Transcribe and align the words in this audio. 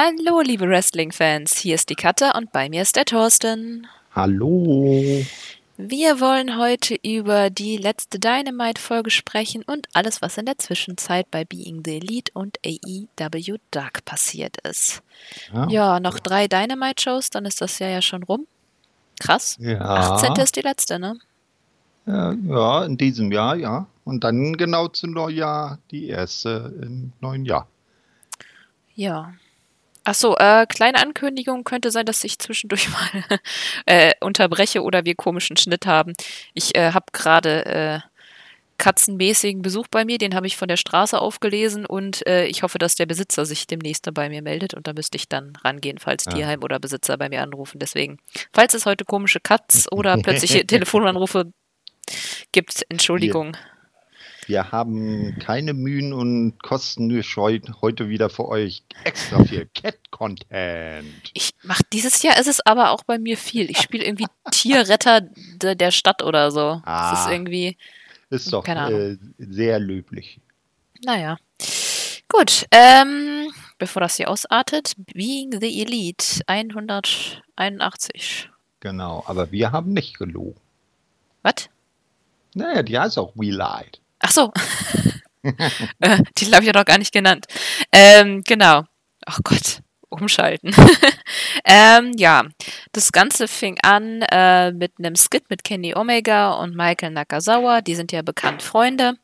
Hallo, 0.00 0.40
liebe 0.42 0.68
Wrestling-Fans. 0.68 1.56
Hier 1.56 1.74
ist 1.74 1.90
die 1.90 1.96
Katja 1.96 2.36
und 2.36 2.52
bei 2.52 2.68
mir 2.68 2.82
ist 2.82 2.94
der 2.94 3.04
Thorsten. 3.04 3.88
Hallo. 4.14 5.24
Wir 5.76 6.20
wollen 6.20 6.56
heute 6.56 6.94
über 7.02 7.50
die 7.50 7.78
letzte 7.78 8.20
Dynamite-Folge 8.20 9.10
sprechen 9.10 9.64
und 9.64 9.88
alles, 9.94 10.22
was 10.22 10.38
in 10.38 10.46
der 10.46 10.56
Zwischenzeit 10.56 11.28
bei 11.32 11.44
Being 11.44 11.82
the 11.84 11.96
Elite 11.96 12.30
und 12.32 12.60
AEW 12.64 13.56
Dark 13.72 14.04
passiert 14.04 14.58
ist. 14.58 15.02
Ja, 15.52 15.68
ja 15.68 15.98
noch 15.98 16.20
drei 16.20 16.46
Dynamite-Shows, 16.46 17.30
dann 17.30 17.44
ist 17.44 17.60
das 17.60 17.80
Jahr 17.80 17.90
ja 17.90 18.00
schon 18.00 18.22
rum. 18.22 18.46
Krass. 19.18 19.56
Ja. 19.58 19.80
18. 19.80 20.36
ist 20.36 20.54
die 20.54 20.60
letzte, 20.60 21.00
ne? 21.00 21.18
Ja, 22.06 22.34
ja, 22.34 22.84
in 22.84 22.96
diesem 22.98 23.32
Jahr, 23.32 23.56
ja. 23.56 23.88
Und 24.04 24.22
dann 24.22 24.56
genau 24.56 24.86
zum 24.86 25.10
Neujahr 25.10 25.80
die 25.90 26.06
erste 26.06 26.72
im 26.82 27.10
neuen 27.20 27.44
Jahr. 27.44 27.66
Ja, 28.94 29.32
Achso, 30.04 30.36
äh, 30.36 30.66
kleine 30.66 30.98
Ankündigung 30.98 31.64
könnte 31.64 31.90
sein, 31.90 32.06
dass 32.06 32.24
ich 32.24 32.38
zwischendurch 32.38 32.88
mal 32.90 33.40
äh, 33.86 34.12
unterbreche 34.20 34.82
oder 34.82 35.04
wir 35.04 35.14
komischen 35.14 35.56
Schnitt 35.56 35.86
haben. 35.86 36.14
Ich 36.54 36.76
äh, 36.76 36.92
habe 36.92 37.06
gerade 37.12 37.66
äh, 37.66 38.00
katzenmäßigen 38.78 39.60
Besuch 39.60 39.88
bei 39.90 40.04
mir, 40.04 40.18
den 40.18 40.34
habe 40.34 40.46
ich 40.46 40.56
von 40.56 40.68
der 40.68 40.76
Straße 40.76 41.20
aufgelesen 41.20 41.84
und 41.84 42.26
äh, 42.26 42.46
ich 42.46 42.62
hoffe, 42.62 42.78
dass 42.78 42.94
der 42.94 43.06
Besitzer 43.06 43.44
sich 43.44 43.66
demnächst 43.66 44.08
bei 44.14 44.28
mir 44.28 44.40
meldet 44.40 44.72
und 44.72 44.86
da 44.86 44.92
müsste 44.92 45.16
ich 45.16 45.28
dann 45.28 45.54
rangehen, 45.64 45.98
falls 45.98 46.24
ja. 46.26 46.32
Tierheim 46.32 46.62
oder 46.62 46.78
Besitzer 46.78 47.18
bei 47.18 47.28
mir 47.28 47.42
anrufen. 47.42 47.80
Deswegen, 47.80 48.18
falls 48.52 48.74
es 48.74 48.86
heute 48.86 49.04
komische 49.04 49.40
Katz 49.40 49.88
oder 49.90 50.16
plötzliche 50.22 50.64
Telefonanrufe 50.64 51.52
gibt, 52.52 52.86
Entschuldigung. 52.88 53.56
Wir 54.48 54.72
haben 54.72 55.38
keine 55.40 55.74
Mühen 55.74 56.14
und 56.14 56.62
Kosten 56.62 57.10
gescheut 57.10 57.70
heute 57.82 58.08
wieder 58.08 58.30
für 58.30 58.48
euch 58.48 58.82
extra 59.04 59.44
viel 59.44 59.68
Cat-Content. 59.74 61.30
Ich 61.34 61.52
mach 61.62 61.82
dieses 61.92 62.22
Jahr 62.22 62.38
ist 62.38 62.46
es 62.46 62.64
aber 62.64 62.92
auch 62.92 63.04
bei 63.04 63.18
mir 63.18 63.36
viel. 63.36 63.70
Ich 63.70 63.78
spiele 63.78 64.06
irgendwie 64.06 64.24
Tierretter 64.50 65.20
de, 65.20 65.74
der 65.74 65.90
Stadt 65.90 66.22
oder 66.22 66.50
so. 66.50 66.80
Ah, 66.82 67.10
das 67.10 67.26
ist 67.26 67.30
irgendwie. 67.30 67.76
Ist 68.30 68.50
doch 68.50 68.66
äh, 68.66 69.18
sehr 69.36 69.78
löblich. 69.80 70.40
Naja. 71.04 71.36
Gut, 72.28 72.64
ähm, 72.70 73.52
bevor 73.76 74.00
das 74.00 74.16
hier 74.16 74.30
ausartet, 74.30 74.94
Being 75.12 75.60
the 75.60 75.82
Elite 75.82 76.40
181. 76.46 78.48
Genau, 78.80 79.24
aber 79.26 79.52
wir 79.52 79.72
haben 79.72 79.92
nicht 79.92 80.16
gelogen. 80.16 80.58
Was? 81.42 81.68
Naja, 82.54 82.82
die 82.82 82.98
heißt 82.98 83.18
auch 83.18 83.32
We 83.34 83.50
Lied. 83.50 84.00
Ach 84.20 84.30
so. 84.30 84.52
äh, 85.42 86.22
Titel 86.34 86.52
habe 86.52 86.62
ich 86.62 86.72
ja 86.72 86.78
noch 86.78 86.84
gar 86.84 86.98
nicht 86.98 87.12
genannt. 87.12 87.46
Ähm, 87.92 88.42
genau. 88.46 88.84
Ach 89.26 89.40
Gott, 89.44 89.80
umschalten. 90.08 90.74
ähm, 91.64 92.12
ja, 92.16 92.44
das 92.92 93.12
Ganze 93.12 93.48
fing 93.48 93.78
an 93.82 94.22
äh, 94.22 94.72
mit 94.72 94.92
einem 94.98 95.16
Skit 95.16 95.50
mit 95.50 95.64
Kenny 95.64 95.94
Omega 95.94 96.52
und 96.52 96.74
Michael 96.76 97.12
Nakazawa. 97.12 97.80
Die 97.80 97.94
sind 97.94 98.12
ja 98.12 98.22
bekannt 98.22 98.62
Freunde. 98.62 99.14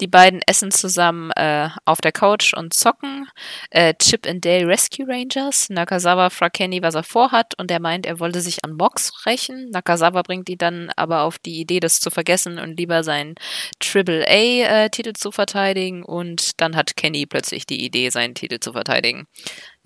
Die 0.00 0.06
beiden 0.06 0.40
essen 0.46 0.70
zusammen 0.70 1.30
äh, 1.32 1.68
auf 1.84 2.00
der 2.00 2.12
Couch 2.12 2.54
und 2.54 2.72
zocken. 2.72 3.28
Äh, 3.70 3.94
Chip 3.94 4.26
and 4.26 4.44
Dale 4.44 4.66
Rescue 4.66 5.06
Rangers. 5.06 5.68
Nakazawa 5.68 6.30
fragt 6.30 6.56
Kenny, 6.56 6.82
was 6.82 6.94
er 6.94 7.02
vorhat, 7.02 7.58
und 7.58 7.70
er 7.70 7.80
meint, 7.80 8.06
er 8.06 8.18
wollte 8.18 8.40
sich 8.40 8.64
an 8.64 8.72
Mox 8.72 9.26
rächen. 9.26 9.70
Nakazawa 9.70 10.22
bringt 10.22 10.48
ihn 10.48 10.58
dann 10.58 10.90
aber 10.96 11.22
auf 11.22 11.38
die 11.38 11.60
Idee, 11.60 11.80
das 11.80 12.00
zu 12.00 12.10
vergessen 12.10 12.58
und 12.58 12.78
lieber 12.78 13.04
seinen 13.04 13.34
Triple 13.78 14.26
A-Titel 14.26 15.10
äh, 15.10 15.14
zu 15.14 15.32
verteidigen. 15.32 16.02
Und 16.02 16.60
dann 16.60 16.76
hat 16.76 16.96
Kenny 16.96 17.26
plötzlich 17.26 17.66
die 17.66 17.84
Idee, 17.84 18.10
seinen 18.10 18.34
Titel 18.34 18.58
zu 18.58 18.72
verteidigen. 18.72 19.26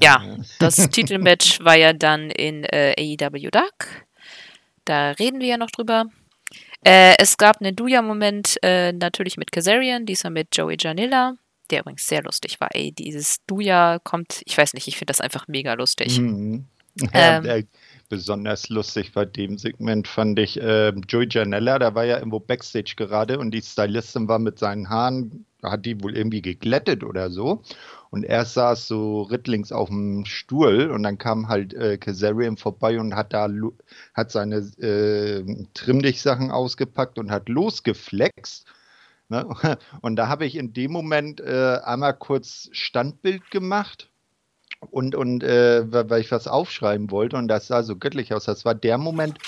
Ja, 0.01 0.23
das 0.61 0.77
Titelmatch 0.91 1.61
war 1.61 1.77
ja 1.77 1.93
dann 1.93 2.31
in 2.31 2.65
äh, 2.65 2.95
AEW 2.99 3.51
Dark. 3.51 4.07
Da 4.85 5.13
reden 5.13 5.41
wir 5.41 5.49
ja 5.49 5.57
noch 5.57 5.71
drüber. 5.71 6.07
Äh, 6.85 7.15
es 7.19 7.37
gab 7.37 7.61
einen 7.61 7.75
Duja-Moment 7.75 8.59
äh, 8.63 8.93
natürlich 8.93 9.37
mit 9.37 9.51
Kazarian, 9.53 10.07
diesmal 10.07 10.33
mit 10.33 10.49
Joey 10.53 10.77
Janilla, 10.79 11.37
der 11.71 11.81
übrigens 11.81 12.07
sehr 12.07 12.23
lustig 12.23 12.61
war. 12.61 12.69
Ey, 12.75 12.93
dieses 12.93 13.39
Duja 13.47 13.99
kommt, 14.05 14.43
ich 14.45 14.57
weiß 14.57 14.75
nicht, 14.75 14.87
ich 14.87 14.97
finde 14.97 15.11
das 15.11 15.21
einfach 15.21 15.49
mega 15.49 15.75
lustig. 15.75 16.19
Mhm. 16.19 16.67
Ja, 17.13 17.43
ähm, 17.45 17.67
besonders 18.09 18.69
lustig 18.69 19.13
bei 19.13 19.25
dem 19.25 19.59
Segment 19.59 20.07
fand 20.07 20.39
ich 20.39 20.61
äh, 20.61 20.91
Joey 21.09 21.27
Janella, 21.29 21.81
der 21.81 21.97
war 21.97 22.05
ja 22.05 22.19
irgendwo 22.19 22.39
Backstage 22.39 22.95
gerade 22.97 23.41
und 23.41 23.51
die 23.51 23.63
Stylistin 23.63 24.29
war 24.29 24.39
mit 24.39 24.61
seinen 24.61 24.89
Haaren, 24.89 25.45
hat 25.71 25.87
die 25.87 26.03
wohl 26.03 26.17
irgendwie 26.17 26.43
geglättet 26.43 27.05
oder 27.05 27.31
so. 27.31 27.63
Und 28.11 28.25
er 28.25 28.45
saß 28.45 28.87
so 28.87 29.23
rittlings 29.23 29.73
auf 29.73 29.89
dem 29.89 30.25
Stuhl 30.25 30.91
und 30.91 31.03
dann 31.03 31.19
kam 31.19 31.49
halt 31.49 31.75
äh, 31.75 31.99
Kazarian 31.99 32.57
vorbei 32.57 33.01
und 33.01 33.15
hat 33.17 33.33
da 33.33 33.49
hat 34.15 34.31
seine 34.31 34.57
äh, 34.57 35.67
Trimmdich-Sachen 35.75 36.51
ausgepackt 36.51 37.19
und 37.19 37.31
hat 37.31 37.49
losgeflext. 37.49 38.67
Ne? 39.29 39.49
Und 40.03 40.17
da 40.17 40.29
habe 40.29 40.45
ich 40.45 40.55
in 40.55 40.75
dem 40.75 40.93
Moment 40.93 41.41
äh, 41.41 41.79
einmal 41.83 42.15
kurz 42.15 42.69
Standbild 42.73 43.51
gemacht 43.51 44.11
und, 44.91 45.15
und 45.15 45.43
äh, 45.43 45.85
weil 46.11 46.21
ich 46.21 46.31
was 46.31 46.47
aufschreiben 46.47 47.11
wollte 47.11 47.37
und 47.37 47.49
das 47.49 47.67
sah 47.67 47.83
so 47.83 47.97
göttlich 47.97 48.33
aus. 48.35 48.45
Das 48.45 48.65
war 48.65 48.75
der 48.75 48.99
Moment, 48.99 49.39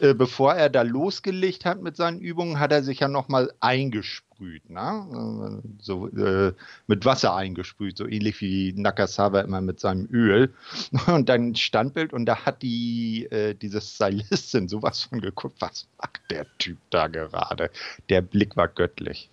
äh, 0.00 0.14
bevor 0.14 0.54
er 0.54 0.70
da 0.70 0.82
losgelegt 0.82 1.64
hat 1.64 1.82
mit 1.82 1.96
seinen 1.96 2.20
Übungen, 2.20 2.58
hat 2.58 2.72
er 2.72 2.82
sich 2.82 3.00
ja 3.00 3.08
nochmal 3.08 3.52
eingesprüht 3.60 4.30
ne? 4.68 5.62
so 5.80 6.08
äh, 6.08 6.52
mit 6.86 7.04
Wasser 7.04 7.34
eingesprüht, 7.34 7.96
so 7.96 8.06
ähnlich 8.06 8.40
wie 8.40 8.72
Nakasawa 8.72 9.40
immer 9.40 9.60
mit 9.60 9.80
seinem 9.80 10.08
Öl. 10.10 10.52
Und 11.06 11.28
dann 11.28 11.54
Standbild 11.54 12.12
und 12.12 12.26
da 12.26 12.44
hat 12.44 12.62
die 12.62 13.26
äh, 13.30 13.54
diese 13.54 13.80
Stylistin 13.80 14.68
sowas 14.68 15.02
von 15.04 15.20
geguckt, 15.20 15.56
was 15.60 15.86
macht 15.98 16.20
der 16.30 16.46
Typ 16.58 16.78
da 16.90 17.06
gerade? 17.08 17.70
Der 18.08 18.22
Blick 18.22 18.56
war 18.56 18.68
göttlich. 18.68 19.30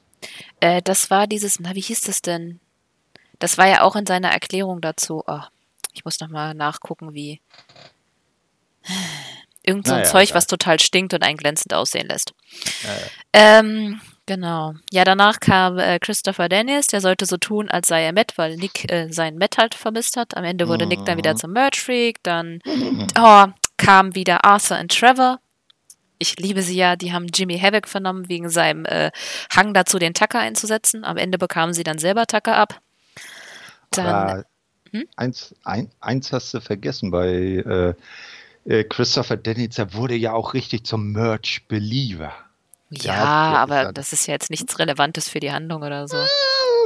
Äh, 0.59 0.81
das 0.81 1.09
war 1.09 1.27
dieses, 1.27 1.59
na 1.59 1.75
wie 1.75 1.81
hieß 1.81 2.01
das 2.01 2.21
denn? 2.21 2.59
Das 3.39 3.57
war 3.57 3.67
ja 3.67 3.81
auch 3.81 3.95
in 3.95 4.05
seiner 4.05 4.29
Erklärung 4.29 4.81
dazu. 4.81 5.23
Oh, 5.27 5.41
ich 5.93 6.05
muss 6.05 6.19
noch 6.19 6.29
mal 6.29 6.53
nachgucken, 6.53 7.13
wie 7.13 7.41
irgend 9.63 9.87
so 9.87 9.93
ein 9.93 9.99
naja, 9.99 10.11
Zeug, 10.11 10.29
ja. 10.29 10.35
was 10.35 10.47
total 10.47 10.79
stinkt 10.79 11.13
und 11.13 11.23
einen 11.23 11.37
glänzend 11.37 11.73
aussehen 11.73 12.07
lässt. 12.07 12.33
Ja, 12.83 13.59
ähm, 13.59 14.01
Genau. 14.27 14.73
Ja, 14.91 15.05
danach 15.05 15.39
kam 15.39 15.79
äh, 15.79 15.99
Christopher 15.99 16.49
Daniels, 16.49 16.87
der 16.87 16.99
sollte 16.99 17.25
so 17.25 17.37
tun, 17.37 17.69
als 17.69 17.87
sei 17.87 18.03
er 18.03 18.11
Matt, 18.11 18.33
weil 18.35 18.57
Nick 18.57 18.91
äh, 18.91 19.07
sein 19.09 19.37
Matt 19.37 19.57
halt 19.57 19.73
vermisst 19.73 20.17
hat. 20.17 20.35
Am 20.35 20.43
Ende 20.43 20.67
wurde 20.67 20.85
Nick 20.85 21.05
dann 21.05 21.17
wieder 21.17 21.33
mhm. 21.33 21.37
zum 21.37 21.51
Merch 21.53 21.79
Freak, 21.79 22.21
dann 22.23 22.59
oh, 23.17 23.45
kam 23.77 24.15
wieder 24.15 24.43
Arthur 24.43 24.79
und 24.79 24.91
Trevor. 24.91 25.39
Ich 26.19 26.37
liebe 26.37 26.61
sie 26.61 26.75
ja, 26.75 26.97
die 26.97 27.13
haben 27.13 27.27
Jimmy 27.33 27.57
Havoc 27.57 27.87
vernommen 27.87 28.27
wegen 28.27 28.49
seinem 28.49 28.83
äh, 28.83 29.11
Hang 29.55 29.73
dazu, 29.73 29.97
den 29.97 30.13
Tucker 30.13 30.39
einzusetzen. 30.39 31.05
Am 31.05 31.15
Ende 31.15 31.37
bekamen 31.37 31.73
sie 31.73 31.83
dann 31.83 31.97
selber 31.97 32.27
Tucker 32.27 32.57
ab. 32.57 32.81
Dann, 33.91 34.43
hm? 34.91 35.07
eins, 35.15 35.55
ein, 35.63 35.89
eins 35.99 36.31
hast 36.31 36.53
du 36.53 36.61
vergessen 36.61 37.11
bei 37.11 37.27
äh, 37.27 37.93
äh, 38.67 38.83
Christopher 38.83 39.37
Daniels, 39.37 39.77
er 39.77 39.93
wurde 39.93 40.15
ja 40.15 40.33
auch 40.33 40.53
richtig 40.53 40.85
zum 40.85 41.11
Merch-Believer. 41.13 42.33
Ja, 42.89 43.13
ja 43.13 43.23
aber 43.57 43.91
das 43.91 44.13
ist 44.13 44.27
ja 44.27 44.33
jetzt 44.33 44.49
nichts 44.49 44.79
Relevantes 44.79 45.29
für 45.29 45.39
die 45.39 45.51
Handlung 45.51 45.83
oder 45.83 46.07
so. 46.07 46.17
Ja, 46.17 46.25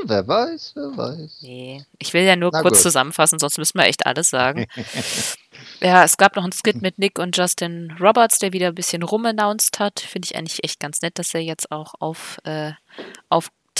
wer 0.05 0.27
weiß, 0.27 0.73
wer 0.75 0.97
weiß. 0.97 1.39
Nee, 1.41 1.83
ich 1.99 2.13
will 2.13 2.23
ja 2.23 2.35
nur 2.35 2.51
Na 2.53 2.61
kurz 2.61 2.75
gut. 2.75 2.83
zusammenfassen, 2.83 3.39
sonst 3.39 3.57
müssen 3.57 3.77
wir 3.77 3.85
echt 3.85 4.05
alles 4.05 4.29
sagen. 4.29 4.65
ja, 5.81 6.03
es 6.03 6.17
gab 6.17 6.35
noch 6.35 6.43
einen 6.43 6.53
Skit 6.53 6.81
mit 6.81 6.97
Nick 6.97 7.19
und 7.19 7.37
Justin 7.37 7.95
Roberts, 7.99 8.39
der 8.39 8.53
wieder 8.53 8.69
ein 8.69 8.75
bisschen 8.75 9.03
rumannounced 9.03 9.79
hat. 9.79 9.99
Finde 9.99 10.27
ich 10.27 10.35
eigentlich 10.35 10.63
echt 10.63 10.79
ganz 10.79 11.01
nett, 11.01 11.19
dass 11.19 11.33
er 11.33 11.41
jetzt 11.41 11.71
auch 11.71 11.93
auf, 11.99 12.39
äh, 12.45 12.71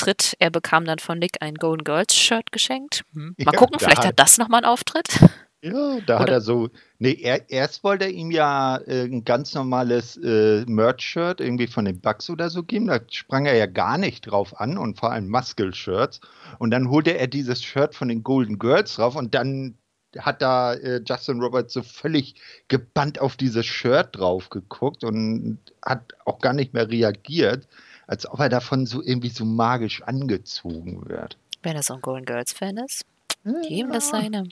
auftritt. 0.02 0.36
Er 0.40 0.50
bekam 0.50 0.86
dann 0.86 1.00
von 1.00 1.20
Nick 1.20 1.38
ein 1.42 1.56
Golden 1.56 1.84
Girls 1.84 2.16
Shirt 2.16 2.52
geschenkt. 2.52 3.04
Hm. 3.14 3.36
Mal 3.38 3.54
ja, 3.54 3.60
gucken, 3.60 3.80
vielleicht 3.80 4.06
hat 4.06 4.20
das 4.20 4.38
nochmal 4.38 4.64
einen 4.64 4.72
Auftritt. 4.72 5.20
Ja, 5.64 6.00
da 6.08 6.16
Oder? 6.16 6.20
hat 6.20 6.30
er 6.30 6.42
so. 6.42 6.70
Nee, 6.98 7.20
er, 7.22 7.48
erst 7.52 7.84
wollte 7.84 8.06
er 8.06 8.12
ihm 8.12 8.32
ja 8.32 8.78
äh, 8.78 9.04
ein 9.04 9.24
ganz 9.24 9.54
normales 9.54 10.18
äh, 10.18 10.66
Merch-Shirt 10.66 11.40
irgendwie 11.40 11.68
von 11.68 11.86
den 11.86 12.02
Bugs 12.02 12.32
oder 12.32 12.50
so 12.50 12.64
geben. 12.64 12.88
Da 12.88 13.00
sprang 13.12 13.46
er 13.46 13.56
ja 13.56 13.68
gar 13.68 14.00
nicht 14.00 14.22
drauf 14.22 14.60
an 14.60 14.80
und 14.80 15.00
vor 15.00 15.12
allem 15.12 15.30
Muscle-Shirts. 15.30 16.20
Und 16.58 16.72
dann 16.72 16.90
holte 16.90 17.16
er 17.16 17.28
dieses 17.28 17.62
Shirt 17.62 17.94
von 17.94 18.08
den 18.08 18.24
Golden 18.24 18.58
Girls 18.58 18.96
drauf 18.96 19.16
und 19.16 19.36
dann 19.36 19.78
hat 20.18 20.42
da 20.42 20.74
äh, 20.74 21.02
Justin 21.08 21.40
Roberts 21.40 21.74
so 21.74 21.84
völlig 21.84 22.36
gebannt 22.68 23.22
auf 23.22 23.38
dieses 23.38 23.66
Shirt 23.68 24.18
drauf 24.18 24.50
geguckt 24.50 25.04
und 25.04 25.60
hat 25.86 26.14
auch 26.26 26.40
gar 26.40 26.54
nicht 26.54 26.74
mehr 26.74 26.90
reagiert, 26.90 27.68
als 28.12 28.30
ob 28.30 28.42
er 28.42 28.50
davon 28.50 28.86
so 28.86 29.02
irgendwie 29.02 29.30
so 29.30 29.46
magisch 29.46 30.02
angezogen 30.04 31.08
wird. 31.08 31.38
Wenn 31.64 31.78
er 31.78 31.84
so 31.84 31.94
ein 31.94 32.02
Golden 32.02 32.26
Girls 32.26 32.52
Fan 32.52 32.76
ist. 32.76 33.06
Jedem 33.44 33.92
das 33.92 34.10
seine. 34.10 34.44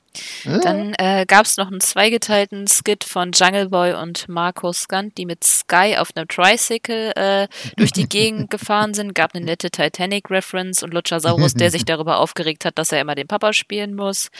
Dann 0.45 0.95
äh, 0.97 1.25
gab 1.27 1.45
es 1.45 1.57
noch 1.57 1.67
einen 1.67 1.79
zweigeteilten 1.79 2.65
Skit 2.67 3.03
von 3.03 3.31
Jungle 3.33 3.69
Boy 3.69 3.93
und 3.93 4.27
Marco 4.27 4.73
Scant, 4.73 5.15
die 5.19 5.27
mit 5.27 5.43
Sky 5.43 5.95
auf 5.97 6.09
einem 6.15 6.27
Tricycle 6.27 7.11
äh, 7.15 7.47
durch 7.77 7.91
die 7.91 8.09
Gegend 8.09 8.49
gefahren 8.49 8.95
sind. 8.95 9.13
Gab 9.13 9.35
eine 9.35 9.45
nette 9.45 9.69
Titanic-Reference 9.69 10.81
und 10.81 10.95
Luchasaurus, 10.95 11.53
der 11.53 11.69
sich 11.69 11.85
darüber 11.85 12.17
aufgeregt 12.17 12.65
hat, 12.65 12.79
dass 12.79 12.91
er 12.91 13.01
immer 13.01 13.13
den 13.13 13.27
Papa 13.27 13.53
spielen 13.53 13.95
muss. 13.95 14.31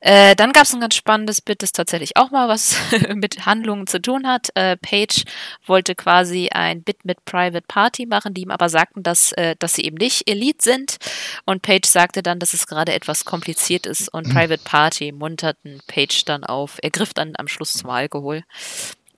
Äh, 0.00 0.34
dann 0.34 0.52
gab 0.52 0.64
es 0.64 0.74
ein 0.74 0.80
ganz 0.80 0.96
spannendes 0.96 1.40
Bit, 1.40 1.62
das 1.62 1.70
tatsächlich 1.70 2.16
auch 2.16 2.32
mal 2.32 2.48
was 2.48 2.76
mit 3.14 3.46
Handlungen 3.46 3.86
zu 3.86 4.02
tun 4.02 4.26
hat. 4.26 4.48
Äh, 4.56 4.76
Paige 4.78 5.22
wollte 5.64 5.94
quasi 5.94 6.48
ein 6.48 6.82
Bit 6.82 7.04
mit 7.04 7.24
Private 7.24 7.64
Party 7.68 8.06
machen, 8.06 8.34
die 8.34 8.42
ihm 8.42 8.50
aber 8.50 8.68
sagten, 8.68 9.04
dass, 9.04 9.30
äh, 9.32 9.54
dass 9.60 9.74
sie 9.74 9.84
eben 9.84 9.96
nicht 9.96 10.28
Elite 10.28 10.64
sind. 10.64 10.96
Und 11.44 11.62
Paige 11.62 11.86
sagte 11.86 12.24
dann, 12.24 12.40
dass 12.40 12.52
es 12.52 12.66
gerade 12.66 12.92
etwas 12.92 13.24
kompliziert 13.24 13.75
ist 13.84 14.08
und 14.08 14.32
Private 14.32 14.62
Party 14.64 15.12
munterten 15.12 15.80
Page 15.86 16.24
dann 16.24 16.44
auf. 16.44 16.78
Er 16.82 16.90
griff 16.90 17.12
dann 17.12 17.34
am 17.36 17.48
Schluss 17.48 17.74
zum 17.74 17.90
Alkohol. 17.90 18.42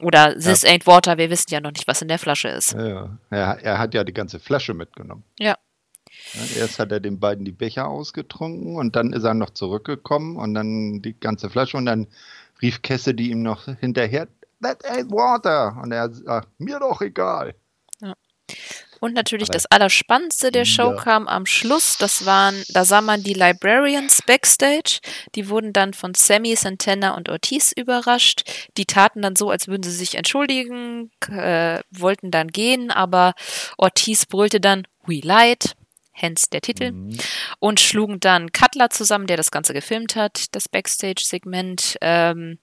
Oder 0.01 0.35
This 0.35 0.63
ja. 0.63 0.71
ain't 0.71 0.87
water, 0.87 1.19
wir 1.19 1.31
wissen 1.31 1.51
ja 1.51 1.61
noch 1.61 1.71
nicht, 1.71 1.87
was 1.87 2.03
in 2.03 2.09
der 2.09 2.19
Flasche 2.19 2.49
ist. 2.49 2.73
Ja, 2.73 3.19
er, 3.31 3.59
er 3.63 3.79
hat 3.79 3.95
ja 3.95 4.03
die 4.03 4.15
ganze 4.15 4.41
Flasche 4.41 4.75
mitgenommen. 4.75 5.23
Ja. 5.39 5.57
ja. 6.33 6.61
Erst 6.61 6.81
hat 6.81 6.91
er 6.91 6.99
den 6.99 7.21
beiden 7.21 7.45
die 7.45 7.53
Becher 7.53 7.87
ausgetrunken 7.87 8.77
und 8.77 8.97
dann 8.97 9.13
ist 9.13 9.25
er 9.25 9.35
noch 9.35 9.51
zurückgekommen 9.51 10.37
und 10.37 10.55
dann 10.55 11.03
die 11.03 11.19
ganze 11.19 11.51
Flasche 11.51 11.77
und 11.77 11.87
dann 11.87 12.09
rief 12.61 12.83
Cassidy 12.83 13.31
ihm 13.31 13.43
noch 13.43 13.65
hinterher, 13.65 14.27
That 14.61 14.85
ain't 14.85 15.11
water. 15.11 15.81
Und 15.81 15.93
er 15.93 16.11
sagt, 16.11 16.49
mir 16.59 16.81
doch 16.81 17.01
egal. 17.01 17.55
Ja. 18.01 18.15
Und 19.01 19.15
natürlich 19.15 19.49
Aber 19.49 19.55
das 19.55 19.67
Allerspannendste 19.67 20.51
der 20.51 20.65
Show 20.65 20.91
ja. 20.91 20.97
kam 20.97 21.29
am 21.29 21.47
Schluss. 21.47 21.97
Das 21.99 22.27
waren, 22.27 22.63
da 22.69 22.85
sah 22.85 23.01
man 23.01 23.23
die 23.23 23.35
Librarians 23.35 24.23
backstage. 24.23 25.01
Die 25.35 25.49
wurden 25.49 25.73
dann 25.73 25.95
von 25.95 26.15
Sammy, 26.15 26.57
Santana 26.57 27.15
und 27.15 27.29
Ortiz 27.29 27.73
überrascht. 27.73 28.43
Die 28.77 28.87
taten 28.87 29.23
dann 29.23 29.37
so, 29.37 29.51
als 29.51 29.69
würden 29.69 29.83
sie 29.83 29.91
sich 29.91 30.17
entschuldigen, 30.17 31.11
äh, 31.31 31.81
wollten 31.91 32.31
dann 32.31 32.49
gehen, 32.49 32.91
aber 32.91 33.35
Ortiz 33.77 34.27
brüllte 34.27 34.61
dann 34.61 34.87
We 35.07 35.21
lied. 35.23 35.75
Hence 36.13 36.51
der 36.51 36.61
Titel. 36.61 36.91
Mhm. 36.91 37.17
Und 37.61 37.81
schlugen 37.81 38.19
dann 38.19 38.51
Cutler 38.51 38.91
zusammen, 38.91 39.29
der 39.29 39.37
das 39.37 39.53
Ganze 39.53 39.73
gefilmt 39.73 40.17
hat, 40.17 40.47
das 40.55 40.69
Backstage-Segment. 40.69 41.97
Ähm, 42.01 42.59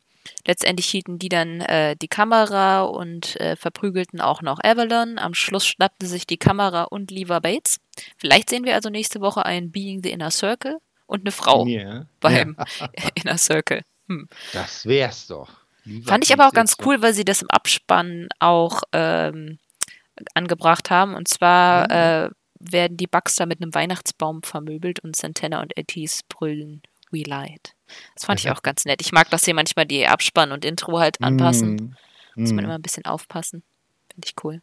Letztendlich 0.45 0.88
hielten 0.88 1.19
die 1.19 1.30
dann 1.30 1.62
äh, 1.62 1.95
die 1.95 2.07
Kamera 2.07 2.83
und 2.83 3.39
äh, 3.39 3.56
verprügelten 3.56 4.22
auch 4.22 4.42
noch 4.42 4.60
Avalon. 4.63 5.18
Am 5.18 5.33
Schluss 5.33 5.66
schnappte 5.66 6.06
sich 6.07 6.27
die 6.27 6.38
Kamera 6.38 6.83
und 6.83 7.12
Lever 7.12 7.42
Bates. 7.42 7.80
Vielleicht 8.18 8.50
sehen 8.50 8.66
wir 8.66 8.75
also 8.75 8.89
nächste 8.89 9.22
Woche 9.22 9.45
ein 9.45 9.72
Being 9.72 10.01
the 10.04 10.12
Inner 10.12 10.31
Circle 10.31 10.77
und 11.07 11.22
eine 11.22 11.31
Frau 11.31 11.66
yeah. 11.66 12.07
beim 12.19 12.57
ja. 12.57 12.88
Inner 13.24 13.38
Circle. 13.38 13.81
Hm. 14.07 14.27
Das 14.54 14.86
wär's 14.86 15.27
doch. 15.27 15.50
Lieber 15.83 16.10
Fand 16.10 16.24
ich 16.24 16.33
aber 16.33 16.48
auch 16.48 16.54
ganz 16.54 16.78
cool, 16.86 17.01
weil 17.01 17.13
sie 17.13 17.25
das 17.25 17.42
im 17.42 17.50
Abspann 17.50 18.28
auch 18.39 18.81
ähm, 18.92 19.60
angebracht 20.33 20.89
haben. 20.89 21.13
Und 21.13 21.28
zwar 21.28 21.86
mhm. 21.86 21.92
äh, 21.92 22.30
werden 22.60 22.98
die 22.98 23.07
Bugs 23.07 23.36
da 23.36 23.45
mit 23.45 23.62
einem 23.62 23.74
Weihnachtsbaum 23.74 24.42
vermöbelt 24.42 25.00
und 25.01 25.16
Santana 25.16 25.62
und 25.62 25.78
Etties 25.78 26.21
brüllen 26.28 26.81
We 27.15 27.23
Light. 27.23 27.75
Das 28.13 28.25
fand 28.25 28.39
ich 28.39 28.51
auch 28.51 28.62
ganz 28.62 28.85
nett. 28.85 29.01
Ich 29.01 29.12
mag, 29.12 29.29
dass 29.29 29.44
sie 29.44 29.53
manchmal 29.53 29.85
die 29.85 30.07
Abspann 30.07 30.51
und 30.51 30.65
Intro 30.65 31.00
halt 31.00 31.21
anpassen. 31.21 31.75
Mm. 32.35 32.41
Muss 32.41 32.51
man 32.51 32.63
mm. 32.63 32.67
immer 32.67 32.75
ein 32.75 32.81
bisschen 32.81 33.06
aufpassen. 33.06 33.63
Finde 34.12 34.27
ich 34.27 34.35
cool. 34.44 34.62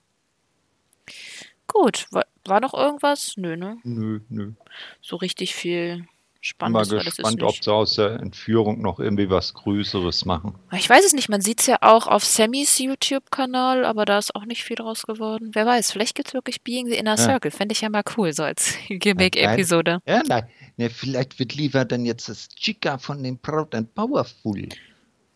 Gut, 1.67 2.07
war, 2.11 2.27
war 2.45 2.61
noch 2.61 2.75
irgendwas? 2.75 3.35
Nö, 3.37 3.57
ne? 3.57 3.79
Nö, 3.83 4.21
nö. 4.29 4.53
So 5.01 5.17
richtig 5.17 5.55
viel 5.55 6.07
Spannendes. 6.45 6.89
Bin 6.89 6.99
mal 6.99 7.05
gespannt, 7.05 7.43
ob 7.45 7.63
sie 7.63 7.73
aus 7.73 7.95
der 7.95 8.19
Entführung 8.19 8.83
noch 8.83 8.99
irgendwie 8.99 9.31
was 9.31 9.55
Größeres 9.55 10.25
machen. 10.25 10.57
Ich 10.73 10.91
weiß 10.91 11.05
es 11.05 11.13
nicht. 11.13 11.29
Man 11.29 11.41
sieht 11.41 11.61
es 11.61 11.67
ja 11.67 11.79
auch 11.83 12.09
auf 12.09 12.25
Sammys 12.25 12.81
YouTube-Kanal, 12.81 13.85
aber 13.85 14.05
da 14.05 14.19
ist 14.19 14.35
auch 14.35 14.45
nicht 14.45 14.65
viel 14.65 14.75
draus 14.75 15.05
geworden. 15.05 15.53
Wer 15.53 15.67
weiß, 15.67 15.93
vielleicht 15.93 16.17
gibt 16.17 16.29
es 16.29 16.35
wirklich 16.35 16.63
Being 16.63 16.89
the 16.89 16.97
Inner 16.97 17.17
Circle. 17.17 17.53
Ja. 17.53 17.57
Fände 17.57 17.73
ich 17.73 17.81
ja 17.83 17.89
mal 17.89 18.03
cool, 18.17 18.33
so 18.33 18.43
als 18.43 18.75
Gimmick-Episode. 18.89 20.01
Ja, 20.05 20.23
nein. 20.27 20.49
Ja, 20.79 20.89
vielleicht 20.89 21.39
wird 21.39 21.55
lieber 21.55 21.85
dann 21.85 22.05
jetzt 22.05 22.29
das 22.29 22.49
Chica 22.49 22.99
von 22.99 23.23
dem 23.23 23.39
Proud 23.39 23.73
and 23.77 23.95
Powerful. 23.95 24.69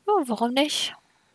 Ja, 0.06 0.12
warum 0.26 0.54
nicht? 0.54 0.92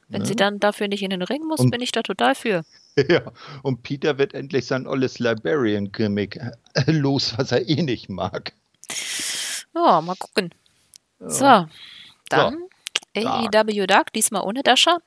Wenn 0.09 0.23
ja. 0.23 0.27
sie 0.27 0.35
dann 0.35 0.59
dafür 0.59 0.89
nicht 0.89 1.01
in 1.01 1.11
den 1.11 1.21
Ring 1.21 1.43
muss, 1.47 1.61
und, 1.61 1.71
bin 1.71 1.79
ich 1.79 1.93
da 1.93 2.03
total 2.03 2.35
für. 2.35 2.63
Ja, 3.09 3.31
und 3.63 3.83
Peter 3.83 4.17
wird 4.17 4.33
endlich 4.33 4.65
sein 4.65 4.85
olles 4.85 5.17
Librarian-Gimmick 5.19 6.35
äh, 6.73 6.91
los, 6.91 7.33
was 7.37 7.53
er 7.53 7.69
eh 7.69 7.81
nicht 7.83 8.09
mag. 8.09 8.51
Ja, 9.73 10.01
mal 10.01 10.15
gucken. 10.15 10.53
So, 11.19 11.67
dann 12.29 12.67
so, 13.15 13.27
AEW 13.27 13.85
Dark, 13.87 14.11
diesmal 14.13 14.43
ohne 14.43 14.63
Dasha. 14.63 14.97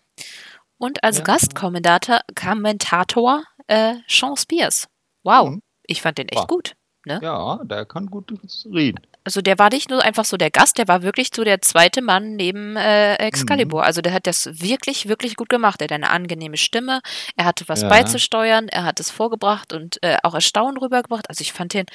Und 0.79 1.03
als 1.03 1.19
ja. 1.19 1.25
Gastkommentator 1.25 2.21
Kommentator, 2.35 3.45
äh, 3.67 3.95
Sean 4.09 4.37
Spears. 4.37 4.89
Wow, 5.23 5.51
mhm. 5.51 5.63
ich 5.87 6.03
fand 6.03 6.19
den 6.19 6.29
echt 6.29 6.43
wow. 6.43 6.47
gut. 6.47 6.77
Ne? 7.07 7.21
Ja, 7.23 7.61
der 7.65 7.85
kann 7.85 8.07
gut 8.07 8.33
reden. 8.65 9.07
Also 9.25 9.41
der 9.41 9.59
war 9.59 9.71
nicht 9.71 9.91
nur 9.91 10.03
einfach 10.03 10.25
so 10.25 10.37
der 10.37 10.51
Gast, 10.51 10.79
der 10.79 10.89
war 10.89 11.03
wirklich 11.03 11.29
so 11.35 11.45
der 11.45 11.61
zweite 11.63 12.03
Mann 12.03 12.37
neben 12.37 12.77
äh, 12.77 13.15
Excalibur. 13.17 13.81
Mhm. 13.81 13.87
Also 13.87 14.01
der 14.01 14.13
hat 14.13 14.27
das 14.27 14.47
wirklich, 14.61 15.09
wirklich 15.09 15.37
gut 15.37 15.49
gemacht. 15.49 15.81
Er 15.81 15.85
hat 15.85 15.93
eine 15.93 16.11
angenehme 16.11 16.57
Stimme, 16.57 17.01
er 17.37 17.45
hatte 17.47 17.69
was 17.69 17.83
ja. 17.83 17.89
beizusteuern, 17.89 18.69
er 18.69 18.85
hat 18.85 19.01
es 19.01 19.11
vorgebracht 19.11 19.73
und 19.73 20.03
äh, 20.03 20.17
auch 20.23 20.35
Erstaunen 20.35 20.79
rübergebracht. 20.79 21.29
Also 21.29 21.43
ich 21.43 21.53
fand 21.53 21.75
ihn, 21.75 21.87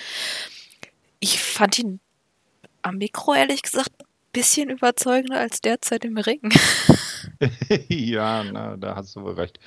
ich 1.20 1.40
fand 1.40 1.78
ihn 1.80 2.00
am 2.82 2.98
Mikro 2.98 3.34
ehrlich 3.34 3.62
gesagt 3.62 3.92
ein 4.00 4.06
bisschen 4.32 4.70
überzeugender 4.70 5.40
als 5.40 5.62
derzeit 5.62 6.06
im 6.06 6.18
Ring. 6.18 6.42
ja, 7.88 8.44
na, 8.44 8.78
da 8.78 8.96
hast 8.96 9.16
du 9.16 9.22
wohl 9.24 9.34
recht. 9.34 9.60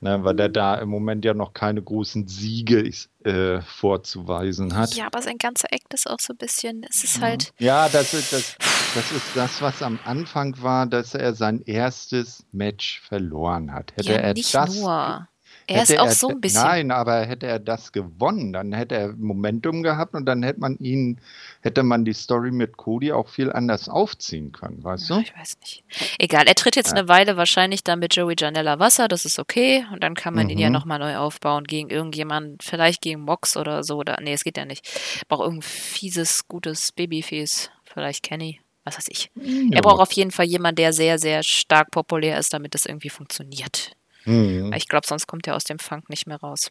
Na, 0.00 0.22
weil 0.24 0.34
der 0.34 0.48
da 0.48 0.76
im 0.76 0.88
Moment 0.88 1.24
ja 1.24 1.34
noch 1.34 1.54
keine 1.54 1.82
großen 1.82 2.26
Siege 2.28 2.90
äh, 3.24 3.60
vorzuweisen 3.62 4.76
hat. 4.76 4.94
Ja, 4.94 5.06
aber 5.06 5.22
sein 5.22 5.38
ganzer 5.38 5.72
Act 5.72 5.94
ist 5.94 6.08
auch 6.08 6.20
so 6.20 6.32
ein 6.32 6.36
bisschen, 6.36 6.84
es 6.88 7.04
ist 7.04 7.20
halt. 7.20 7.52
Ja, 7.58 7.88
das 7.88 8.14
ist 8.14 8.32
das, 8.32 8.56
das 8.94 9.12
ist 9.12 9.26
das, 9.34 9.62
was 9.62 9.82
am 9.82 9.98
Anfang 10.04 10.60
war, 10.62 10.86
dass 10.86 11.14
er 11.14 11.34
sein 11.34 11.62
erstes 11.64 12.44
Match 12.52 13.00
verloren 13.00 13.72
hat. 13.72 13.92
Hätte 13.96 14.12
ja, 14.12 14.18
er 14.18 14.34
nicht 14.34 14.54
das, 14.54 14.76
nur. 14.76 15.28
Er 15.68 15.82
ist 15.82 15.98
auch 15.98 16.06
er, 16.06 16.12
so 16.12 16.28
ein 16.28 16.40
bisschen. 16.40 16.62
Nein, 16.62 16.90
aber 16.92 17.24
hätte 17.24 17.46
er 17.46 17.58
das 17.58 17.90
gewonnen, 17.90 18.52
dann 18.52 18.72
hätte 18.72 18.94
er 18.94 19.12
Momentum 19.14 19.82
gehabt 19.82 20.14
und 20.14 20.24
dann 20.26 20.42
hätte 20.42 20.60
man 20.60 20.76
ihn, 20.78 21.20
hätte 21.60 21.82
man 21.82 22.04
die 22.04 22.12
Story 22.12 22.52
mit 22.52 22.76
Cody 22.76 23.12
auch 23.12 23.28
viel 23.28 23.52
anders 23.52 23.88
aufziehen 23.88 24.52
können, 24.52 24.84
weißt 24.84 25.10
ja, 25.10 25.16
du? 25.16 25.22
Ich 25.22 25.36
weiß 25.36 25.58
nicht. 25.60 25.84
Egal, 26.18 26.46
er 26.46 26.54
tritt 26.54 26.76
jetzt 26.76 26.92
ja. 26.92 26.98
eine 26.98 27.08
Weile 27.08 27.36
wahrscheinlich 27.36 27.82
dann 27.82 27.98
mit 27.98 28.14
Joey 28.14 28.36
Janella 28.38 28.78
Wasser, 28.78 29.08
das 29.08 29.24
ist 29.24 29.38
okay. 29.38 29.84
Und 29.92 30.04
dann 30.04 30.14
kann 30.14 30.34
man 30.34 30.44
mhm. 30.44 30.50
ihn 30.50 30.58
ja 30.58 30.68
mhm. 30.68 30.74
nochmal 30.74 30.98
neu 31.00 31.16
aufbauen 31.16 31.64
gegen 31.64 31.90
irgendjemanden, 31.90 32.58
vielleicht 32.60 33.02
gegen 33.02 33.22
Mox 33.22 33.56
oder 33.56 33.82
so. 33.82 33.96
Oder, 33.96 34.18
nee, 34.22 34.32
es 34.32 34.44
geht 34.44 34.56
ja 34.56 34.64
nicht. 34.64 34.86
Braucht 35.28 35.42
irgendein 35.42 35.68
fieses, 35.68 36.46
gutes 36.46 36.92
Babyface. 36.92 37.70
Vielleicht 37.84 38.22
Kenny 38.22 38.60
was 38.86 38.98
weiß 38.98 39.08
ich. 39.08 39.32
Ja. 39.34 39.78
Er 39.78 39.82
braucht 39.82 40.00
auf 40.00 40.12
jeden 40.12 40.30
Fall 40.30 40.46
jemanden, 40.46 40.76
der 40.76 40.92
sehr, 40.92 41.18
sehr 41.18 41.42
stark 41.42 41.90
populär 41.90 42.38
ist, 42.38 42.52
damit 42.52 42.72
das 42.72 42.86
irgendwie 42.86 43.10
funktioniert. 43.10 43.96
Mhm. 44.26 44.72
Ich 44.74 44.88
glaube, 44.88 45.06
sonst 45.06 45.26
kommt 45.26 45.46
er 45.46 45.56
aus 45.56 45.64
dem 45.64 45.78
Funk 45.78 46.10
nicht 46.10 46.26
mehr 46.26 46.38
raus. 46.38 46.70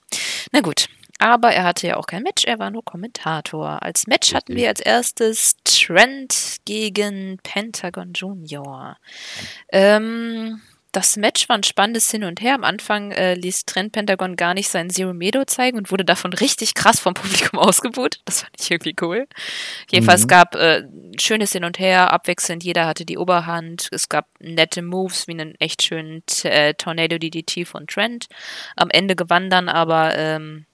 Na 0.52 0.62
gut. 0.62 0.88
Aber 1.18 1.52
er 1.52 1.64
hatte 1.64 1.88
ja 1.88 1.96
auch 1.96 2.08
kein 2.08 2.24
Match, 2.24 2.44
er 2.44 2.60
war 2.60 2.70
nur 2.72 2.84
Kommentator. 2.84 3.82
Als 3.82 4.06
Match 4.06 4.34
hatten 4.34 4.56
wir 4.56 4.68
als 4.68 4.82
erstes 4.82 5.56
Trent 5.64 6.58
gegen 6.66 7.40
Pentagon 7.42 8.12
Junior. 8.14 8.98
Ähm, 9.72 10.62
das 10.96 11.18
Match 11.18 11.50
war 11.50 11.58
ein 11.58 11.64
spannendes 11.64 12.10
Hin 12.10 12.24
und 12.24 12.40
Her. 12.40 12.56
Am 12.56 12.64
Anfang 12.64 13.12
äh, 13.12 13.34
ließ 13.34 13.66
Trent 13.66 13.92
Pentagon 13.92 14.38
gar 14.38 14.54
nicht 14.54 14.70
seinen 14.70 14.90
Zero 14.90 15.14
Medo 15.14 15.44
zeigen 15.44 15.78
und 15.78 15.92
wurde 15.92 16.06
davon 16.06 16.32
richtig 16.32 16.74
krass 16.74 17.02
vom 17.02 17.14
Publikum 17.16 17.60
ausgebucht. 17.60 18.22
Das 18.24 18.42
fand 18.42 18.54
ich 18.58 18.72
irgendwie 18.72 18.96
cool. 19.02 19.28
Jedenfalls 19.90 20.24
mhm. 20.24 20.28
gab 20.28 20.56
äh, 20.56 20.84
schönes 21.20 21.52
Hin 21.52 21.66
und 21.66 21.80
Her, 21.80 22.14
abwechselnd. 22.14 22.64
Jeder 22.64 22.88
hatte 22.88 23.06
die 23.06 23.18
Oberhand. 23.18 23.90
Es 23.92 24.08
gab 24.08 24.28
nette 24.40 24.82
Moves 24.82 25.28
wie 25.28 25.34
einen 25.34 25.56
echt 25.56 25.84
schönen 25.84 26.24
äh, 26.44 26.74
Tornado 26.76 27.18
DDT 27.18 27.68
von 27.68 27.88
Trent. 27.88 28.28
Am 28.78 28.90
Ende 28.90 29.18
gewann 29.18 29.50
dann 29.50 29.68
aber 29.68 30.18
ähm, 30.18 30.66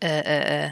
äh, 0.00 0.20
äh, 0.20 0.66
äh 0.66 0.70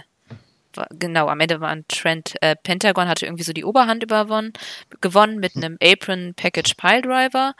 genau, 0.90 1.28
am 1.28 1.40
Ende 1.40 1.61
war 1.61 1.70
ein 1.70 1.85
Trent, 1.88 2.35
äh, 2.40 2.56
Pentagon 2.56 3.09
hatte 3.09 3.26
irgendwie 3.26 3.42
so 3.42 3.52
die 3.52 3.64
Oberhand 3.64 4.02
überwonnen, 4.02 4.52
gewonnen 5.00 5.38
mit 5.38 5.56
einem 5.56 5.76
Apron 5.82 6.35
Package 6.35 6.75
Piledriver. 6.75 7.54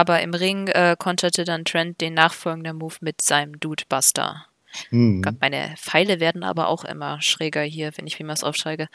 Aber 0.00 0.22
im 0.22 0.32
Ring 0.32 0.68
äh, 0.68 0.96
konterte 0.98 1.44
dann 1.44 1.66
Trent 1.66 2.00
den 2.00 2.14
nachfolgenden 2.14 2.78
Move 2.78 2.94
mit 3.02 3.20
seinem 3.20 3.60
Dude 3.60 3.84
Buster. 3.86 4.46
Mhm. 4.90 5.20
Gott, 5.20 5.34
meine 5.42 5.74
Pfeile 5.76 6.20
werden 6.20 6.42
aber 6.42 6.68
auch 6.68 6.84
immer 6.86 7.20
schräger 7.20 7.60
hier, 7.60 7.92
wenn 7.96 8.06
ich 8.06 8.18
wie 8.18 8.26
was 8.26 8.42
aufschreibe. 8.42 8.88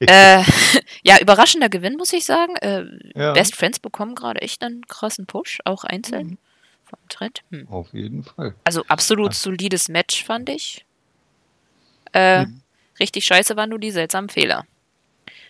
äh, 0.00 0.42
ja, 1.04 1.20
überraschender 1.20 1.68
Gewinn, 1.68 1.96
muss 1.96 2.12
ich 2.12 2.24
sagen. 2.24 2.56
Äh, 2.56 2.86
ja. 3.14 3.34
Best 3.34 3.54
Friends 3.54 3.78
bekommen 3.78 4.16
gerade 4.16 4.42
echt 4.42 4.64
einen 4.64 4.84
krassen 4.88 5.26
Push, 5.26 5.60
auch 5.64 5.84
einzeln. 5.84 6.26
Mhm. 6.26 6.38
Vom 6.86 6.98
Trend. 7.08 7.42
Hm. 7.50 7.68
Auf 7.68 7.94
jeden 7.94 8.24
Fall. 8.24 8.56
Also 8.64 8.82
absolut 8.88 9.34
ja. 9.34 9.38
solides 9.38 9.88
Match, 9.88 10.24
fand 10.24 10.48
ich. 10.48 10.84
Äh, 12.12 12.46
mhm. 12.46 12.62
Richtig 12.98 13.26
scheiße 13.26 13.56
waren 13.56 13.70
nur 13.70 13.78
die 13.78 13.92
seltsamen 13.92 14.28
Fehler. 14.28 14.66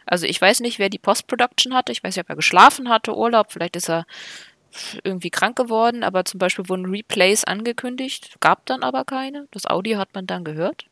Also 0.05 0.27
ich 0.27 0.39
weiß 0.39 0.61
nicht, 0.61 0.79
wer 0.79 0.91
die 0.91 0.99
Post-Production 0.99 1.73
hatte. 1.73 1.93
Ich 1.93 2.05
weiß 2.05 2.15
nicht, 2.15 2.25
ob 2.25 2.29
er 2.29 2.37
geschlafen 2.37 2.91
hatte, 2.91 3.17
Urlaub. 3.17 3.53
Vielleicht 3.53 3.77
ist 3.77 3.89
er 3.89 4.05
irgendwie 5.05 5.31
krank 5.31 5.57
geworden. 5.57 6.03
Aber 6.03 6.25
zum 6.25 6.39
Beispiel 6.39 6.69
wurden 6.69 6.87
Replays 6.87 7.45
angekündigt, 7.45 8.37
gab 8.41 8.67
dann 8.67 8.83
aber 8.83 9.05
keine. 9.05 9.47
Das 9.51 9.67
Audio 9.67 9.99
hat 9.99 10.15
man 10.15 10.27
dann 10.27 10.45
gehört. 10.45 10.87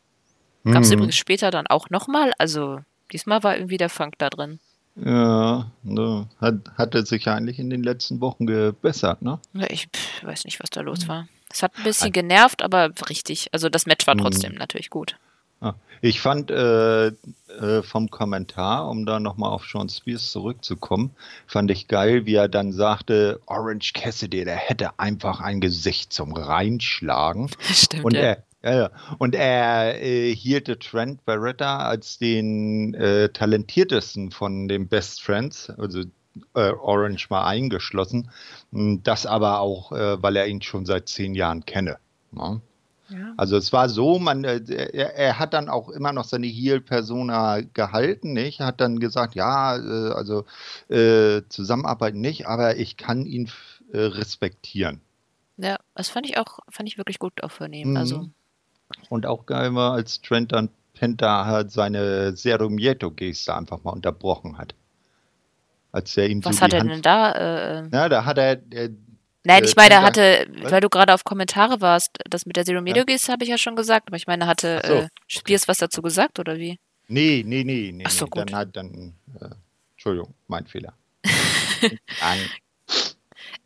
Gab 0.65 0.83
es 0.83 0.89
Mhm. 0.89 0.95
übrigens 0.97 1.15
später 1.15 1.49
dann 1.51 1.67
auch 1.67 1.89
nochmal. 1.89 2.33
Also 2.37 2.79
diesmal 3.11 3.43
war 3.43 3.55
irgendwie 3.57 3.77
der 3.77 3.89
Funk 3.89 4.15
da 4.19 4.29
drin. 4.29 4.59
Ja, 4.95 5.71
ne, 5.83 6.27
hat, 6.41 6.55
hatte 6.77 7.05
sich 7.05 7.23
ja 7.25 7.33
eigentlich 7.35 7.59
in 7.59 7.69
den 7.69 7.81
letzten 7.81 8.19
Wochen 8.19 8.45
gebessert, 8.45 9.21
ne? 9.21 9.39
Ich 9.69 9.87
pff, 9.87 10.23
weiß 10.25 10.43
nicht, 10.45 10.59
was 10.61 10.69
da 10.69 10.81
los 10.81 11.07
war. 11.07 11.27
Es 11.49 11.63
hat 11.63 11.77
ein 11.77 11.83
bisschen 11.83 12.11
genervt, 12.11 12.61
aber 12.61 12.91
richtig. 13.09 13.47
Also 13.53 13.69
das 13.69 13.85
Match 13.85 14.05
war 14.05 14.17
trotzdem 14.17 14.53
natürlich 14.55 14.89
gut. 14.89 15.15
Ah, 15.61 15.75
Ich 16.01 16.19
fand 16.21 16.49
äh, 16.49 17.07
äh, 17.07 17.83
vom 17.83 18.09
Kommentar, 18.09 18.89
um 18.89 19.05
da 19.05 19.19
nochmal 19.19 19.51
auf 19.51 19.65
Sean 19.65 19.89
Spears 19.89 20.31
zurückzukommen, 20.31 21.11
fand 21.45 21.69
ich 21.69 21.87
geil, 21.87 22.25
wie 22.25 22.33
er 22.33 22.49
dann 22.49 22.71
sagte, 22.73 23.39
Orange 23.45 23.93
Cassidy, 23.93 24.43
der 24.43 24.55
hätte 24.55 24.99
einfach 24.99 25.39
ein 25.39 25.61
Gesicht 25.61 26.11
zum 26.13 26.33
Reinschlagen. 26.33 27.49
Stimmt, 27.71 28.05
Und 28.05 28.15
ja. 28.15 28.21
er, 28.21 28.43
ja, 28.63 28.73
ja. 28.75 28.89
Und 29.19 29.35
er 29.35 30.01
äh, 30.01 30.33
hielte 30.35 30.79
Trent 30.79 31.23
Barretta 31.25 31.77
als 31.79 32.17
den 32.17 32.93
äh, 32.95 33.29
talentiertesten 33.29 34.31
von 34.31 34.67
den 34.67 34.87
Best 34.87 35.21
Friends, 35.21 35.69
also 35.69 36.01
äh, 36.55 36.71
Orange 36.71 37.27
mal 37.29 37.45
eingeschlossen. 37.45 38.31
Mm, 38.71 38.97
Das 39.03 39.25
aber 39.27 39.59
auch, 39.59 39.91
äh, 39.91 40.21
weil 40.23 40.35
er 40.37 40.47
ihn 40.47 40.61
schon 40.63 40.85
seit 40.87 41.07
zehn 41.09 41.35
Jahren 41.35 41.65
kenne. 41.65 41.97
ne? 42.31 42.61
Ja. 43.11 43.33
Also 43.37 43.57
es 43.57 43.73
war 43.73 43.89
so, 43.89 44.19
man, 44.19 44.43
äh, 44.43 44.61
er, 44.69 45.15
er 45.15 45.39
hat 45.39 45.53
dann 45.53 45.67
auch 45.67 45.89
immer 45.89 46.13
noch 46.13 46.23
seine 46.23 46.47
Heel-Persona 46.47 47.61
gehalten, 47.73 48.33
nicht? 48.33 48.61
Hat 48.61 48.79
dann 48.79 48.99
gesagt, 48.99 49.35
ja, 49.35 49.75
äh, 49.75 50.13
also 50.13 50.45
äh, 50.89 51.41
zusammenarbeiten 51.49 52.21
nicht, 52.21 52.47
aber 52.47 52.77
ich 52.77 52.95
kann 52.95 53.25
ihn 53.25 53.49
äh, 53.91 53.99
respektieren. 53.99 55.01
ja, 55.57 55.77
das 55.95 56.09
fand 56.09 56.25
ich 56.29 56.37
auch, 56.37 56.59
fand 56.69 56.87
ich 56.87 56.97
wirklich 56.97 57.19
gut 57.19 57.43
auch 57.43 57.51
von 57.51 57.73
ihm. 57.73 57.91
Mhm. 57.91 57.97
Also, 57.97 58.29
Und 59.09 59.25
auch 59.25 59.45
geil 59.45 59.75
war, 59.75 59.93
als 59.93 60.21
Trent 60.21 60.51
dann 60.53 60.69
Penta 60.93 61.45
halt 61.45 61.71
seine 61.71 62.35
Serumieto-Geste 62.35 63.55
einfach 63.55 63.83
mal 63.83 63.91
unterbrochen 63.91 64.57
hat. 64.57 64.75
Als 65.91 66.15
er 66.15 66.29
ihm 66.29 66.43
was 66.45 66.57
so 66.57 66.61
hat 66.61 66.73
er 66.73 66.81
Hand... 66.81 66.91
denn 66.91 67.01
da? 67.01 67.31
Äh, 67.31 67.89
Ja, 67.91 68.07
da 68.07 68.25
hat 68.25 68.37
er... 68.37 68.51
Äh, 68.71 68.91
nein, 69.43 69.63
äh, 69.63 69.67
ich 69.67 69.75
meine, 69.75 69.95
er 69.95 70.01
hatte, 70.03 70.47
Was? 70.61 70.71
weil 70.71 70.81
du 70.81 70.89
gerade 70.89 71.13
auf 71.13 71.23
Kommentare 71.23 71.81
warst, 71.81 72.11
das 72.29 72.45
mit 72.45 72.55
der 72.55 72.65
Zero 72.65 72.81
Medio 72.81 73.05
Geste 73.05 73.31
habe 73.31 73.43
ich 73.43 73.49
ja 73.49 73.57
schon 73.57 73.75
gesagt, 73.75 74.07
aber 74.07 74.17
ich 74.17 74.27
meine, 74.27 74.47
hatte 74.47 74.81
so. 74.85 74.93
äh, 74.93 75.07
Spears 75.27 75.67
was 75.67 75.77
dazu 75.77 76.01
gesagt 76.01 76.39
oder 76.39 76.57
wie? 76.57 76.79
nee, 77.07 77.43
nee, 77.45 77.63
nee, 77.63 77.91
nee. 77.93 78.03
Ach 78.07 78.11
so, 78.11 78.25
nee. 78.25 78.29
gut. 78.29 78.49
Dann 78.51 78.55
hat 78.57 78.75
dann... 78.75 79.13
Äh, 79.39 79.49
Entschuldigung, 79.93 80.33
mein 80.47 80.65
Fehler. 80.65 80.93
Nein, 82.21 82.39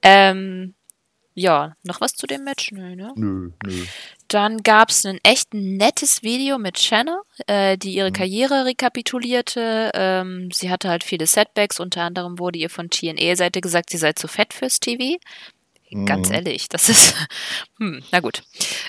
Ähm, 0.02 0.74
ja, 1.34 1.76
noch 1.84 2.00
was 2.02 2.14
zu 2.14 2.28
dem 2.28 2.44
Match? 2.44 2.72
Nö, 2.72 2.96
ne? 2.96 3.12
nö, 3.16 3.52
nö. 3.66 3.86
Dann 4.30 4.64
gab 4.64 4.90
es 4.90 5.06
ein 5.06 5.20
echt 5.24 5.54
nettes 5.54 6.24
Video 6.24 6.58
mit 6.58 6.80
Shanna, 6.80 7.22
äh, 7.48 7.78
die 7.78 7.90
Mhm. 7.92 7.96
ihre 7.98 8.12
Karriere 8.12 8.66
rekapitulierte. 8.66 9.92
Ähm, 9.94 10.50
sie 10.52 10.70
hatte 10.70 10.90
halt 10.90 11.04
viele 11.04 11.28
Setbacks, 11.28 11.80
unter 11.80 12.02
anderem 12.04 12.40
wurde 12.40 12.60
ihr 12.60 12.70
von 12.70 12.90
TNA-Seite 12.90 13.62
gesagt, 13.62 13.90
sie 13.90 13.98
sei 13.98 14.14
zu 14.14 14.28
fett 14.28 14.54
fürs 14.54 14.80
TV. 14.80 15.18
Ganz 16.06 16.30
Mhm. 16.30 16.36
ehrlich, 16.36 16.68
das 16.70 16.90
ist. 16.90 17.16
Hm, 17.80 18.02
na 18.12 18.20
gut. 18.22 18.42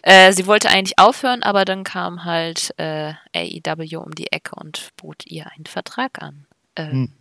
Äh, 0.03 0.33
sie 0.33 0.47
wollte 0.47 0.69
eigentlich 0.71 0.99
aufhören, 0.99 1.43
aber 1.43 1.65
dann 1.65 1.83
kam 1.85 2.25
halt 2.25 2.73
äh, 2.79 3.15
AEW 3.35 3.99
um 3.99 4.15
die 4.15 4.31
Ecke 4.33 4.55
und 4.57 4.91
bot 4.97 5.27
ihr 5.27 5.51
einen 5.51 5.67
Vertrag 5.67 6.23
an. 6.23 6.47
Äh, 6.75 6.91
Hm. 6.91 7.13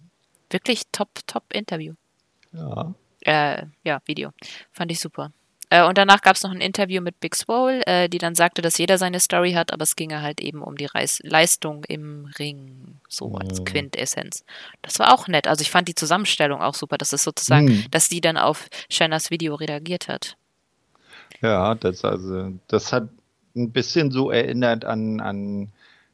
Wirklich 0.50 0.84
top, 0.92 1.10
top 1.28 1.44
Interview. 1.54 1.94
Ja. 2.54 2.94
Äh, 3.22 3.66
ja, 3.84 4.00
Video. 4.06 4.32
Fand 4.72 4.92
ich 4.92 5.00
super. 5.00 5.32
Äh, 5.70 5.86
und 5.88 5.98
danach 5.98 6.22
gab 6.22 6.36
es 6.36 6.44
noch 6.44 6.52
ein 6.52 6.62
Interview 6.62 7.02
mit 7.02 7.20
Big 7.20 7.36
Swole, 7.36 7.86
äh, 7.88 8.08
die 8.10 8.18
dann 8.18 8.36
sagte, 8.36 8.62
dass 8.62 8.78
jeder 8.78 8.98
seine 8.98 9.20
Story 9.20 9.54
hat, 9.54 9.74
aber 9.74 9.84
es 9.84 9.96
ginge 9.96 10.22
halt 10.22 10.42
eben 10.42 10.62
um 10.62 10.78
die 10.78 10.86
Reis 10.86 11.20
Leistung 11.24 11.84
im 11.86 12.30
Ring, 12.40 13.00
so 13.10 13.36
als 13.36 13.60
Mhm. 13.60 13.66
Quintessenz. 13.66 14.44
Das 14.82 15.00
war 15.00 15.14
auch 15.14 15.28
nett. 15.28 15.48
Also 15.48 15.62
ich 15.62 15.72
fand 15.72 15.88
die 15.88 15.96
Zusammenstellung 15.96 16.62
auch 16.62 16.76
super, 16.76 16.98
dass 16.98 17.14
es 17.14 17.24
sozusagen, 17.24 17.66
Mhm. 17.66 17.86
dass 17.92 18.10
sie 18.10 18.22
dann 18.22 18.38
auf 18.38 18.68
Shannas 18.90 19.32
Video 19.32 19.56
reagiert 19.56 20.08
hat. 20.08 20.38
Ja, 21.42 21.76
das 21.76 22.04
also, 22.06 22.54
das 22.68 22.94
hat 22.94 23.10
ein 23.56 23.72
bisschen 23.72 24.12
so 24.12 24.32
erinnert 24.32 24.86
an, 24.86 25.20
an 25.20 25.70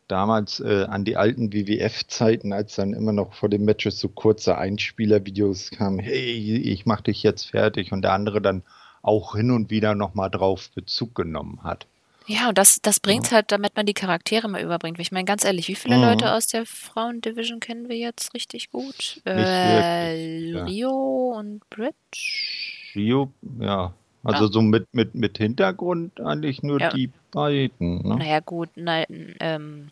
damals 0.08 0.60
äh, 0.60 0.86
an 0.90 1.06
die 1.06 1.16
alten 1.16 1.54
WWF-Zeiten, 1.54 2.54
als 2.54 2.76
dann 2.76 2.94
immer 2.94 3.14
noch 3.14 3.34
vor 3.34 3.50
den 3.50 3.64
Matches 3.66 4.00
so 4.00 4.10
kurze 4.10 4.58
Einspielervideos 4.58 5.72
kamen, 5.72 6.00
hey, 6.00 6.58
ich 6.58 6.86
mach 6.86 7.02
dich 7.02 7.24
jetzt 7.24 7.50
fertig 7.50 7.92
und 7.94 8.02
der 8.02 8.14
andere 8.14 8.42
dann 8.42 8.64
auch 9.02 9.36
hin 9.36 9.52
und 9.52 9.70
wieder 9.70 9.96
nochmal 9.96 10.30
drauf 10.30 10.70
Bezug 10.76 11.16
genommen 11.16 11.60
hat. 11.64 11.86
Ja, 12.28 12.50
und 12.50 12.58
das, 12.58 12.82
das 12.82 13.00
bringt 13.00 13.32
halt, 13.32 13.52
damit 13.52 13.76
man 13.76 13.86
die 13.86 13.96
Charaktere 13.96 14.48
mal 14.48 14.62
überbringt. 14.62 15.00
Ich 15.00 15.12
meine, 15.12 15.26
ganz 15.26 15.44
ehrlich, 15.44 15.68
wie 15.68 15.76
viele 15.76 15.98
Mhm. 15.98 16.04
Leute 16.04 16.34
aus 16.34 16.48
der 16.48 16.66
Frauendivision 16.66 17.60
kennen 17.60 17.90
wir 17.90 17.98
jetzt 17.98 18.34
richtig 18.34 18.70
gut? 18.72 19.20
Äh, 19.26 19.36
wirklich, 19.36 20.54
ja. 20.54 20.64
Rio 20.66 21.34
und 21.38 21.68
Bridge? 21.70 22.94
Rio, 22.96 23.32
ja, 23.60 23.94
also 24.24 24.46
Ja. 24.46 24.52
so 24.52 24.62
mit, 24.62 24.86
mit, 24.94 25.16
mit 25.16 25.38
Hintergrund 25.40 26.22
eigentlich 26.22 26.62
nur 26.62 26.80
Ja. 26.80 26.90
die 26.92 27.10
beiden. 27.32 28.08
Ne? 28.08 28.18
Naja, 28.18 28.40
gut, 28.40 28.70
nein, 28.76 29.36
ähm, 29.40 29.90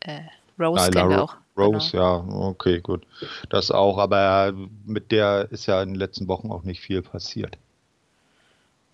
äh, 0.00 0.20
Rose 0.58 0.88
Nyla 0.90 1.00
kennen 1.02 1.10
wir 1.10 1.22
auch. 1.24 1.36
Rose, 1.56 1.90
genau. 1.92 2.26
ja, 2.26 2.34
okay, 2.48 2.80
gut. 2.80 3.06
Das 3.50 3.70
auch, 3.70 3.98
aber 3.98 4.52
mit 4.86 5.12
der 5.12 5.48
ist 5.52 5.66
ja 5.66 5.82
in 5.82 5.90
den 5.90 5.94
letzten 5.96 6.26
Wochen 6.26 6.50
auch 6.50 6.62
nicht 6.64 6.80
viel 6.80 7.02
passiert. 7.02 7.58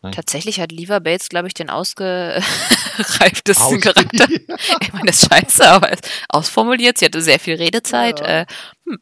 Nein. 0.03 0.13
Tatsächlich 0.13 0.61
hat 0.61 0.73
Liva 0.73 0.99
Bates, 0.99 1.29
glaube 1.29 1.49
ich, 1.49 1.55
den 1.55 1.69
ausgereiftesten 1.69 3.77
Aus- 3.77 3.81
Charakter. 3.81 4.27
Ich 4.81 4.93
meine, 4.93 5.07
das 5.07 5.23
ist 5.23 5.33
scheiße, 5.33 5.69
aber 5.71 5.91
ausformuliert. 6.29 6.99
Sie 6.99 7.05
hatte 7.05 7.21
sehr 7.23 7.39
viel 7.39 7.57
Redezeit. 7.57 8.21
Ja. 8.21 8.41
Äh, 8.41 8.47
hm. 8.87 8.99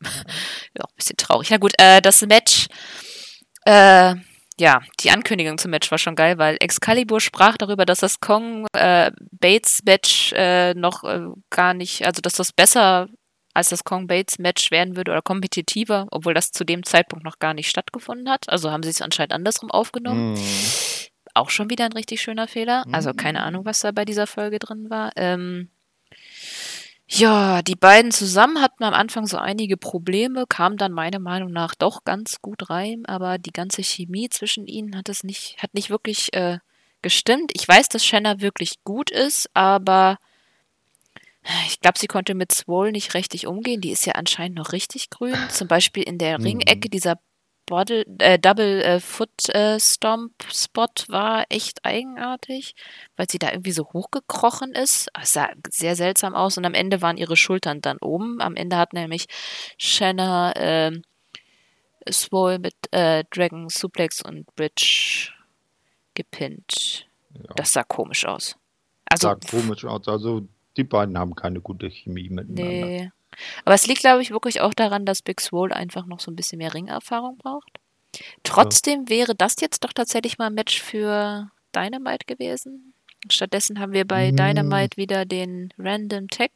Ja, 0.76 0.84
ein 0.84 0.94
bisschen 0.96 1.16
traurig. 1.16 1.50
Na 1.50 1.56
gut, 1.58 1.72
äh, 1.78 2.00
das 2.02 2.20
Match, 2.22 2.66
äh, 3.64 4.14
ja, 4.60 4.80
die 5.00 5.10
Ankündigung 5.12 5.56
zum 5.58 5.70
Match 5.70 5.88
war 5.92 5.98
schon 5.98 6.16
geil, 6.16 6.36
weil 6.38 6.56
Excalibur 6.58 7.20
sprach 7.20 7.56
darüber, 7.56 7.86
dass 7.86 8.00
das 8.00 8.18
Kong 8.18 8.66
äh, 8.72 9.12
Bates 9.30 9.82
Match 9.84 10.32
äh, 10.32 10.74
noch 10.74 11.04
äh, 11.04 11.20
gar 11.50 11.74
nicht, 11.74 12.04
also 12.06 12.20
dass 12.20 12.32
das 12.34 12.52
besser 12.52 13.06
als 13.58 13.70
das 13.70 13.84
Kong 13.84 14.06
Bates 14.06 14.38
Match 14.38 14.70
werden 14.70 14.96
würde 14.96 15.10
oder 15.10 15.20
kompetitiver, 15.22 16.06
obwohl 16.10 16.32
das 16.32 16.52
zu 16.52 16.64
dem 16.64 16.84
Zeitpunkt 16.84 17.24
noch 17.24 17.38
gar 17.40 17.54
nicht 17.54 17.68
stattgefunden 17.68 18.30
hat. 18.30 18.48
Also 18.48 18.70
haben 18.70 18.82
sie 18.84 18.90
es 18.90 19.02
anscheinend 19.02 19.32
andersrum 19.32 19.70
aufgenommen. 19.70 20.36
Hm. 20.36 20.44
Auch 21.34 21.50
schon 21.50 21.68
wieder 21.68 21.84
ein 21.84 21.92
richtig 21.92 22.22
schöner 22.22 22.48
Fehler. 22.48 22.84
Also 22.92 23.10
Mhm. 23.10 23.16
keine 23.16 23.42
Ahnung, 23.42 23.64
was 23.64 23.80
da 23.80 23.90
bei 23.90 24.04
dieser 24.04 24.26
Folge 24.26 24.58
drin 24.58 24.90
war. 24.90 25.12
Ähm, 25.16 25.70
ja, 27.06 27.62
die 27.62 27.74
beiden 27.74 28.10
zusammen 28.10 28.60
hatten 28.60 28.84
am 28.84 28.94
Anfang 28.94 29.26
so 29.26 29.38
einige 29.38 29.76
Probleme, 29.76 30.44
kamen 30.46 30.76
dann 30.76 30.92
meiner 30.92 31.18
Meinung 31.18 31.50
nach 31.50 31.74
doch 31.74 32.04
ganz 32.04 32.40
gut 32.42 32.68
rein, 32.70 33.06
aber 33.06 33.38
die 33.38 33.52
ganze 33.52 33.82
Chemie 33.82 34.28
zwischen 34.28 34.66
ihnen 34.66 34.96
hat 34.96 35.08
es 35.08 35.24
nicht, 35.24 35.56
hat 35.62 35.74
nicht 35.74 35.90
wirklich 35.90 36.32
äh, 36.34 36.58
gestimmt. 37.02 37.50
Ich 37.54 37.66
weiß, 37.66 37.88
dass 37.88 38.04
Shanna 38.04 38.40
wirklich 38.40 38.84
gut 38.84 39.10
ist, 39.10 39.48
aber 39.54 40.18
ich 41.66 41.80
glaube, 41.80 41.98
sie 41.98 42.06
konnte 42.06 42.34
mit 42.34 42.52
Swole 42.52 42.92
nicht 42.92 43.14
richtig 43.14 43.46
umgehen. 43.46 43.80
Die 43.80 43.90
ist 43.90 44.04
ja 44.06 44.14
anscheinend 44.14 44.58
noch 44.58 44.72
richtig 44.72 45.10
grün. 45.10 45.34
Zum 45.50 45.68
Beispiel 45.68 46.02
in 46.02 46.18
der 46.18 46.38
Mhm. 46.38 46.44
Ringecke 46.44 46.88
dieser 46.90 47.18
Bottle, 47.66 48.04
äh, 48.18 48.38
Double 48.38 48.80
äh, 48.82 48.98
Foot 48.98 49.48
äh, 49.54 49.78
Stomp 49.78 50.32
Spot 50.50 50.86
war 51.08 51.44
echt 51.50 51.84
eigenartig, 51.84 52.74
weil 53.16 53.28
sie 53.28 53.38
da 53.38 53.50
irgendwie 53.50 53.72
so 53.72 53.84
hochgekrochen 53.92 54.72
ist. 54.72 55.08
Es 55.20 55.34
sah 55.34 55.50
sehr 55.68 55.94
seltsam 55.94 56.34
aus 56.34 56.56
und 56.56 56.64
am 56.64 56.72
Ende 56.74 57.02
waren 57.02 57.18
ihre 57.18 57.36
Schultern 57.36 57.82
dann 57.82 57.98
oben. 57.98 58.40
Am 58.40 58.56
Ende 58.56 58.76
hat 58.78 58.94
nämlich 58.94 59.26
Shanna 59.76 60.54
ähm, 60.56 61.02
Swole 62.10 62.58
mit 62.58 62.74
äh, 62.90 63.24
Dragon 63.30 63.68
Suplex 63.68 64.22
und 64.22 64.46
Bridge 64.56 65.30
gepinnt. 66.14 67.06
Ja. 67.34 67.54
Das 67.56 67.72
sah 67.74 67.84
komisch 67.84 68.24
aus. 68.24 68.56
Also 69.10 69.28
Sah 69.28 69.34
komisch 69.34 69.84
aus. 69.84 70.08
Also 70.08 70.48
die 70.78 70.84
beiden 70.84 71.18
haben 71.18 71.34
keine 71.34 71.60
gute 71.60 71.90
Chemie 71.90 72.30
miteinander. 72.30 72.62
Nee. 72.86 73.10
Aber 73.64 73.74
es 73.74 73.86
liegt, 73.86 74.00
glaube 74.00 74.22
ich, 74.22 74.30
wirklich 74.30 74.60
auch 74.60 74.74
daran, 74.74 75.04
dass 75.04 75.22
Big 75.22 75.40
Swole 75.40 75.74
einfach 75.74 76.06
noch 76.06 76.20
so 76.20 76.30
ein 76.30 76.36
bisschen 76.36 76.58
mehr 76.58 76.72
Ringerfahrung 76.72 77.36
braucht. 77.36 77.78
Trotzdem 78.42 79.08
wäre 79.08 79.34
das 79.34 79.56
jetzt 79.60 79.84
doch 79.84 79.92
tatsächlich 79.92 80.38
mal 80.38 80.46
ein 80.46 80.54
Match 80.54 80.80
für 80.80 81.50
Dynamite 81.74 82.24
gewesen. 82.26 82.94
Stattdessen 83.30 83.78
haben 83.80 83.92
wir 83.92 84.06
bei 84.06 84.28
Hm. 84.28 84.36
Dynamite 84.36 84.96
wieder 84.96 85.26
den 85.26 85.72
Random 85.78 86.28
Tech 86.28 86.50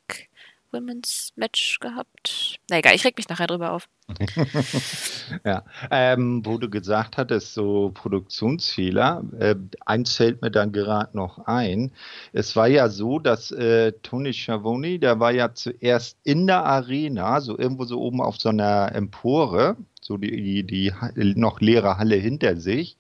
Women's 0.72 1.32
Match 1.36 1.78
gehabt. 1.80 2.58
Na 2.70 2.78
egal, 2.78 2.94
ich 2.94 3.04
reg 3.04 3.16
mich 3.16 3.28
nachher 3.28 3.46
drüber 3.46 3.72
auf. 3.72 3.88
ja, 5.44 5.64
ähm, 5.90 6.44
wo 6.44 6.58
du 6.58 6.68
gesagt 6.68 7.16
hattest, 7.16 7.54
so 7.54 7.90
Produktionsfehler, 7.94 9.24
äh, 9.38 9.54
eins 9.86 10.16
fällt 10.16 10.42
mir 10.42 10.50
dann 10.50 10.72
gerade 10.72 11.16
noch 11.16 11.46
ein. 11.46 11.92
Es 12.32 12.56
war 12.56 12.68
ja 12.68 12.88
so, 12.88 13.18
dass 13.18 13.50
äh, 13.50 13.92
Tony 14.02 14.32
Schiavone, 14.32 14.98
der 14.98 15.20
war 15.20 15.32
ja 15.32 15.54
zuerst 15.54 16.18
in 16.24 16.46
der 16.46 16.64
Arena, 16.64 17.40
so 17.40 17.58
irgendwo 17.58 17.84
so 17.84 18.00
oben 18.00 18.20
auf 18.20 18.38
so 18.38 18.48
einer 18.48 18.94
Empore, 18.94 19.76
so 20.00 20.16
die, 20.16 20.64
die, 20.64 20.66
die 20.66 20.92
noch 21.36 21.60
leere 21.60 21.98
Halle 21.98 22.16
hinter 22.16 22.56
sich. 22.56 22.96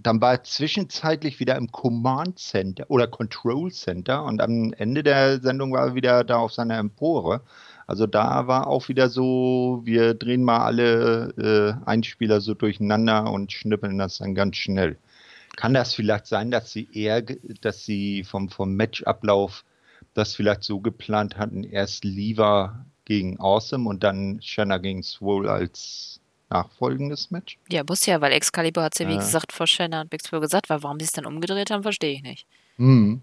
Dann 0.00 0.20
war 0.20 0.32
er 0.32 0.44
zwischenzeitlich 0.44 1.40
wieder 1.40 1.56
im 1.56 1.72
Command 1.72 2.38
Center 2.38 2.84
oder 2.88 3.08
Control 3.08 3.72
Center 3.72 4.24
und 4.24 4.40
am 4.40 4.72
Ende 4.74 5.02
der 5.02 5.40
Sendung 5.40 5.72
war 5.72 5.88
er 5.88 5.94
wieder 5.94 6.24
da 6.24 6.38
auf 6.38 6.52
seiner 6.52 6.78
Empore. 6.78 7.42
Also 7.86 8.06
da 8.06 8.46
war 8.46 8.66
auch 8.66 8.88
wieder 8.88 9.08
so, 9.08 9.80
wir 9.84 10.14
drehen 10.14 10.44
mal 10.44 10.60
alle 10.60 11.78
äh, 11.84 11.86
Einspieler 11.88 12.40
so 12.40 12.54
durcheinander 12.54 13.30
und 13.32 13.50
schnippeln 13.50 13.98
das 13.98 14.18
dann 14.18 14.34
ganz 14.34 14.56
schnell. 14.56 14.98
Kann 15.56 15.74
das 15.74 15.94
vielleicht 15.94 16.26
sein, 16.26 16.50
dass 16.50 16.70
sie 16.70 16.88
eher, 16.92 17.22
dass 17.22 17.84
sie 17.84 18.24
vom, 18.24 18.48
vom 18.50 18.76
Matchablauf 18.76 19.64
das 20.14 20.34
vielleicht 20.34 20.62
so 20.64 20.80
geplant 20.80 21.36
hatten, 21.38 21.64
erst 21.64 22.04
Lever 22.04 22.84
gegen 23.04 23.40
Awesome 23.40 23.88
und 23.88 24.04
dann 24.04 24.40
Shanna 24.42 24.78
gegen 24.78 25.02
Swole 25.02 25.50
als 25.50 26.17
nachfolgendes 26.50 27.30
Match? 27.30 27.58
Ja, 27.68 27.82
muss 27.86 28.06
ja, 28.06 28.20
weil 28.20 28.32
Excalibur 28.32 28.82
hat 28.82 28.94
es 28.94 29.00
ja, 29.00 29.08
wie 29.08 29.14
äh. 29.14 29.18
gesagt, 29.18 29.52
vor 29.52 29.66
Shanna 29.66 30.02
und 30.02 30.22
Swole 30.22 30.42
gesagt, 30.42 30.70
weil 30.70 30.82
warum 30.82 30.98
sie 30.98 31.06
es 31.06 31.12
dann 31.12 31.26
umgedreht 31.26 31.70
haben, 31.70 31.82
verstehe 31.82 32.14
ich 32.14 32.22
nicht. 32.22 32.46
Hm. 32.76 33.22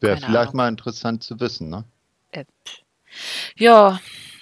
Wäre 0.00 0.16
vielleicht 0.16 0.34
Ahnung. 0.34 0.56
mal 0.56 0.68
interessant 0.68 1.22
zu 1.22 1.38
wissen, 1.38 1.70
ne? 1.70 1.84
Äh, 2.32 2.44
ja, 3.56 4.00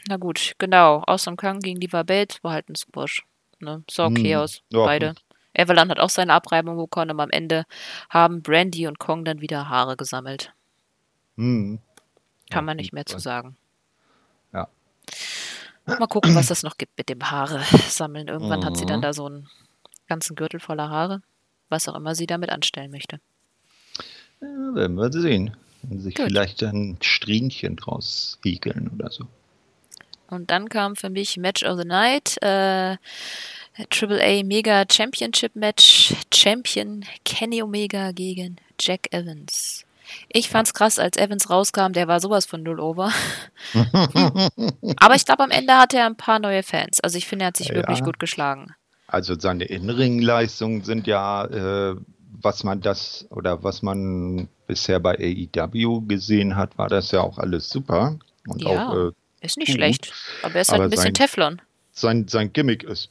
na 0.08 0.16
gut, 0.16 0.54
genau. 0.58 1.02
Awesome 1.06 1.36
Kang 1.36 1.60
gegen 1.60 1.80
die 1.80 1.88
Belt 1.88 2.38
war 2.42 2.52
halt 2.52 2.68
ein 2.68 2.74
Squash. 2.74 3.24
Ne? 3.60 3.84
Sah 3.90 4.06
okay 4.06 4.34
hm. 4.34 4.40
aus, 4.40 4.62
ja. 4.70 4.84
beide. 4.84 5.14
Evelyn 5.54 5.88
hat 5.88 6.00
auch 6.00 6.10
seine 6.10 6.32
Abreibung 6.32 6.76
bekommen, 6.76 7.10
aber 7.10 7.22
am 7.22 7.30
Ende 7.30 7.64
haben 8.10 8.42
Brandy 8.42 8.86
und 8.86 8.98
Kong 8.98 9.24
dann 9.24 9.40
wieder 9.40 9.68
Haare 9.68 9.96
gesammelt. 9.96 10.52
Hm. 11.36 11.78
Kann 12.50 12.64
man 12.64 12.76
nicht 12.76 12.92
mehr 12.92 13.06
zu 13.06 13.18
sagen. 13.18 13.56
Mal 15.86 16.06
gucken, 16.06 16.34
was 16.34 16.46
das 16.46 16.62
noch 16.62 16.78
gibt 16.78 16.96
mit 16.96 17.08
dem 17.08 17.30
Haare 17.30 17.62
sammeln. 17.88 18.28
Irgendwann 18.28 18.60
mhm. 18.60 18.64
hat 18.64 18.76
sie 18.76 18.86
dann 18.86 18.98
mhm. 18.98 19.02
da 19.02 19.12
so 19.12 19.26
einen 19.26 19.48
ganzen 20.06 20.34
Gürtel 20.36 20.60
voller 20.60 20.90
Haare. 20.90 21.22
Was 21.68 21.88
auch 21.88 21.94
immer 21.94 22.14
sie 22.14 22.26
damit 22.26 22.50
anstellen 22.50 22.90
möchte. 22.90 23.20
Ja, 24.40 24.74
werden 24.74 24.96
wir 24.96 25.10
sehen 25.12 25.56
und 25.90 26.00
sich 26.00 26.14
Gut. 26.14 26.26
vielleicht 26.26 26.62
ein 26.62 26.98
Strähnchen 27.00 27.76
draus 27.76 28.38
wiegeln 28.42 28.90
oder 28.94 29.10
so. 29.10 29.26
Und 30.28 30.50
dann 30.50 30.68
kam 30.68 30.96
für 30.96 31.10
mich 31.10 31.36
Match 31.36 31.62
of 31.64 31.78
the 31.78 31.86
Night, 31.86 32.42
äh, 32.42 32.96
Triple 33.90 34.22
A 34.22 34.42
Mega 34.42 34.84
Championship 34.90 35.54
Match, 35.54 36.14
Champion 36.32 37.04
Kenny 37.24 37.62
Omega 37.62 38.12
gegen 38.12 38.56
Jack 38.80 39.12
Evans. 39.12 39.84
Ich 40.28 40.48
fand's 40.50 40.74
krass, 40.74 40.98
als 40.98 41.16
Evans 41.16 41.50
rauskam, 41.50 41.92
der 41.92 42.08
war 42.08 42.20
sowas 42.20 42.46
von 42.46 42.62
null 42.62 42.80
over. 42.80 43.10
Aber 43.74 45.14
ich 45.14 45.24
glaube, 45.24 45.42
am 45.42 45.50
Ende 45.50 45.74
hatte 45.74 45.98
er 45.98 46.06
ein 46.06 46.16
paar 46.16 46.38
neue 46.38 46.62
Fans. 46.62 47.00
Also 47.00 47.18
ich 47.18 47.26
finde, 47.26 47.44
er 47.44 47.48
hat 47.48 47.56
sich 47.56 47.68
ja. 47.68 47.74
wirklich 47.74 48.02
gut 48.02 48.18
geschlagen. 48.18 48.74
Also 49.06 49.38
seine 49.38 49.64
Innenringleistungen 49.64 50.82
sind 50.82 51.06
ja 51.06 51.44
äh, 51.44 51.96
was 52.44 52.62
man 52.62 52.80
das 52.80 53.26
oder 53.30 53.64
was 53.64 53.82
man 53.82 54.48
bisher 54.66 55.00
bei 55.00 55.16
AEW 55.18 56.02
gesehen 56.06 56.56
hat, 56.56 56.76
war 56.78 56.88
das 56.88 57.10
ja 57.10 57.20
auch 57.20 57.38
alles 57.38 57.68
super. 57.70 58.18
Und 58.46 58.62
ja, 58.62 58.88
auch, 58.88 59.08
äh, 59.08 59.10
ist 59.40 59.56
nicht 59.56 59.68
gut. 59.68 59.76
schlecht. 59.76 60.12
Aber 60.42 60.54
er 60.56 60.60
ist 60.60 60.70
halt 60.70 60.82
ein 60.82 60.90
bisschen 60.90 61.04
sein, 61.04 61.14
Teflon. 61.14 61.62
Sein, 61.92 62.28
sein 62.28 62.52
Gimmick 62.52 62.82
ist. 62.84 63.10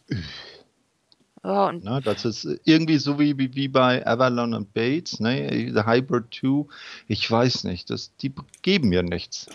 Oh, 1.46 1.72
Na, 1.82 2.00
das 2.00 2.24
ist 2.24 2.48
irgendwie 2.64 2.98
so 2.98 3.20
wie, 3.20 3.38
wie, 3.38 3.54
wie 3.54 3.68
bei 3.68 4.06
Avalon 4.08 4.54
und 4.54 4.74
Bates, 4.74 5.20
ne? 5.20 5.72
The 5.74 5.84
Hybrid 5.86 6.34
2. 6.34 6.66
Ich 7.08 7.30
weiß 7.30 7.66
nicht, 7.66 7.90
das, 7.90 8.16
die 8.16 8.34
geben 8.62 8.88
mir 8.90 9.04
nichts. 9.04 9.48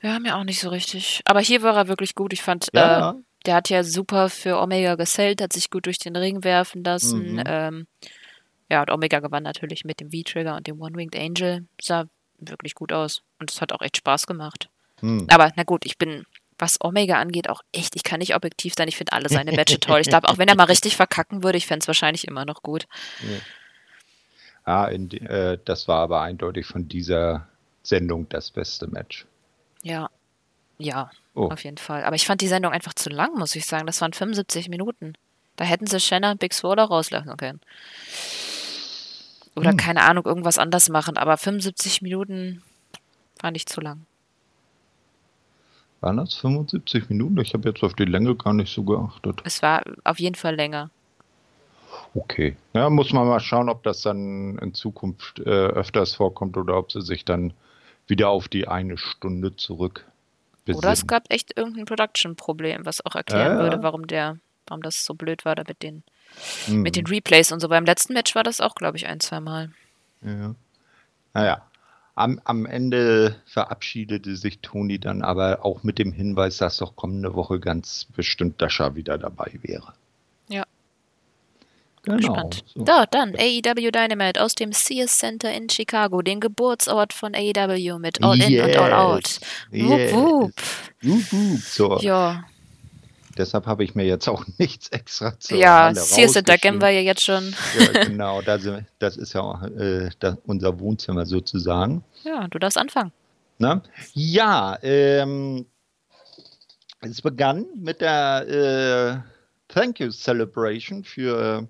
Ja, 0.00 0.20
mir 0.20 0.36
auch 0.36 0.44
nicht 0.44 0.60
so 0.60 0.68
richtig. 0.68 1.22
Aber 1.24 1.40
hier 1.40 1.62
war 1.62 1.76
er 1.76 1.88
wirklich 1.88 2.14
gut. 2.14 2.32
Ich 2.32 2.42
fand, 2.42 2.68
ja. 2.72 3.10
äh, 3.10 3.14
der 3.46 3.56
hat 3.56 3.68
ja 3.68 3.82
super 3.82 4.28
für 4.28 4.60
Omega 4.60 4.94
gesellt, 4.94 5.42
hat 5.42 5.52
sich 5.52 5.70
gut 5.70 5.86
durch 5.86 5.98
den 5.98 6.14
Ring 6.14 6.44
werfen 6.44 6.84
lassen. 6.84 7.32
Mhm. 7.32 7.42
Ähm, 7.44 7.86
ja, 8.70 8.80
und 8.80 8.90
Omega 8.90 9.18
gewann 9.18 9.42
natürlich 9.42 9.84
mit 9.84 9.98
dem 9.98 10.10
V-Trigger 10.10 10.56
und 10.56 10.68
dem 10.68 10.80
One-Winged 10.80 11.16
Angel. 11.16 11.66
Sah 11.80 12.06
wirklich 12.38 12.74
gut 12.74 12.92
aus. 12.92 13.22
Und 13.40 13.50
es 13.50 13.60
hat 13.60 13.72
auch 13.72 13.80
echt 13.80 13.96
Spaß 13.96 14.26
gemacht. 14.26 14.68
Hm. 15.00 15.26
Aber 15.30 15.52
na 15.56 15.62
gut, 15.64 15.84
ich 15.84 15.98
bin, 15.98 16.24
was 16.58 16.80
Omega 16.80 17.14
angeht, 17.20 17.48
auch 17.48 17.62
echt, 17.72 17.96
ich 17.96 18.02
kann 18.02 18.20
nicht 18.20 18.34
objektiv 18.34 18.74
sein. 18.76 18.88
Ich 18.88 18.96
finde 18.96 19.12
alle 19.12 19.28
seine 19.28 19.52
Matches 19.56 19.80
toll. 19.80 20.00
Ich 20.00 20.08
glaube, 20.08 20.28
auch 20.28 20.38
wenn 20.38 20.48
er 20.48 20.56
mal 20.56 20.64
richtig 20.64 20.96
verkacken 20.96 21.42
würde, 21.42 21.58
ich 21.58 21.66
fände 21.66 21.82
es 21.82 21.88
wahrscheinlich 21.88 22.26
immer 22.26 22.44
noch 22.44 22.62
gut. 22.62 22.86
Ja, 23.22 24.82
ah, 24.82 24.86
in, 24.86 25.10
äh, 25.10 25.58
das 25.64 25.86
war 25.86 26.00
aber 26.00 26.22
eindeutig 26.22 26.66
von 26.66 26.88
dieser 26.88 27.46
Sendung 27.82 28.28
das 28.28 28.50
beste 28.50 28.88
Match. 28.88 29.26
Ja, 29.82 30.10
ja, 30.78 31.10
oh. 31.34 31.48
auf 31.48 31.62
jeden 31.64 31.78
Fall. 31.78 32.04
Aber 32.04 32.16
ich 32.16 32.26
fand 32.26 32.40
die 32.40 32.48
Sendung 32.48 32.72
einfach 32.72 32.94
zu 32.94 33.08
lang, 33.08 33.38
muss 33.38 33.54
ich 33.54 33.66
sagen. 33.66 33.86
Das 33.86 34.00
waren 34.00 34.12
75 34.12 34.68
Minuten. 34.68 35.14
Da 35.54 35.64
hätten 35.64 35.86
sie 35.86 36.00
Shanna 36.00 36.32
und 36.32 36.40
Big 36.40 36.52
Swole 36.52 36.82
rauslassen 36.82 37.36
können. 37.36 37.60
Oder 39.54 39.70
hm. 39.70 39.76
keine 39.76 40.02
Ahnung, 40.02 40.24
irgendwas 40.26 40.58
anders 40.58 40.88
machen. 40.88 41.16
Aber 41.16 41.36
75 41.36 42.02
Minuten 42.02 42.62
fand 43.40 43.56
ich 43.56 43.66
zu 43.66 43.80
lang. 43.80 44.04
Waren 46.06 46.18
das 46.18 46.34
75 46.34 47.08
Minuten? 47.08 47.36
Ich 47.40 47.52
habe 47.52 47.68
jetzt 47.68 47.82
auf 47.82 47.94
die 47.94 48.04
Länge 48.04 48.36
gar 48.36 48.52
nicht 48.52 48.72
so 48.72 48.84
geachtet. 48.84 49.40
Es 49.42 49.60
war 49.60 49.82
auf 50.04 50.20
jeden 50.20 50.36
Fall 50.36 50.54
länger. 50.54 50.88
Okay. 52.14 52.56
Ja, 52.74 52.88
muss 52.90 53.12
man 53.12 53.26
mal 53.26 53.40
schauen, 53.40 53.68
ob 53.68 53.82
das 53.82 54.02
dann 54.02 54.56
in 54.58 54.72
Zukunft 54.72 55.40
äh, 55.40 55.50
öfters 55.50 56.14
vorkommt 56.14 56.56
oder 56.56 56.78
ob 56.78 56.92
sie 56.92 57.00
sich 57.00 57.24
dann 57.24 57.54
wieder 58.06 58.28
auf 58.28 58.46
die 58.46 58.68
eine 58.68 58.98
Stunde 58.98 59.56
zurück. 59.56 60.06
Besinnen. 60.64 60.78
Oder 60.78 60.92
es 60.92 61.08
gab 61.08 61.24
echt 61.28 61.56
irgendein 61.58 61.86
Production-Problem, 61.86 62.86
was 62.86 63.04
auch 63.04 63.16
erklären 63.16 63.58
äh, 63.58 63.62
würde, 63.62 63.82
warum 63.82 64.06
der, 64.06 64.38
warum 64.68 64.82
das 64.82 65.04
so 65.04 65.14
blöd 65.14 65.44
war 65.44 65.56
da 65.56 65.64
mit 65.66 65.82
den. 65.82 66.04
Mit 66.68 66.94
den 66.94 67.08
Replays 67.08 67.50
und 67.50 67.58
so. 67.58 67.68
Beim 67.68 67.84
letzten 67.84 68.12
Match 68.12 68.36
war 68.36 68.44
das 68.44 68.60
auch, 68.60 68.76
glaube 68.76 68.96
ich, 68.96 69.08
ein, 69.08 69.18
zwei 69.18 69.40
Mal. 69.40 69.72
Ja. 70.22 70.54
Naja. 71.34 71.62
Am, 72.16 72.40
am 72.44 72.64
Ende 72.64 73.36
verabschiedete 73.44 74.36
sich 74.36 74.60
Toni 74.60 74.98
dann 74.98 75.20
aber 75.20 75.66
auch 75.66 75.82
mit 75.82 75.98
dem 75.98 76.12
Hinweis, 76.12 76.56
dass 76.56 76.78
doch 76.78 76.96
kommende 76.96 77.34
Woche 77.34 77.60
ganz 77.60 78.06
bestimmt 78.16 78.60
Dasha 78.62 78.94
wieder 78.94 79.18
dabei 79.18 79.52
wäre. 79.60 79.92
Ja. 80.48 80.64
Genau. 82.04 82.22
Spannend. 82.22 82.64
So. 82.74 82.84
Da, 82.84 83.04
dann 83.04 83.34
AEW 83.36 83.90
Dynamite 83.90 84.42
aus 84.42 84.54
dem 84.54 84.72
Sears 84.72 85.18
Center 85.18 85.52
in 85.52 85.68
Chicago, 85.68 86.22
dem 86.22 86.40
Geburtsort 86.40 87.12
von 87.12 87.34
AEW 87.34 87.98
mit 87.98 88.24
All 88.24 88.38
yes. 88.38 88.48
In 88.48 88.60
und 88.62 88.76
All 88.76 88.92
Out. 88.94 89.38
Yes. 89.70 90.12
Wup, 90.14 90.42
wup. 90.42 90.52
Wup, 91.02 91.32
wup. 91.32 91.60
So. 91.60 91.98
Ja. 91.98 92.44
Deshalb 93.36 93.66
habe 93.66 93.84
ich 93.84 93.94
mir 93.94 94.04
jetzt 94.04 94.28
auch 94.28 94.44
nichts 94.58 94.88
extra 94.88 95.38
zu 95.38 95.56
Ja, 95.56 95.94
Sears 95.94 96.32
da 96.32 96.56
kennen 96.56 96.80
wir 96.80 96.90
ja 96.90 97.00
jetzt 97.00 97.24
schon. 97.24 97.54
ja, 97.78 98.04
genau, 98.04 98.42
das, 98.42 98.68
das 98.98 99.16
ist 99.16 99.32
ja 99.32 99.40
auch, 99.40 99.62
äh, 99.62 100.10
das, 100.18 100.36
unser 100.46 100.78
Wohnzimmer 100.78 101.26
sozusagen. 101.26 102.04
Ja, 102.24 102.48
du 102.48 102.58
darfst 102.58 102.78
anfangen. 102.78 103.12
Na? 103.58 103.82
Ja, 104.12 104.78
ähm, 104.82 105.66
es 107.00 107.22
begann 107.22 107.66
mit 107.76 108.00
der 108.00 109.22
äh, 109.22 109.72
Thank 109.72 110.00
You 110.00 110.10
Celebration 110.10 111.04
für 111.04 111.66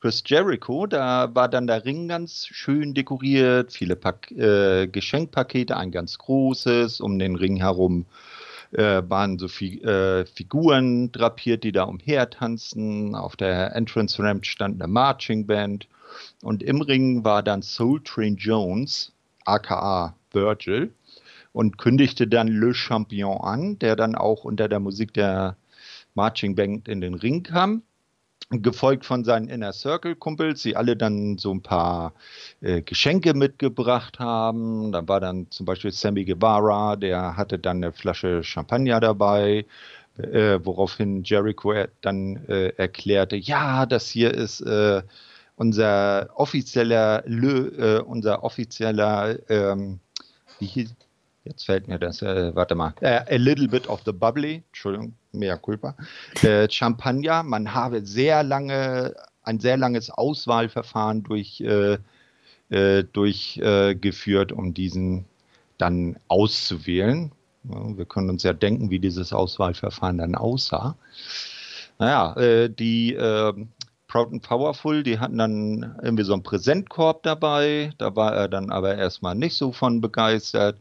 Chris 0.00 0.22
Jericho. 0.24 0.86
Da 0.86 1.34
war 1.34 1.48
dann 1.48 1.66
der 1.66 1.84
Ring 1.84 2.08
ganz 2.08 2.46
schön 2.46 2.94
dekoriert, 2.94 3.72
viele 3.72 3.96
Pak 3.96 4.30
äh, 4.30 4.86
Geschenkpakete, 4.86 5.76
ein 5.76 5.90
ganz 5.90 6.18
großes, 6.18 7.00
um 7.00 7.18
den 7.18 7.34
Ring 7.34 7.56
herum 7.56 8.06
äh, 8.72 9.02
waren 9.08 9.38
so 9.38 9.48
Fi 9.48 9.80
äh, 9.82 10.26
Figuren 10.26 11.12
drapiert, 11.12 11.64
die 11.64 11.72
da 11.72 11.84
umhertanzten. 11.84 13.14
Auf 13.14 13.36
der 13.36 13.74
Entrance 13.74 14.22
Ramp 14.22 14.46
stand 14.46 14.80
eine 14.80 14.90
Marching 14.90 15.46
Band. 15.46 15.88
Und 16.42 16.62
im 16.62 16.80
Ring 16.80 17.24
war 17.24 17.42
dann 17.42 17.62
Soul 17.62 18.02
Train 18.02 18.36
Jones, 18.36 19.12
aka 19.44 20.14
Virgil, 20.32 20.92
und 21.52 21.78
kündigte 21.78 22.26
dann 22.26 22.48
Le 22.48 22.74
Champion 22.74 23.40
an, 23.40 23.78
der 23.78 23.96
dann 23.96 24.14
auch 24.14 24.44
unter 24.44 24.68
der 24.68 24.80
Musik 24.80 25.14
der 25.14 25.56
Marching 26.14 26.54
Band 26.54 26.88
in 26.88 27.00
den 27.00 27.14
Ring 27.14 27.42
kam 27.42 27.82
gefolgt 28.50 29.04
von 29.04 29.24
seinen 29.24 29.48
Inner 29.48 29.72
Circle 29.72 30.16
Kumpels, 30.16 30.62
die 30.62 30.76
alle 30.76 30.96
dann 30.96 31.36
so 31.36 31.52
ein 31.52 31.62
paar 31.62 32.14
äh, 32.60 32.80
Geschenke 32.82 33.34
mitgebracht 33.34 34.18
haben. 34.18 34.90
Da 34.92 35.06
war 35.06 35.20
dann 35.20 35.50
zum 35.50 35.66
Beispiel 35.66 35.92
Sammy 35.92 36.24
Guevara, 36.24 36.96
der 36.96 37.36
hatte 37.36 37.58
dann 37.58 37.78
eine 37.78 37.92
Flasche 37.92 38.42
Champagner 38.42 39.00
dabei, 39.00 39.66
äh, 40.16 40.58
woraufhin 40.62 41.24
Jericho 41.24 41.74
dann 42.00 42.36
äh, 42.48 42.68
erklärte, 42.76 43.36
ja, 43.36 43.86
das 43.86 44.08
hier 44.08 44.32
ist 44.32 44.60
äh, 44.62 45.02
unser 45.56 46.30
offizieller, 46.34 47.22
Le, 47.26 47.98
äh, 47.98 48.00
unser 48.00 48.44
offizieller, 48.44 49.38
ähm, 49.50 50.00
wie 50.58 50.88
jetzt 51.48 51.66
fällt 51.66 51.88
mir 51.88 51.98
das, 51.98 52.22
äh, 52.22 52.54
warte 52.54 52.74
mal, 52.74 52.94
äh, 53.00 53.20
A 53.28 53.36
Little 53.36 53.68
Bit 53.68 53.88
of 53.88 54.02
the 54.04 54.12
Bubbly, 54.12 54.62
Entschuldigung, 54.68 55.14
mehr 55.32 55.56
culpa, 55.58 55.96
äh, 56.42 56.68
Champagner, 56.70 57.42
man 57.42 57.74
habe 57.74 58.04
sehr 58.04 58.42
lange, 58.42 59.14
ein 59.42 59.60
sehr 59.60 59.76
langes 59.76 60.10
Auswahlverfahren 60.10 61.22
durch, 61.22 61.60
äh, 61.60 61.98
äh, 62.70 63.04
durchgeführt, 63.04 64.52
um 64.52 64.74
diesen 64.74 65.24
dann 65.78 66.16
auszuwählen. 66.28 67.32
Wir 67.62 68.04
können 68.04 68.30
uns 68.30 68.42
ja 68.42 68.52
denken, 68.52 68.90
wie 68.90 68.98
dieses 68.98 69.32
Auswahlverfahren 69.32 70.18
dann 70.18 70.34
aussah. 70.34 70.96
Naja, 71.98 72.34
äh, 72.36 72.70
die 72.70 73.16
Proud 74.08 74.32
and 74.32 74.42
Powerful, 74.42 75.02
die 75.02 75.18
hatten 75.18 75.36
dann 75.36 75.96
irgendwie 76.02 76.24
so 76.24 76.32
einen 76.32 76.42
Präsentkorb 76.42 77.22
dabei. 77.22 77.92
Da 77.98 78.16
war 78.16 78.34
er 78.34 78.48
dann 78.48 78.70
aber 78.70 78.96
erstmal 78.96 79.34
nicht 79.34 79.54
so 79.54 79.70
von 79.70 80.00
begeistert. 80.00 80.78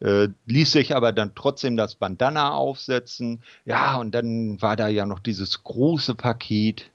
Äh, 0.00 0.28
ließ 0.46 0.72
sich 0.72 0.94
aber 0.94 1.12
dann 1.12 1.34
trotzdem 1.34 1.76
das 1.76 1.96
Bandana 1.96 2.52
aufsetzen. 2.52 3.42
Ja, 3.64 3.96
und 3.96 4.12
dann 4.12 4.60
war 4.62 4.76
da 4.76 4.88
ja 4.88 5.06
noch 5.06 5.18
dieses 5.18 5.64
große 5.64 6.14
Paket. 6.14 6.90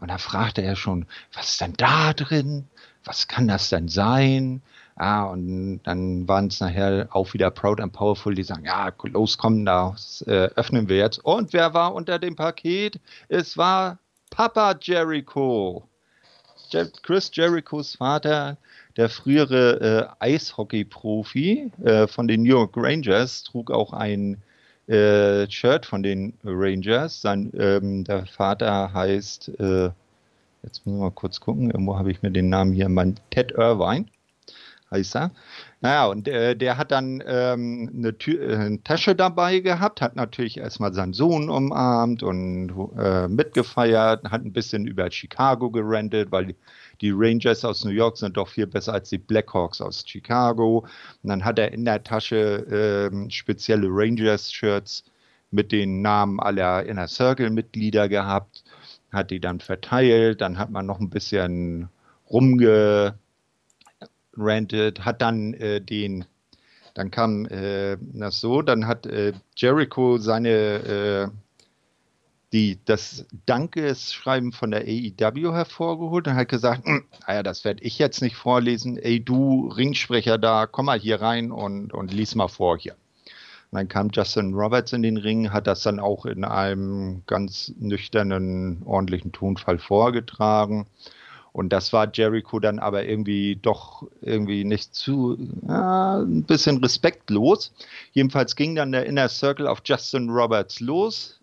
Und 0.00 0.08
da 0.08 0.18
fragte 0.18 0.62
er 0.62 0.76
schon, 0.76 1.06
was 1.32 1.52
ist 1.52 1.60
denn 1.60 1.74
da 1.74 2.12
drin? 2.12 2.68
Was 3.04 3.28
kann 3.28 3.48
das 3.48 3.68
denn 3.68 3.88
sein? 3.88 4.62
Ah, 4.96 5.24
und 5.24 5.80
dann 5.84 6.28
waren 6.28 6.48
es 6.48 6.60
nachher 6.60 7.08
auch 7.12 7.32
wieder 7.32 7.50
Proud 7.50 7.80
and 7.80 7.92
Powerful, 7.92 8.34
die 8.34 8.42
sagen, 8.42 8.66
ja, 8.66 8.92
los, 9.04 9.38
komm, 9.38 9.64
das 9.64 10.22
äh, 10.26 10.50
öffnen 10.54 10.88
wir 10.88 10.98
jetzt. 10.98 11.24
Und 11.24 11.52
wer 11.52 11.72
war 11.72 11.94
unter 11.94 12.18
dem 12.18 12.36
Paket? 12.36 13.00
Es 13.28 13.56
war 13.56 13.98
Papa 14.30 14.76
Jericho. 14.80 15.88
Chris 17.02 17.30
Jerichos 17.34 17.96
Vater, 17.96 18.56
der 18.96 19.08
frühere 19.08 20.16
äh, 20.20 20.34
Eishockey-Profi 20.34 21.72
äh, 21.84 22.06
von 22.06 22.28
den 22.28 22.42
New 22.42 22.50
York 22.50 22.72
Rangers, 22.76 23.42
trug 23.42 23.70
auch 23.70 23.92
ein 23.92 24.42
äh, 24.86 25.48
Shirt 25.50 25.86
von 25.86 26.02
den 26.02 26.34
Rangers. 26.44 27.20
Sein, 27.20 27.52
ähm, 27.58 28.04
der 28.04 28.26
Vater 28.26 28.92
heißt, 28.92 29.48
äh, 29.60 29.90
jetzt 30.62 30.86
müssen 30.86 30.98
wir 30.98 31.04
mal 31.04 31.10
kurz 31.10 31.40
gucken, 31.40 31.70
irgendwo 31.70 31.98
habe 31.98 32.10
ich 32.10 32.22
mir 32.22 32.30
den 32.30 32.48
Namen 32.48 32.72
hier, 32.72 32.88
mein 32.88 33.16
Ted 33.30 33.52
Irvine 33.52 34.06
heißt 34.92 35.16
er. 35.16 35.30
Naja, 35.80 36.06
und 36.06 36.28
äh, 36.28 36.54
der 36.54 36.78
hat 36.78 36.92
dann 36.92 37.22
ähm, 37.26 37.90
eine, 37.96 38.16
Tür, 38.16 38.40
äh, 38.40 38.56
eine, 38.56 38.82
Tasche 38.84 39.16
dabei 39.16 39.58
gehabt, 39.60 40.00
hat 40.00 40.14
natürlich 40.14 40.58
erstmal 40.58 40.92
seinen 40.92 41.12
Sohn 41.12 41.50
umarmt 41.50 42.22
und 42.22 42.72
äh, 42.96 43.26
mitgefeiert, 43.26 44.30
hat 44.30 44.44
ein 44.44 44.52
bisschen 44.52 44.86
über 44.86 45.10
Chicago 45.10 45.70
gerentet, 45.70 46.30
weil 46.30 46.54
die, 47.02 47.12
Rangers 47.14 47.64
aus 47.64 47.84
New 47.84 47.90
York 47.90 48.16
sind 48.16 48.36
doch 48.36 48.48
viel 48.48 48.66
besser 48.66 48.94
als 48.94 49.10
die 49.10 49.18
Blackhawks 49.18 49.80
aus 49.80 50.04
Chicago. 50.06 50.86
Und 51.22 51.28
dann 51.28 51.44
hat 51.44 51.58
er 51.58 51.72
in 51.72 51.84
der 51.84 52.02
Tasche 52.02 53.10
ähm, 53.12 53.28
spezielle 53.30 53.88
Rangers-Shirts 53.90 55.04
mit 55.50 55.70
den 55.70 56.00
Namen 56.00 56.40
aller 56.40 56.84
Inner 56.86 57.08
Circle-Mitglieder 57.08 58.08
gehabt, 58.08 58.64
hat 59.12 59.30
die 59.30 59.40
dann 59.40 59.60
verteilt, 59.60 60.40
dann 60.40 60.58
hat 60.58 60.70
man 60.70 60.86
noch 60.86 60.98
ein 60.98 61.10
bisschen 61.10 61.90
rumge 62.30 63.18
rantet, 64.34 65.04
hat 65.04 65.20
dann 65.20 65.54
äh, 65.54 65.80
den, 65.80 66.24
dann 66.94 67.10
kam 67.10 67.46
äh, 67.46 67.98
das 68.00 68.40
so, 68.40 68.62
dann 68.62 68.86
hat 68.86 69.06
äh, 69.06 69.32
Jericho 69.56 70.16
seine, 70.18 70.50
äh, 70.50 71.28
die, 72.52 72.78
das 72.84 73.26
Dankesschreiben 73.46 74.52
von 74.52 74.70
der 74.70 74.82
AEW 74.82 75.52
hervorgeholt 75.52 76.28
und 76.28 76.34
hat 76.34 76.48
gesagt, 76.48 76.84
hm, 76.84 77.04
naja, 77.26 77.42
das 77.42 77.64
werde 77.64 77.82
ich 77.82 77.98
jetzt 77.98 78.20
nicht 78.20 78.36
vorlesen, 78.36 78.98
ey 78.98 79.20
du 79.24 79.68
Ringsprecher 79.68 80.38
da, 80.38 80.66
komm 80.66 80.86
mal 80.86 80.98
hier 80.98 81.20
rein 81.20 81.50
und, 81.50 81.92
und 81.92 82.12
lies 82.12 82.34
mal 82.34 82.48
vor 82.48 82.78
hier. 82.78 82.94
Und 83.70 83.78
dann 83.78 83.88
kam 83.88 84.10
Justin 84.12 84.52
Roberts 84.52 84.92
in 84.92 85.02
den 85.02 85.16
Ring, 85.16 85.50
hat 85.50 85.66
das 85.66 85.82
dann 85.82 85.98
auch 85.98 86.26
in 86.26 86.44
einem 86.44 87.22
ganz 87.26 87.72
nüchternen, 87.78 88.82
ordentlichen 88.84 89.32
Tonfall 89.32 89.78
vorgetragen. 89.78 90.86
Und 91.54 91.70
das 91.70 91.92
war 91.92 92.10
Jericho 92.12 92.60
dann 92.60 92.78
aber 92.78 93.04
irgendwie 93.04 93.56
doch 93.56 94.06
irgendwie 94.20 94.64
nicht 94.64 94.94
zu, 94.94 95.38
ja, 95.66 96.18
ein 96.20 96.44
bisschen 96.44 96.78
respektlos. 96.78 97.72
Jedenfalls 98.12 98.56
ging 98.56 98.74
dann 98.74 98.92
der 98.92 99.06
Inner 99.06 99.28
Circle 99.28 99.66
auf 99.66 99.80
Justin 99.84 100.28
Roberts 100.28 100.80
los, 100.80 101.40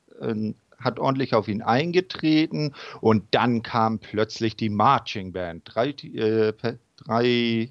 hat 0.80 1.00
ordentlich 1.00 1.34
auf 1.34 1.48
ihn 1.48 1.62
eingetreten 1.62 2.74
und 3.02 3.24
dann 3.32 3.64
kam 3.64 4.00
plötzlich 4.00 4.56
die 4.56 4.70
Marching 4.70 5.32
Band. 5.32 5.64
Drei, 5.66 5.90
äh, 5.90 6.54
drei 6.98 7.70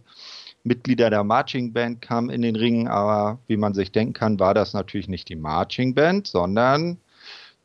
Mitglieder 0.64 1.10
der 1.10 1.24
Marching 1.24 1.72
Band 1.72 2.02
kamen 2.02 2.30
in 2.30 2.42
den 2.42 2.56
Ring, 2.56 2.88
aber 2.88 3.38
wie 3.46 3.56
man 3.56 3.74
sich 3.74 3.92
denken 3.92 4.12
kann, 4.12 4.40
war 4.40 4.54
das 4.54 4.74
natürlich 4.74 5.08
nicht 5.08 5.28
die 5.28 5.36
Marching 5.36 5.94
Band, 5.94 6.26
sondern 6.26 6.98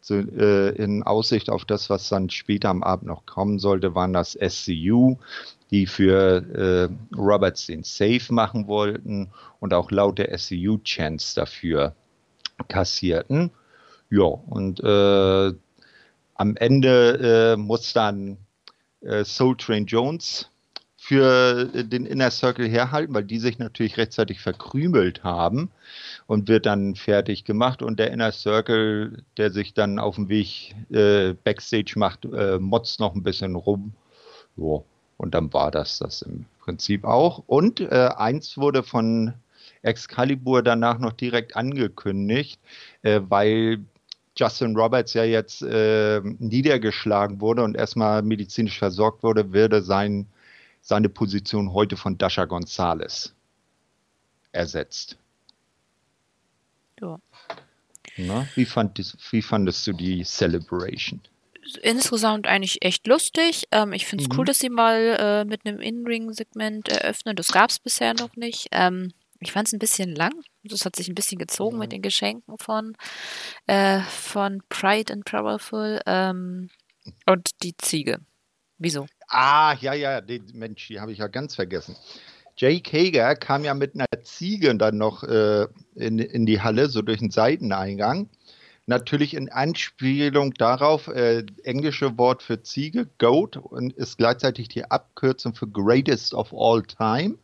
zu, 0.03 0.15
äh, 0.15 0.69
in 0.75 1.03
Aussicht 1.03 1.49
auf 1.49 1.65
das, 1.65 1.89
was 1.89 2.09
dann 2.09 2.29
später 2.29 2.69
am 2.69 2.83
Abend 2.83 3.07
noch 3.07 3.25
kommen 3.25 3.57
sollte, 3.57 3.95
waren 3.95 4.13
das 4.13 4.37
SCU, 4.37 5.17
die 5.71 5.87
für 5.87 6.89
äh, 6.91 7.15
Roberts 7.15 7.67
den 7.67 7.83
Safe 7.83 8.33
machen 8.33 8.67
wollten 8.67 9.31
und 9.59 9.73
auch 9.73 9.91
laute 9.91 10.29
SCU-Chants 10.37 11.33
dafür 11.35 11.95
kassierten. 12.67 13.51
Ja, 14.13 14.25
und 14.25 14.79
äh, 14.83 15.53
am 16.35 16.55
Ende 16.57 17.53
äh, 17.53 17.57
muss 17.57 17.93
dann 17.93 18.37
äh, 19.01 19.25
Soul 19.25 19.57
Train 19.57 19.87
Jones 19.87 20.51
für 20.97 21.65
den 21.65 22.05
Inner 22.05 22.29
Circle 22.29 22.69
herhalten, 22.69 23.15
weil 23.15 23.23
die 23.23 23.39
sich 23.39 23.57
natürlich 23.57 23.97
rechtzeitig 23.97 24.39
verkrümelt 24.39 25.23
haben 25.23 25.71
und 26.27 26.47
wird 26.47 26.67
dann 26.67 26.93
fertig 26.93 27.43
gemacht 27.43 27.81
und 27.81 27.97
der 27.97 28.11
Inner 28.11 28.31
Circle, 28.31 29.23
der 29.37 29.51
sich 29.51 29.73
dann 29.73 29.97
auf 29.97 30.13
dem 30.13 30.29
Weg 30.29 30.75
äh, 30.91 31.33
Backstage 31.33 31.93
macht, 31.95 32.25
äh, 32.25 32.59
motzt 32.59 32.99
noch 32.99 33.15
ein 33.15 33.23
bisschen 33.23 33.55
rum. 33.55 33.93
Jo. 34.55 34.85
Und 35.17 35.33
dann 35.33 35.51
war 35.53 35.71
das 35.71 35.97
das 35.97 36.21
im 36.21 36.45
Prinzip 36.59 37.03
auch. 37.03 37.43
Und 37.47 37.79
äh, 37.79 38.09
eins 38.15 38.57
wurde 38.59 38.83
von 38.83 39.33
Excalibur 39.81 40.61
danach 40.61 40.99
noch 40.99 41.13
direkt 41.13 41.55
angekündigt, 41.55 42.59
äh, 43.01 43.19
weil 43.27 43.79
Justin 44.35 44.75
Roberts 44.75 45.13
ja 45.13 45.23
jetzt 45.23 45.61
äh, 45.61 46.21
niedergeschlagen 46.21 47.39
wurde 47.39 47.63
und 47.63 47.75
erstmal 47.75 48.21
medizinisch 48.21 48.79
versorgt 48.79 49.23
wurde, 49.23 49.53
würde 49.53 49.81
sein, 49.81 50.27
seine 50.81 51.09
Position 51.09 51.73
heute 51.73 51.97
von 51.97 52.17
Dasha 52.17 52.45
Gonzalez 52.45 53.33
ersetzt. 54.51 55.17
Ja. 56.99 57.19
Na, 58.17 58.47
wie, 58.55 58.65
fand, 58.65 58.99
wie 59.31 59.41
fandest 59.41 59.85
du 59.87 59.93
die 59.93 60.23
Celebration? 60.23 61.21
Insgesamt 61.81 62.47
eigentlich 62.47 62.83
echt 62.83 63.07
lustig. 63.07 63.65
Ähm, 63.71 63.93
ich 63.93 64.05
finde 64.05 64.23
es 64.23 64.29
mhm. 64.29 64.37
cool, 64.37 64.45
dass 64.45 64.59
sie 64.59 64.69
mal 64.69 65.17
äh, 65.19 65.45
mit 65.45 65.65
einem 65.65 65.79
In-Ring-Segment 65.79 66.89
eröffnen. 66.89 67.35
Das 67.35 67.51
gab 67.51 67.69
es 67.69 67.79
bisher 67.79 68.13
noch 68.13 68.35
nicht. 68.35 68.67
Ähm, 68.71 69.13
ich 69.39 69.51
fand 69.51 69.67
es 69.67 69.73
ein 69.73 69.79
bisschen 69.79 70.13
lang. 70.13 70.33
Das 70.63 70.85
hat 70.85 70.95
sich 70.95 71.07
ein 71.09 71.15
bisschen 71.15 71.39
gezogen 71.39 71.75
mhm. 71.75 71.79
mit 71.79 71.91
den 71.91 72.01
Geschenken 72.01 72.57
von, 72.57 72.95
äh, 73.67 73.99
von 74.01 74.61
Pride 74.69 75.13
and 75.13 75.25
Powerful 75.25 76.01
ähm, 76.05 76.69
und 77.25 77.49
die 77.63 77.75
Ziege. 77.77 78.19
Wieso? 78.77 79.07
Ah, 79.27 79.75
ja, 79.79 79.93
ja, 79.93 80.21
den 80.21 80.45
Mensch, 80.53 80.87
die 80.87 80.99
habe 80.99 81.11
ich 81.11 81.19
ja 81.19 81.27
ganz 81.27 81.55
vergessen. 81.55 81.95
Jake 82.55 82.91
Hager 82.91 83.35
kam 83.35 83.63
ja 83.63 83.73
mit 83.73 83.95
einer 83.95 84.23
Ziege 84.23 84.75
dann 84.75 84.97
noch 84.97 85.23
äh, 85.23 85.67
in, 85.95 86.19
in 86.19 86.45
die 86.45 86.61
Halle, 86.61 86.87
so 86.87 87.01
durch 87.01 87.19
den 87.19 87.31
Seiteneingang. 87.31 88.29
Natürlich 88.85 89.33
in 89.33 89.49
Anspielung 89.49 90.53
darauf, 90.53 91.07
äh, 91.07 91.45
englische 91.63 92.17
Wort 92.17 92.43
für 92.43 92.61
Ziege, 92.61 93.07
Goat, 93.17 93.57
und 93.57 93.93
ist 93.93 94.17
gleichzeitig 94.17 94.67
die 94.67 94.83
Abkürzung 94.83 95.55
für 95.55 95.67
Greatest 95.67 96.33
of 96.33 96.53
All 96.53 96.83
Time. 96.83 97.37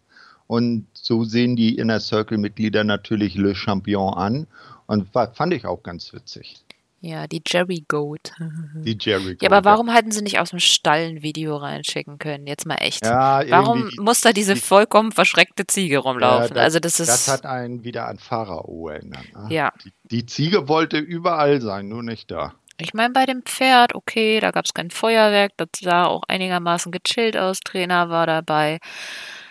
Und 0.48 0.88
so 1.10 1.24
sehen 1.24 1.56
die 1.56 1.76
Inner 1.76 2.00
Circle-Mitglieder 2.00 2.84
natürlich 2.84 3.34
Le 3.34 3.56
Champion 3.56 4.14
an. 4.14 4.48
Und 4.86 5.14
war, 5.16 5.34
fand 5.34 5.56
ich 5.56 5.66
auch 5.66 5.82
ganz 5.82 6.14
witzig. 6.14 6.58
Ja, 7.02 7.26
die 7.26 7.42
Jerry 7.48 7.84
Goat. 7.88 8.32
Die 8.76 8.98
Jerry 9.00 9.36
Goat. 9.36 9.42
Ja, 9.42 9.50
aber 9.50 9.64
warum 9.64 9.90
hätten 9.90 10.12
sie 10.12 10.22
nicht 10.22 10.38
aus 10.38 10.50
dem 10.52 10.60
Stall 10.60 11.08
ein 11.08 11.24
Video 11.24 11.56
reinschicken 11.56 12.20
können? 12.20 12.46
Jetzt 12.46 12.66
mal 12.66 12.76
echt. 12.76 13.06
Ja, 13.06 13.42
warum 13.50 13.90
muss 13.98 14.20
da 14.20 14.34
diese 14.34 14.58
vollkommen 14.58 15.14
verschreckte 15.14 15.66
Ziege 15.66 16.00
rumlaufen? 16.00 16.50
Ja, 16.50 16.54
das, 16.56 16.64
also 16.64 16.80
das 16.80 17.00
ist. 17.00 17.08
Das 17.08 17.28
hat 17.30 17.46
einen 17.46 17.84
wieder 17.86 18.08
an 18.08 18.20
Pharao 18.20 18.90
erinnert. 18.90 19.26
Ne? 19.34 19.48
Ja. 19.50 19.72
Die, 19.84 19.94
die, 20.12 20.26
Ziege 20.26 20.68
wollte 20.68 20.98
überall 20.98 21.62
sein, 21.62 21.88
nur 21.88 22.04
nicht 22.04 22.30
da. 22.32 22.54
Ich 22.78 22.94
meine, 22.94 23.14
bei 23.14 23.26
dem 23.26 23.44
Pferd, 23.44 23.96
okay, 23.96 24.42
da 24.42 24.52
gab 24.52 24.66
es 24.66 24.74
kein 24.74 24.92
Feuerwerk, 24.92 25.54
das 25.58 25.70
sah 25.82 26.06
auch 26.06 26.24
einigermaßen 26.28 26.92
gechillt 26.92 27.38
aus, 27.38 27.62
Trainer 27.62 28.10
war 28.10 28.28
dabei. 28.28 28.80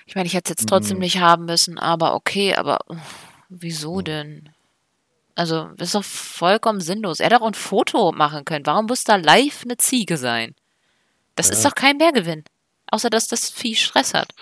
Ich 0.08 0.14
meine, 0.14 0.26
ich 0.26 0.32
hätte 0.32 0.50
es 0.50 0.58
jetzt 0.58 0.68
trotzdem 0.70 0.96
hm. 0.96 1.00
nicht 1.00 1.20
haben 1.20 1.44
müssen, 1.44 1.78
aber 1.78 2.14
okay, 2.14 2.54
aber 2.54 2.78
wieso 3.50 4.00
denn? 4.00 4.48
Also, 5.34 5.68
ist 5.76 5.94
doch 5.94 6.02
vollkommen 6.02 6.80
sinnlos. 6.80 7.20
Er 7.20 7.26
hätte 7.26 7.42
auch 7.42 7.46
ein 7.46 7.52
Foto 7.52 8.10
machen 8.12 8.46
können. 8.46 8.64
Warum 8.64 8.86
muss 8.86 9.04
da 9.04 9.16
live 9.16 9.64
eine 9.64 9.76
Ziege 9.76 10.16
sein? 10.16 10.54
Das 11.36 11.48
ja. 11.48 11.52
ist 11.52 11.64
doch 11.64 11.74
kein 11.74 11.98
Mehrgewinn. 11.98 12.42
Außer, 12.90 13.10
dass 13.10 13.28
das 13.28 13.50
Vieh 13.50 13.76
Stress 13.76 14.14
hat. 14.14 14.32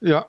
Ja, 0.00 0.26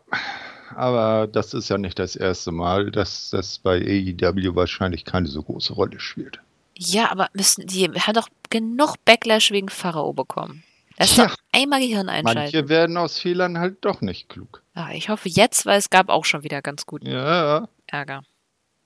aber 0.76 1.26
das 1.26 1.54
ist 1.54 1.70
ja 1.70 1.78
nicht 1.78 1.98
das 1.98 2.18
erste 2.18 2.52
Mal, 2.52 2.92
dass 2.92 3.30
das 3.30 3.60
bei 3.60 3.78
AEW 3.78 4.56
wahrscheinlich 4.56 5.06
keine 5.06 5.28
so 5.28 5.42
große 5.42 5.72
Rolle 5.72 6.02
spielt. 6.02 6.42
Ja, 6.78 7.10
aber 7.12 7.30
müssen 7.34 7.66
die 7.66 7.90
hat 7.92 8.18
doch 8.18 8.28
genug 8.50 8.98
Backlash 9.06 9.52
wegen 9.52 9.70
Pharao 9.70 10.12
bekommen. 10.12 10.64
Lass 11.02 11.16
Tja, 11.16 11.34
einmal 11.52 11.80
Gehirn 11.80 12.10
einschalten. 12.10 12.40
Manche 12.42 12.70
werden 12.70 12.96
aus 12.98 13.18
Fehlern 13.20 13.58
halt 13.58 13.84
doch 13.84 14.02
nicht 14.02 14.30
klug. 14.30 14.62
Ja, 14.76 14.92
ich 14.92 15.10
hoffe 15.10 15.30
jetzt, 15.30 15.66
weil 15.66 15.80
es 15.80 15.90
gab 15.90 16.10
auch 16.10 16.26
schon 16.26 16.44
wieder 16.44 16.62
ganz 16.62 16.86
guten 16.86 17.08
Ja, 17.08 17.68
Ärger. 17.88 18.22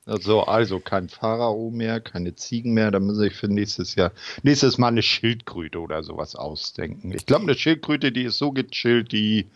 also, 0.05 0.43
also 0.43 0.79
kein 0.79 1.09
Pharao 1.09 1.69
mehr, 1.71 1.99
keine 1.99 2.33
Ziegen 2.35 2.73
mehr. 2.73 2.91
Da 2.91 2.99
muss 3.01 3.19
ich 3.19 3.33
für 3.35 3.47
nächstes 3.49 3.95
Jahr, 3.95 4.11
nächstes 4.43 4.77
Mal 4.77 4.87
eine 4.87 5.01
Schildkröte 5.01 5.79
oder 5.79 6.03
sowas 6.03 6.35
ausdenken. 6.35 7.11
Ich 7.11 7.25
glaube, 7.25 7.43
eine 7.43 7.55
Schildkröte, 7.55 8.11
die 8.13 8.23
ist 8.23 8.37
so 8.37 8.51
gechillt, 8.53 9.11
die, 9.11 9.47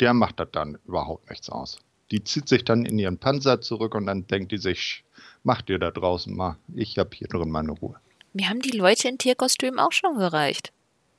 der 0.00 0.14
macht 0.14 0.40
das 0.40 0.48
dann 0.52 0.78
überhaupt 0.86 1.30
nichts 1.30 1.48
aus. 1.48 1.78
Die 2.10 2.24
zieht 2.24 2.48
sich 2.48 2.64
dann 2.64 2.86
in 2.86 2.98
ihren 2.98 3.18
Panzer 3.18 3.60
zurück 3.60 3.94
und 3.94 4.06
dann 4.06 4.26
denkt 4.26 4.50
die 4.50 4.58
sich, 4.58 5.04
macht 5.44 5.70
ihr 5.70 5.78
da 5.78 5.90
draußen 5.92 6.34
mal, 6.34 6.56
ich 6.74 6.98
habe 6.98 7.10
hier 7.14 7.28
drin 7.28 7.50
meine 7.50 7.70
Ruhe. 7.72 7.96
Mir 8.32 8.48
haben 8.48 8.60
die 8.60 8.76
Leute 8.76 9.08
in 9.08 9.18
Tierkostümen 9.18 9.78
auch 9.78 9.92
schon 9.92 10.18
gereicht. 10.18 10.72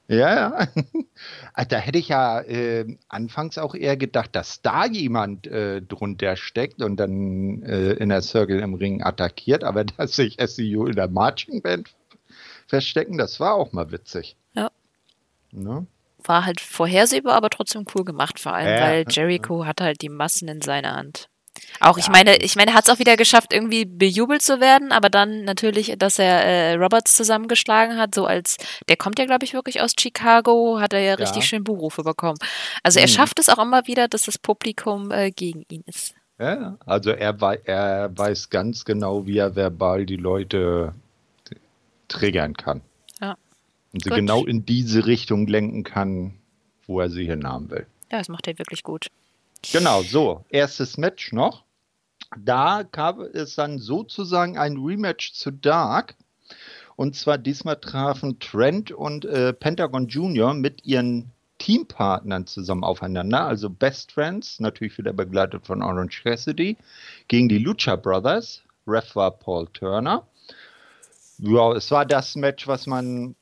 Ja, 0.09 0.35
ja. 0.35 0.67
Ah, 1.53 1.65
Da 1.65 1.77
hätte 1.77 1.99
ich 1.99 2.07
ja 2.09 2.41
äh, 2.41 2.97
anfangs 3.09 3.57
auch 3.57 3.75
eher 3.75 3.95
gedacht, 3.97 4.35
dass 4.35 4.61
da 4.61 4.85
jemand 4.85 5.45
äh, 5.47 5.81
drunter 5.81 6.35
steckt 6.35 6.81
und 6.81 6.97
dann 6.97 7.61
äh, 7.63 7.91
in 7.93 8.09
der 8.09 8.21
Circle 8.21 8.59
im 8.59 8.73
Ring 8.73 9.03
attackiert, 9.03 9.63
aber 9.63 9.83
dass 9.97 10.15
sich 10.15 10.37
SEU 10.39 10.85
in 10.85 10.95
der 10.95 11.09
Marching 11.09 11.61
Band 11.61 11.89
verstecken, 12.67 13.17
das 13.17 13.39
war 13.39 13.53
auch 13.53 13.71
mal 13.71 13.91
witzig. 13.91 14.35
Ja. 14.53 14.71
Ne? 15.51 15.85
War 16.23 16.45
halt 16.45 16.59
vorhersehbar, 16.59 17.35
aber 17.35 17.49
trotzdem 17.49 17.85
cool 17.93 18.03
gemacht, 18.03 18.39
vor 18.39 18.53
allem, 18.53 18.81
weil 18.81 19.05
Jericho 19.09 19.65
hat 19.65 19.81
halt 19.81 20.01
die 20.01 20.09
Massen 20.09 20.47
in 20.47 20.61
seiner 20.61 20.95
Hand. 20.95 21.29
Auch, 21.79 21.97
ich 21.97 22.05
Ja. 22.05 22.11
meine, 22.11 22.37
ich 22.37 22.55
meine, 22.55 22.71
er 22.71 22.73
hat 22.75 22.87
es 22.87 22.93
auch 22.93 22.99
wieder 22.99 23.15
geschafft, 23.17 23.53
irgendwie 23.53 23.85
bejubelt 23.85 24.41
zu 24.41 24.59
werden, 24.59 24.91
aber 24.91 25.09
dann 25.09 25.43
natürlich, 25.45 25.95
dass 25.97 26.19
er 26.19 26.43
äh, 26.43 26.73
Roberts 26.75 27.15
zusammengeschlagen 27.15 27.97
hat, 27.97 28.13
so 28.15 28.25
als, 28.25 28.57
der 28.89 28.97
kommt 28.97 29.17
ja, 29.19 29.25
glaube 29.25 29.45
ich, 29.45 29.53
wirklich 29.53 29.81
aus 29.81 29.93
Chicago, 29.99 30.79
hat 30.79 30.93
er 30.93 30.99
ja 31.01 31.13
richtig 31.15 31.45
schön 31.45 31.63
Buhrufe 31.63 32.03
bekommen. 32.03 32.37
Also 32.83 32.99
er 32.99 33.05
Mhm. 33.07 33.11
schafft 33.11 33.39
es 33.39 33.49
auch 33.49 33.59
immer 33.59 33.87
wieder, 33.87 34.07
dass 34.07 34.23
das 34.23 34.37
Publikum 34.37 35.11
äh, 35.11 35.31
gegen 35.31 35.65
ihn 35.69 35.83
ist. 35.85 36.13
Ja, 36.39 36.77
also 36.85 37.11
er, 37.11 37.41
wei 37.41 37.59
er 37.65 38.17
weiß 38.17 38.49
ganz 38.49 38.85
genau, 38.85 39.25
wie 39.25 39.37
er 39.37 39.55
verbal 39.55 40.05
die 40.05 40.15
Leute 40.15 40.93
triggern 42.07 42.55
kann. 42.55 42.81
Ja. 43.21 43.35
Und 43.93 44.03
sie 44.03 44.09
Gut. 44.09 44.17
genau 44.19 44.45
in 44.45 44.65
diese 44.65 45.05
Richtung 45.05 45.47
lenken 45.47 45.83
kann, 45.83 46.33
wo 46.87 46.99
er 46.99 47.09
sie 47.09 47.25
hinhaben 47.25 47.69
will. 47.69 47.85
Ja, 48.11 48.17
das 48.19 48.29
macht 48.29 48.47
er 48.47 48.57
wirklich 48.57 48.83
gut. 48.83 49.07
Genau, 49.71 50.01
so, 50.03 50.45
erstes 50.49 50.97
Match 50.97 51.33
noch. 51.33 51.63
Da 52.37 52.83
gab 52.83 53.19
es 53.19 53.55
dann 53.55 53.79
sozusagen 53.79 54.57
ein 54.57 54.77
Rematch 54.77 55.33
zu 55.33 55.51
Dark. 55.51 56.15
Und 56.95 57.15
zwar 57.15 57.37
diesmal 57.37 57.77
trafen 57.77 58.39
Trent 58.39 58.91
und 58.91 59.25
äh, 59.25 59.53
Pentagon 59.53 60.07
Junior 60.07 60.53
mit 60.53 60.85
ihren 60.85 61.31
Teampartnern 61.57 62.45
zusammen 62.45 62.83
aufeinander. 62.83 63.45
Also 63.45 63.69
Best 63.69 64.11
Friends, 64.11 64.59
natürlich 64.59 64.97
wieder 64.97 65.13
begleitet 65.13 65.65
von 65.65 65.81
Orange 65.81 66.23
Cassidy, 66.23 66.77
gegen 67.27 67.47
die 67.47 67.59
Lucha 67.59 67.95
Brothers. 67.95 68.63
Ref 68.87 69.15
war 69.15 69.31
Paul 69.31 69.67
Turner. 69.67 70.27
Ja, 71.37 71.71
es 71.73 71.89
war 71.91 72.05
das 72.05 72.35
Match, 72.35 72.67
was 72.67 72.85
man 72.85 73.35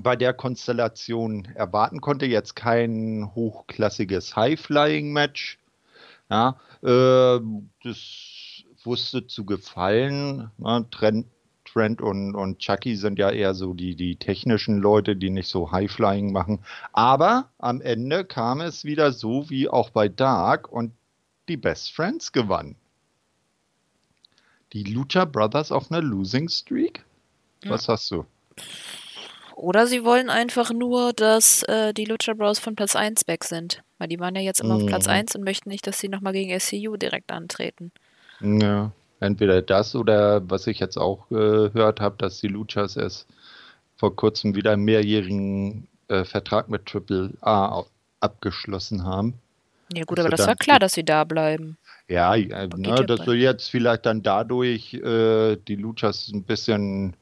bei 0.00 0.16
der 0.16 0.32
Konstellation 0.32 1.46
erwarten 1.54 2.00
konnte. 2.00 2.26
Jetzt 2.26 2.56
kein 2.56 3.30
hochklassiges 3.34 4.36
High-Flying-Match. 4.36 5.58
Ja, 6.30 6.60
äh, 6.82 7.40
das 7.84 8.64
wusste 8.84 9.26
zu 9.26 9.44
gefallen. 9.44 10.50
Ja, 10.58 10.80
Trent, 10.90 11.26
Trent 11.64 12.00
und, 12.00 12.34
und 12.34 12.58
Chucky 12.58 12.96
sind 12.96 13.18
ja 13.18 13.30
eher 13.30 13.54
so 13.54 13.74
die, 13.74 13.94
die 13.94 14.16
technischen 14.16 14.78
Leute, 14.78 15.16
die 15.16 15.30
nicht 15.30 15.48
so 15.48 15.70
High-Flying 15.70 16.32
machen. 16.32 16.60
Aber 16.92 17.50
am 17.58 17.80
Ende 17.80 18.24
kam 18.24 18.60
es 18.60 18.84
wieder 18.84 19.12
so 19.12 19.48
wie 19.50 19.68
auch 19.68 19.90
bei 19.90 20.08
Dark 20.08 20.70
und 20.70 20.92
die 21.48 21.56
Best 21.56 21.92
Friends 21.92 22.32
gewannen. 22.32 22.76
Die 24.74 24.84
Lucha 24.84 25.24
Brothers 25.24 25.72
auf 25.72 25.90
einer 25.90 26.02
Losing 26.02 26.48
Streak? 26.48 27.04
Was 27.64 27.88
hast 27.88 28.10
du? 28.10 28.26
Oder 29.58 29.86
sie 29.86 30.04
wollen 30.04 30.30
einfach 30.30 30.72
nur, 30.72 31.12
dass 31.12 31.62
äh, 31.64 31.92
die 31.92 32.04
Lucha 32.04 32.32
Bros 32.34 32.58
von 32.60 32.76
Platz 32.76 32.94
1 32.96 33.26
weg 33.26 33.44
sind. 33.44 33.82
Weil 33.98 34.08
die 34.08 34.20
waren 34.20 34.34
ja 34.36 34.40
jetzt 34.42 34.60
immer 34.60 34.74
auf 34.76 34.86
Platz 34.86 35.06
Mhm. 35.06 35.12
1 35.12 35.34
und 35.36 35.44
möchten 35.44 35.68
nicht, 35.68 35.86
dass 35.86 35.98
sie 35.98 36.08
nochmal 36.08 36.32
gegen 36.32 36.58
SCU 36.58 36.96
direkt 36.96 37.32
antreten. 37.32 37.92
Ja, 38.40 38.92
entweder 39.20 39.62
das 39.62 39.94
oder 39.94 40.48
was 40.50 40.66
ich 40.66 40.78
jetzt 40.80 40.96
auch 40.96 41.30
äh, 41.30 41.70
gehört 41.70 42.00
habe, 42.00 42.16
dass 42.18 42.40
die 42.40 42.48
Luchas 42.48 42.96
erst 42.96 43.26
vor 43.96 44.14
kurzem 44.16 44.54
wieder 44.54 44.72
einen 44.72 44.84
mehrjährigen 44.84 45.88
äh, 46.08 46.24
Vertrag 46.24 46.68
mit 46.68 46.86
Triple 46.86 47.34
A 47.42 47.84
abgeschlossen 48.20 49.04
haben. 49.04 49.34
Ja 49.92 50.04
gut, 50.04 50.18
Also 50.18 50.28
aber 50.28 50.30
das 50.30 50.46
war 50.46 50.56
klar, 50.56 50.78
dass 50.78 50.92
sie 50.94 51.04
da 51.04 51.24
bleiben. 51.24 51.76
Ja, 52.08 52.34
äh, 52.34 52.68
ne, 52.68 53.04
dass 53.04 53.26
wir 53.26 53.34
jetzt 53.34 53.70
vielleicht 53.70 54.06
dann 54.06 54.22
dadurch 54.22 54.94
äh, 54.94 55.56
die 55.56 55.76
Luchas 55.76 56.28
ein 56.28 56.42
bisschen 56.44 57.14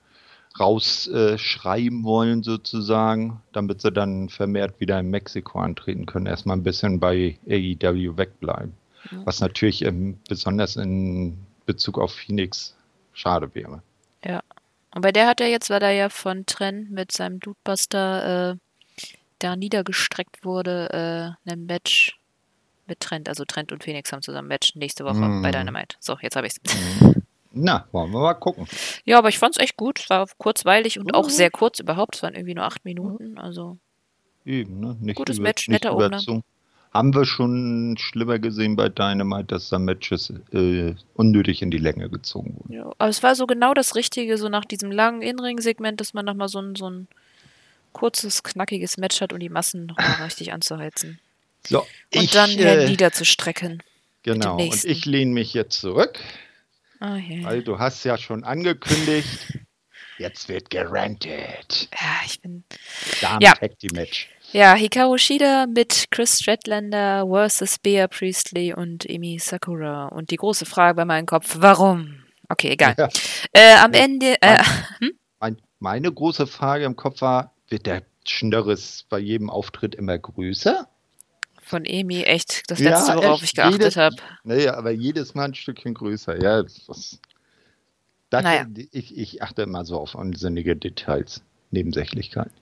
rausschreiben 0.58 2.04
wollen 2.04 2.42
sozusagen, 2.42 3.40
damit 3.52 3.82
sie 3.82 3.92
dann 3.92 4.28
vermehrt 4.28 4.80
wieder 4.80 4.98
in 5.00 5.10
Mexiko 5.10 5.58
antreten 5.60 6.06
können. 6.06 6.26
Erstmal 6.26 6.56
ein 6.56 6.62
bisschen 6.62 6.98
bei 7.00 7.38
AEW 7.48 8.16
wegbleiben. 8.16 8.72
Ja. 9.10 9.18
Was 9.24 9.40
natürlich 9.40 9.82
ähm, 9.84 10.18
besonders 10.28 10.76
in 10.76 11.36
Bezug 11.66 11.98
auf 11.98 12.12
Phoenix 12.12 12.74
schade 13.12 13.54
wäre. 13.54 13.82
Und 14.94 15.02
bei 15.02 15.12
der 15.12 15.26
hat 15.26 15.40
er 15.40 15.48
jetzt, 15.48 15.68
weil 15.68 15.82
er 15.82 15.92
ja 15.92 16.08
von 16.08 16.46
Trent 16.46 16.90
mit 16.90 17.12
seinem 17.12 17.38
Dudebuster 17.38 18.52
äh, 18.52 18.56
da 19.40 19.54
niedergestreckt 19.54 20.44
wurde, 20.44 21.36
äh, 21.46 21.50
ein 21.52 21.66
Match 21.66 22.18
mit 22.86 23.00
Trent. 23.00 23.28
Also 23.28 23.44
Trent 23.44 23.72
und 23.72 23.84
Phoenix 23.84 24.10
haben 24.10 24.22
zusammen 24.22 24.46
ein 24.46 24.48
Match 24.48 24.74
nächste 24.74 25.04
Woche 25.04 25.16
Mhm. 25.16 25.42
bei 25.42 25.50
Dynamite. 25.50 25.96
So, 26.00 26.16
jetzt 26.22 26.34
habe 26.36 26.46
ich's. 26.46 26.60
Na, 27.58 27.86
wollen 27.92 28.12
wir 28.12 28.20
mal 28.20 28.34
gucken. 28.34 28.66
Ja, 29.04 29.18
aber 29.18 29.28
ich 29.28 29.38
fand's 29.38 29.58
echt 29.58 29.76
gut. 29.76 30.00
Es 30.00 30.10
war 30.10 30.26
kurzweilig 30.38 30.98
und 30.98 31.14
auch 31.14 31.24
Mhm. 31.26 31.30
sehr 31.30 31.50
kurz 31.50 31.78
überhaupt. 31.80 32.16
Es 32.16 32.22
waren 32.22 32.34
irgendwie 32.34 32.54
nur 32.54 32.64
acht 32.64 32.84
Minuten. 32.84 33.38
Also 33.38 33.78
Eben, 34.44 34.78
ne? 34.80 34.96
Nicht 35.00 35.16
Gutes 35.16 35.38
über, 35.38 35.48
Match, 35.48 35.68
netter 35.68 35.94
Opener. 35.96 36.20
Haben 36.92 37.14
wir 37.14 37.26
schon 37.26 37.96
schlimmer 37.98 38.38
gesehen 38.38 38.76
bei 38.76 38.88
Dynamite, 38.88 39.46
dass 39.48 39.68
da 39.68 39.78
Matches 39.78 40.32
äh, 40.52 40.94
unnötig 41.14 41.60
in 41.60 41.70
die 41.70 41.76
Länge 41.78 42.08
gezogen 42.08 42.56
wurden. 42.56 42.72
Ja, 42.72 42.84
aber 42.96 43.08
es 43.08 43.22
war 43.22 43.34
so 43.34 43.46
genau 43.46 43.74
das 43.74 43.94
Richtige, 43.96 44.38
so 44.38 44.48
nach 44.48 44.64
diesem 44.64 44.90
langen 44.92 45.20
Inring-Segment, 45.20 46.00
dass 46.00 46.14
man 46.14 46.24
nochmal 46.24 46.48
so 46.48 46.58
ein, 46.60 46.74
so 46.74 46.88
ein 46.88 47.08
kurzes, 47.92 48.42
knackiges 48.42 48.96
Match 48.98 49.20
hat, 49.20 49.32
um 49.32 49.38
die 49.40 49.48
Massen 49.50 49.86
nochmal 49.86 50.22
richtig 50.24 50.52
anzuheizen. 50.52 51.18
So, 51.66 51.80
Und 51.80 51.86
ich, 52.10 52.30
dann 52.30 52.50
äh, 52.50 52.88
niederzustrecken. 52.88 53.82
genau. 54.22 54.56
Und 54.58 54.84
ich 54.84 55.04
lehne 55.04 55.32
mich 55.32 55.52
jetzt 55.54 55.80
zurück, 55.80 56.18
Ja, 57.00 57.16
ja. 57.16 57.44
weil 57.44 57.62
du 57.62 57.78
hast 57.78 58.04
ja 58.04 58.16
schon 58.16 58.44
angekündigt, 58.44 59.58
jetzt 60.18 60.48
wird 60.48 60.70
gerantet. 60.70 61.88
ja, 61.92 62.20
ich 62.24 62.40
bin. 62.40 62.64
Damen 63.20 63.40
Ja. 63.40 63.52
Tag 63.52 63.78
Team 63.78 63.92
Match. 63.94 64.28
Ja, 64.52 64.74
Hikaru 64.74 65.18
Shida 65.18 65.66
mit 65.66 66.06
Chris 66.10 66.40
Stratlander 66.40 67.26
versus 67.28 67.78
Bea 67.78 68.06
Priestley 68.06 68.72
und 68.72 69.04
Emi 69.08 69.38
Sakura. 69.38 70.06
Und 70.06 70.30
die 70.30 70.36
große 70.36 70.66
Frage 70.66 70.94
bei 70.94 71.04
meinem 71.04 71.26
Kopf, 71.26 71.56
warum? 71.58 72.22
Okay, 72.48 72.70
egal. 72.70 72.94
Ja. 72.96 73.08
Äh, 73.52 73.74
am 73.76 73.92
Ende, 73.92 74.40
äh, 74.40 74.62
Mein, 75.40 75.60
meine 75.80 76.12
große 76.12 76.46
Frage 76.46 76.84
im 76.84 76.96
Kopf 76.96 77.20
war, 77.20 77.52
wird 77.68 77.86
der 77.86 78.02
Schnörres 78.24 79.04
bei 79.08 79.18
jedem 79.18 79.50
Auftritt 79.50 79.94
immer 79.94 80.18
größer? 80.18 80.88
Von 81.66 81.84
Emi 81.84 82.22
echt 82.22 82.70
das 82.70 82.78
Ja, 82.78 82.90
letzte, 82.90 83.16
worauf 83.16 83.42
echt, 83.42 83.50
ich 83.50 83.54
geachtet 83.56 83.80
jedes- 83.80 83.96
habe. 83.96 84.16
Naja, 84.44 84.74
aber 84.74 84.92
jedes 84.92 85.34
Mal 85.34 85.46
ein 85.46 85.54
Stückchen 85.54 85.94
größer. 85.94 86.40
Ja, 86.40 86.62
das, 86.62 87.18
das, 88.30 88.42
Naja. 88.44 88.66
ich, 88.92 89.16
ich 89.16 89.42
achte 89.42 89.62
immer 89.62 89.84
so 89.84 89.98
auf 89.98 90.14
unsinnige 90.14 90.76
Details, 90.76 91.42
Nebensächlichkeiten. 91.70 92.52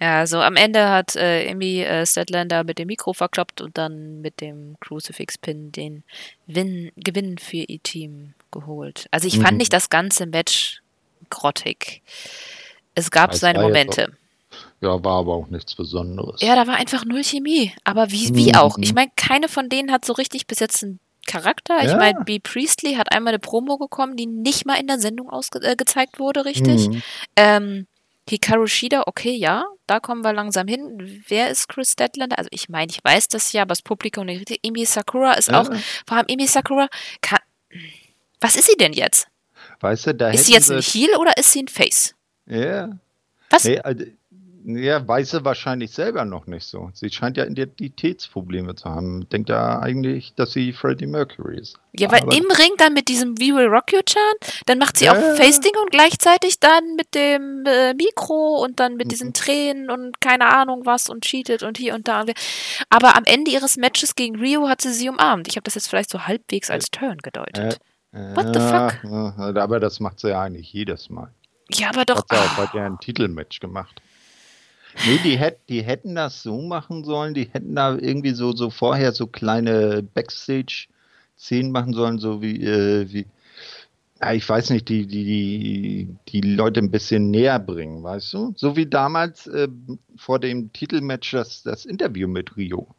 Ja, 0.00 0.18
also 0.20 0.40
am 0.40 0.56
Ende 0.56 0.88
hat 0.90 1.16
äh, 1.16 1.44
Emi 1.46 1.80
äh, 1.82 2.04
Statlander 2.06 2.64
mit 2.64 2.78
dem 2.78 2.86
Mikro 2.88 3.12
verkloppt 3.12 3.60
und 3.60 3.76
dann 3.78 4.20
mit 4.20 4.40
dem 4.40 4.76
Crucifix-Pin 4.80 5.72
den 5.72 6.02
Win 6.46 6.92
Gewinn 6.96 7.38
für 7.38 7.56
ihr 7.58 7.82
Team 7.82 8.34
geholt. 8.50 9.06
Also 9.10 9.26
ich 9.26 9.38
fand 9.38 9.52
Mhm. 9.52 9.56
nicht 9.58 9.72
das 9.72 9.88
ganze 9.90 10.26
Match 10.26 10.82
grottig. 11.30 12.02
Es 12.94 13.10
gab 13.10 13.32
Es 13.32 13.40
seine 13.40 13.60
Momente. 13.60 14.12
Ja, 14.86 15.04
war 15.04 15.18
aber 15.20 15.34
auch 15.34 15.48
nichts 15.48 15.74
Besonderes. 15.74 16.40
Ja, 16.40 16.54
da 16.54 16.66
war 16.66 16.76
einfach 16.76 17.04
null 17.04 17.24
Chemie. 17.24 17.72
Aber 17.84 18.10
wie, 18.10 18.34
wie 18.34 18.50
Mhm. 18.50 18.54
auch. 18.56 18.78
Ich 18.80 18.94
meine, 18.94 19.10
keine 19.16 19.48
von 19.48 19.68
denen 19.68 19.90
hat 19.92 20.04
so 20.04 20.12
richtig 20.12 20.46
bis 20.46 20.60
jetzt 20.60 20.82
einen 20.84 21.00
Charakter. 21.26 21.78
Ich 21.82 21.90
Ja. 21.90 21.96
meine, 21.96 22.20
B. 22.24 22.38
Priestley 22.38 22.94
hat 22.94 23.10
einmal 23.12 23.32
eine 23.32 23.38
Promo 23.40 23.78
bekommen, 23.78 24.16
die 24.16 24.26
nicht 24.26 24.64
mal 24.64 24.74
in 24.78 24.86
der 24.86 24.98
Sendung 25.00 25.28
ausge 25.28 25.58
äh, 25.60 25.74
gezeigt 25.76 26.18
wurde, 26.20 26.44
richtig. 26.44 26.88
Mhm. 26.88 27.02
Ähm, 27.36 27.86
Hikaru 28.28 28.66
Shida, 28.66 29.04
okay, 29.06 29.34
ja, 29.36 29.64
da 29.86 30.00
kommen 30.00 30.22
wir 30.24 30.32
langsam 30.32 30.66
hin. 30.66 31.22
Wer 31.28 31.48
ist 31.50 31.68
Chris 31.68 31.92
Statlander? 31.92 32.38
Also 32.38 32.48
ich 32.52 32.68
meine, 32.68 32.90
ich 32.90 32.98
weiß 33.04 33.28
das 33.28 33.52
ja, 33.52 33.62
aber 33.62 33.68
das 33.70 33.82
Publikum 33.82 34.26
nicht 34.26 34.38
richtig. 34.40 34.60
Emi 34.64 34.84
Sakura 34.84 35.34
ist 35.34 35.48
Ja. 35.48 35.60
auch, 35.62 35.70
vor 36.06 36.16
allem 36.16 36.26
Emi 36.28 36.46
Sakura, 36.46 36.88
kann, 37.20 37.38
was 38.40 38.56
ist 38.56 38.66
sie 38.66 38.76
denn 38.76 38.92
jetzt? 38.92 39.28
Weißt 39.80 40.06
du, 40.08 40.14
da 40.14 40.30
Ist 40.30 40.46
sie 40.46 40.52
jetzt 40.54 40.70
ein 40.70 40.80
Heel 40.80 41.10
oder 41.18 41.36
ist 41.36 41.52
sie 41.52 41.62
ein 41.62 41.68
Face? 41.68 42.14
Ja. 42.46 42.90
Was? 43.50 43.64
Nee, 43.64 43.78
also, 43.80 44.04
ja, 44.68 45.06
weiß 45.06 45.30
sie 45.30 45.44
wahrscheinlich 45.44 45.92
selber 45.92 46.24
noch 46.24 46.46
nicht 46.48 46.66
so. 46.66 46.90
Sie 46.92 47.08
scheint 47.10 47.36
ja 47.36 47.44
Identitätsprobleme 47.44 48.74
zu 48.74 48.90
haben. 48.90 49.28
Denkt 49.28 49.48
ja 49.48 49.78
eigentlich, 49.78 50.34
dass 50.34 50.52
sie 50.52 50.72
Freddie 50.72 51.06
Mercury 51.06 51.58
ist. 51.60 51.78
Ja, 51.98 52.10
weil 52.10 52.22
Aber- 52.22 52.36
im 52.36 52.44
Ring 52.50 52.72
dann 52.78 52.92
mit 52.92 53.08
diesem 53.08 53.38
We 53.38 53.54
Will 53.54 53.68
Rock 53.68 53.92
You 53.92 54.00
Chant, 54.04 54.62
dann 54.66 54.78
macht 54.78 54.98
sie 54.98 55.08
auch 55.08 55.14
ja. 55.14 55.34
Face-Ding 55.36 55.72
und 55.82 55.90
gleichzeitig 55.90 56.58
dann 56.60 56.96
mit 56.96 57.14
dem 57.14 57.64
äh, 57.64 57.94
Mikro 57.94 58.62
und 58.64 58.80
dann 58.80 58.96
mit 58.96 59.06
Mhm. 59.06 59.10
diesen 59.10 59.32
Tränen 59.32 59.88
und 59.90 60.20
keine 60.20 60.52
Ahnung 60.52 60.82
was 60.84 61.08
und 61.08 61.24
cheatet 61.24 61.62
und 61.62 61.78
hier 61.78 61.94
und 61.94 62.08
da. 62.08 62.24
Aber 62.90 63.16
am 63.16 63.24
Ende 63.24 63.50
ihres 63.52 63.76
Matches 63.76 64.14
gegen 64.16 64.36
Rio 64.36 64.68
hat 64.68 64.82
sie 64.82 64.92
sie 64.92 65.08
umarmt. 65.08 65.46
Ich 65.48 65.56
habe 65.56 65.64
das 65.64 65.74
jetzt 65.76 65.88
vielleicht 65.88 66.10
so 66.10 66.26
halbwegs 66.26 66.70
als 66.70 66.90
Turn 66.90 67.18
gedeutet. 67.18 67.78
What 68.12 68.48
the 68.54 68.58
Ja, 68.60 68.88
fuck? 68.90 69.10
ja, 69.10 69.62
aber 69.62 69.78
das 69.80 70.00
macht 70.00 70.20
sie 70.20 70.30
ja 70.30 70.40
eigentlich 70.42 70.72
jedes 70.72 71.08
Mal. 71.10 71.30
ja, 71.70 71.88
aber 71.90 72.04
doch. 72.04 72.18
Hat 72.18 72.26
sie 72.30 72.36
auch 72.36 72.40
ah, 72.40 72.56
heute 72.58 72.76
ja 72.78 72.86
ein 72.86 72.98
Titelmatch 72.98 73.60
gemacht. 73.60 74.00
Nee, 75.04 75.18
die, 75.24 75.38
hätt, 75.38 75.58
die 75.68 75.82
hätten 75.82 76.14
das 76.14 76.42
so 76.42 76.62
machen 76.62 77.04
sollen, 77.04 77.34
die 77.34 77.48
hätten 77.52 77.74
da 77.74 77.94
irgendwie 77.94 78.32
so, 78.32 78.52
so 78.52 78.70
vorher 78.70 79.12
so 79.12 79.26
kleine 79.26 80.02
Backstage-Szenen 80.02 81.70
machen 81.70 81.92
sollen, 81.92 82.18
so 82.18 82.40
wie, 82.42 82.64
äh, 82.64 83.12
wie 83.12 83.26
ja, 84.20 84.32
ich 84.32 84.48
weiß 84.48 84.70
nicht, 84.70 84.88
die, 84.88 85.06
die, 85.06 85.24
die, 85.24 86.16
die 86.28 86.40
Leute 86.40 86.80
ein 86.80 86.90
bisschen 86.90 87.30
näher 87.30 87.58
bringen, 87.58 88.02
weißt 88.02 88.32
du? 88.32 88.54
So 88.56 88.76
wie 88.76 88.86
damals 88.86 89.46
äh, 89.46 89.68
vor 90.16 90.38
dem 90.38 90.72
Titelmatch 90.72 91.32
das, 91.32 91.62
das 91.62 91.84
Interview 91.84 92.26
mit 92.26 92.56
Rio. 92.56 92.94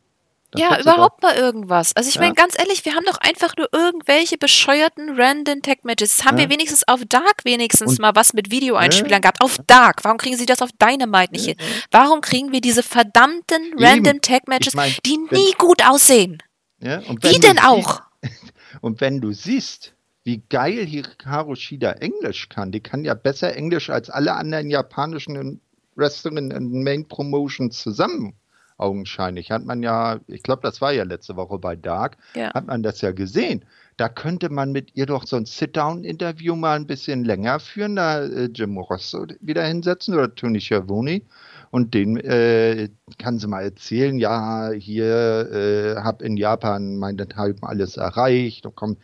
Das 0.52 0.62
ja, 0.62 0.80
überhaupt 0.80 1.22
mal 1.22 1.36
irgendwas. 1.36 1.94
Also 1.96 2.08
ich 2.08 2.16
Ja. 2.16 2.22
meine, 2.22 2.34
ganz 2.34 2.58
ehrlich, 2.58 2.86
wir 2.86 2.94
haben 2.96 3.04
doch 3.06 3.18
einfach 3.18 3.56
nur 3.58 3.68
irgendwelche 3.74 4.38
bescheuerten 4.38 5.20
random 5.20 5.62
Tech-Matches. 5.62 6.24
Haben 6.24 6.38
Ja. 6.38 6.44
wir 6.44 6.50
wenigstens 6.52 6.88
auf 6.88 7.02
Dark 7.06 7.44
wenigstens 7.44 7.92
Und- 7.92 8.00
mal 8.00 8.16
was 8.16 8.34
mit 8.34 8.50
Videoeinspielern 8.50 9.12
Ja. 9.12 9.20
gehabt? 9.20 9.42
Auf 9.42 9.58
Dark. 9.68 10.04
Warum 10.06 10.18
kriegen 10.18 10.38
sie 10.38 10.46
das 10.46 10.62
auf 10.62 10.70
Dynamite 10.82 11.34
nicht 11.34 11.46
hin? 11.46 11.58
Warum 11.92 12.22
kriegen 12.22 12.52
wir 12.54 12.62
diese 12.62 12.82
verdammten 12.82 13.74
random 13.78 14.22
Tech-Matches, 14.22 14.74
Ich 14.74 14.76
mein, 14.76 14.94
die 15.06 15.18
nie 15.32 15.52
gut 15.58 15.86
aussehen? 15.86 16.42
Ja, 16.80 17.00
und 17.08 17.24
Wie 17.24 17.40
denn 17.40 17.60
auch? 17.60 18.02
Siehst, 18.22 18.34
und 18.82 19.02
wenn 19.02 19.20
du 19.20 19.34
siehst, 19.34 19.94
wie 20.24 20.44
geil 20.50 20.86
Hikaru 20.86 21.56
Shida 21.56 21.92
Englisch 21.94 22.48
kann, 22.50 22.72
die 22.72 22.80
kann 22.82 23.04
ja 23.04 23.16
besser 23.16 23.54
Englisch 23.56 23.90
als 23.90 24.10
alle 24.10 24.34
anderen 24.34 24.70
japanischen 24.70 25.60
Wrestlerinnen 25.96 26.52
in 26.52 26.84
Main 26.84 27.08
Promotions 27.08 27.82
zusammen. 27.82 28.34
Augenscheinlich 28.78 29.52
hat 29.52 29.66
man 29.66 29.82
ja, 29.82 30.20
ich 30.28 30.44
glaube, 30.44 30.62
das 30.62 30.82
war 30.82 30.92
ja 30.92 31.04
letzte 31.04 31.36
Woche 31.36 31.58
bei 31.58 31.76
Dark, 31.76 32.18
Ja. 32.36 32.54
hat 32.54 32.68
man 32.68 32.84
das 32.84 33.02
ja 33.02 33.12
gesehen. 33.12 33.66
Da 33.98 34.10
könnte 34.10 34.50
man 34.50 34.72
mit 34.72 34.96
ihr 34.96 35.08
doch 35.08 35.26
so 35.26 35.36
ein 35.38 35.46
Sit-Down-Interview 35.46 36.56
mal 36.56 36.76
ein 36.76 36.86
bisschen 36.86 37.24
länger 37.26 37.60
führen, 37.60 37.96
da 37.96 38.22
äh, 38.24 38.46
Jim 38.54 38.78
Rosso 38.78 39.26
wieder 39.42 39.64
hinsetzen 39.66 40.14
oder 40.14 40.34
Tony 40.36 40.62
Schiavone 40.62 41.24
und 41.72 41.96
den 41.96 42.18
äh, 42.18 42.90
kann 43.18 43.40
sie 43.40 43.48
mal 43.48 43.64
erzählen, 43.64 44.18
ja, 44.20 44.70
hier 44.72 45.50
äh, 45.52 46.02
habe 46.02 46.24
in 46.24 46.38
Japan 46.38 46.98
meinethalben 46.98 47.64
alles 47.64 47.98
erreicht 47.98 48.68
und 48.68 48.76
komm, 48.76 48.98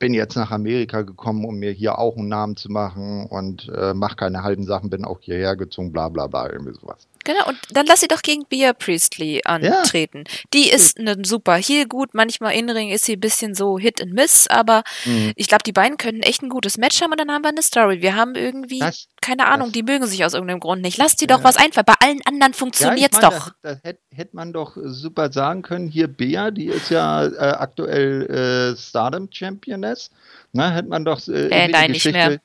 bin 0.00 0.12
jetzt 0.12 0.34
nach 0.36 0.50
Amerika 0.50 1.02
gekommen, 1.02 1.44
um 1.44 1.58
mir 1.58 1.70
hier 1.70 1.98
auch 1.98 2.16
einen 2.16 2.28
Namen 2.28 2.56
zu 2.56 2.70
machen 2.70 3.26
und 3.26 3.68
äh, 3.74 3.94
mach 3.94 4.16
keine 4.16 4.42
halben 4.42 4.64
Sachen, 4.64 4.90
bin 4.90 5.04
auch 5.04 5.20
hierher 5.20 5.56
gezogen, 5.56 5.92
bla 5.92 6.08
bla 6.08 6.26
bla, 6.26 6.50
irgendwie 6.50 6.74
sowas. 6.74 7.06
Genau, 7.24 7.46
und 7.48 7.58
dann 7.70 7.86
lass 7.86 8.00
sie 8.00 8.08
doch 8.08 8.22
gegen 8.22 8.44
Bea 8.48 8.72
Priestley 8.72 9.42
antreten. 9.44 10.24
Die 10.52 10.70
ist 10.70 10.98
ne 10.98 11.16
super 11.24 11.54
Heel 11.56 11.86
gut, 11.86 12.14
manchmal 12.14 12.54
in 12.54 12.68
Ring 12.70 12.90
ist 12.90 13.04
sie 13.04 13.14
ein 13.14 13.20
bisschen 13.20 13.54
so 13.54 13.78
Hit 13.78 14.00
and 14.02 14.12
Miss, 14.12 14.46
aber 14.48 14.82
Mhm. 15.04 15.32
ich 15.36 15.48
glaube, 15.48 15.62
die 15.64 15.72
beiden 15.72 15.98
können 15.98 16.22
echt 16.22 16.42
ein 16.42 16.48
gutes 16.48 16.78
Match 16.78 17.00
haben 17.00 17.12
und 17.12 17.20
dann 17.20 17.30
haben 17.30 17.42
wir 17.42 17.50
eine 17.50 17.62
Story. 17.62 18.02
Wir 18.02 18.16
haben 18.16 18.34
irgendwie, 18.34 18.80
Das- 18.80 19.08
keine 19.20 19.46
Ahnung, 19.46 19.68
das- 19.68 19.72
die 19.74 19.82
mögen 19.82 20.06
sich 20.06 20.24
aus 20.24 20.34
irgendeinem 20.34 20.60
Grund 20.60 20.82
nicht. 20.82 20.98
Lass 20.98 21.16
die 21.16 21.26
Ja. 21.28 21.36
doch 21.36 21.44
was 21.44 21.56
einfallen. 21.56 21.86
Bei 21.86 21.94
allen 22.00 22.20
anderen 22.26 22.54
funktioniert's 22.54 23.18
ja, 23.20 23.28
ich 23.28 23.30
mein, 23.30 23.38
doch. 23.40 23.50
Das, 23.62 23.74
das 23.74 23.82
hätte 23.84 24.00
hätte 24.14 24.36
man 24.36 24.52
doch 24.52 24.76
super 24.76 25.32
sagen 25.32 25.62
können. 25.62 25.88
Hier 25.88 26.06
Bea, 26.08 26.50
die 26.50 26.66
ist 26.66 26.90
ja 26.90 27.26
äh, 27.26 27.36
aktuell 27.38 28.72
äh, 28.74 28.76
Stardom 28.76 29.28
Championess. 29.32 30.10
Na, 30.52 30.70
hätte 30.70 30.88
man 30.88 31.04
doch 31.04 31.18
äh, 31.28 31.48
die 31.48 31.72
nein, 31.72 31.90
nicht 31.92 32.02
Geschichte- 32.02 32.12
mehr. 32.30 32.40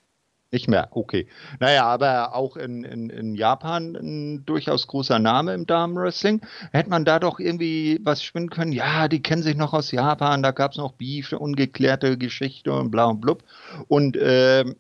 Nicht 0.50 0.70
mehr, 0.70 0.88
okay. 0.92 1.28
Naja, 1.60 1.86
aber 1.86 2.34
auch 2.34 2.56
in, 2.56 2.86
in, 2.86 3.10
in 3.10 3.36
Japan 3.36 3.96
ein 3.96 4.46
durchaus 4.46 4.88
großer 4.88 5.20
Name 5.20 5.54
im 5.54 5.66
Damenwrestling. 5.66 6.40
Hätte 6.72 6.90
man 6.90 7.04
da 7.04 7.20
doch 7.20 7.40
irgendwie 7.40 8.00
was 8.04 8.24
spinnen 8.24 8.50
können? 8.50 8.72
Ja, 8.72 9.10
die 9.10 9.22
kennen 9.22 9.44
sich 9.44 9.58
noch 9.58 9.74
aus 9.74 9.92
Japan, 9.92 10.44
da 10.44 10.52
gab 10.52 10.72
es 10.72 10.78
noch 10.78 10.94
Beef, 10.94 11.34
ungeklärte 11.34 12.18
Geschichte 12.18 12.72
und 12.72 12.92
bla 12.92 13.06
und 13.06 13.20
blub. 13.20 13.44
Und 13.90 14.18
ähm, 14.22 14.78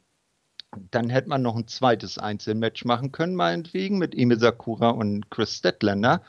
dann 0.91 1.09
hätte 1.09 1.27
man 1.27 1.41
noch 1.41 1.57
ein 1.57 1.67
zweites 1.67 2.17
Einzelmatch 2.17 2.85
machen 2.85 3.11
können, 3.11 3.35
meinetwegen, 3.35 3.97
mit 3.97 4.15
Ime 4.15 4.37
Sakura 4.37 4.91
und 4.91 5.29
Chris 5.31 5.57
Statlander. 5.57 6.21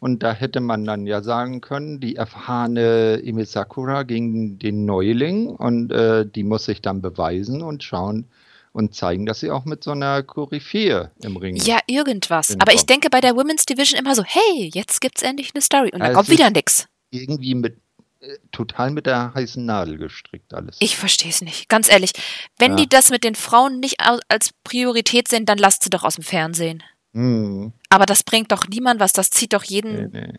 Und 0.00 0.24
da 0.24 0.32
hätte 0.32 0.60
man 0.60 0.84
dann 0.84 1.06
ja 1.06 1.22
sagen 1.22 1.60
können, 1.60 2.00
die 2.00 2.16
erfahrene 2.16 3.20
Ime 3.22 3.44
Sakura 3.44 4.02
gegen 4.02 4.58
den 4.58 4.84
Neuling 4.84 5.48
und 5.48 5.92
äh, 5.92 6.26
die 6.26 6.42
muss 6.42 6.64
sich 6.64 6.82
dann 6.82 7.02
beweisen 7.02 7.62
und 7.62 7.84
schauen 7.84 8.26
und 8.72 8.94
zeigen, 8.94 9.26
dass 9.26 9.40
sie 9.40 9.50
auch 9.50 9.64
mit 9.64 9.82
so 9.84 9.90
einer 9.92 10.22
Koryphäe 10.22 11.10
im 11.22 11.36
Ring 11.36 11.56
Ja, 11.56 11.78
irgendwas. 11.86 12.48
Bin 12.48 12.60
Aber 12.60 12.72
ich 12.72 12.86
denke 12.86 13.10
bei 13.10 13.20
der 13.20 13.34
Women's 13.36 13.66
Division 13.66 13.98
immer 13.98 14.14
so, 14.14 14.22
hey, 14.24 14.70
jetzt 14.72 15.00
gibt's 15.00 15.22
endlich 15.22 15.50
eine 15.54 15.62
Story. 15.62 15.90
Und 15.92 16.00
dann 16.00 16.10
es 16.10 16.16
kommt 16.16 16.28
wieder 16.28 16.50
nix. 16.50 16.86
irgendwie 17.10 17.54
mit 17.54 17.78
äh, 18.20 18.36
total 18.52 18.90
mit 18.90 19.06
der 19.06 19.32
heißen 19.34 19.64
Nadel 19.64 19.96
gestrickt 19.98 20.52
alles. 20.54 20.76
Ich 20.80 20.96
verstehe 20.96 21.30
es 21.30 21.40
nicht. 21.40 21.68
Ganz 21.68 21.90
ehrlich. 21.90 22.12
Wenn 22.58 22.72
Ja. 22.72 22.76
die 22.76 22.88
das 22.88 23.10
mit 23.10 23.24
den 23.24 23.34
Frauen 23.34 23.80
nicht 23.80 23.96
als 24.28 24.50
Priorität 24.62 25.26
sehen, 25.28 25.46
dann 25.46 25.58
lasst 25.58 25.82
sie 25.82 25.90
doch 25.90 26.04
aus 26.04 26.14
dem 26.16 26.24
Fernsehen. 26.24 26.82
Hm, 27.12 27.72
Aber 27.88 28.06
das 28.06 28.22
bringt 28.22 28.52
doch 28.52 28.68
niemand 28.68 29.00
was. 29.00 29.12
Das 29.12 29.30
zieht 29.30 29.52
doch 29.52 29.62
nee, 29.62 29.74
jeden 29.74 30.10
nee. 30.12 30.32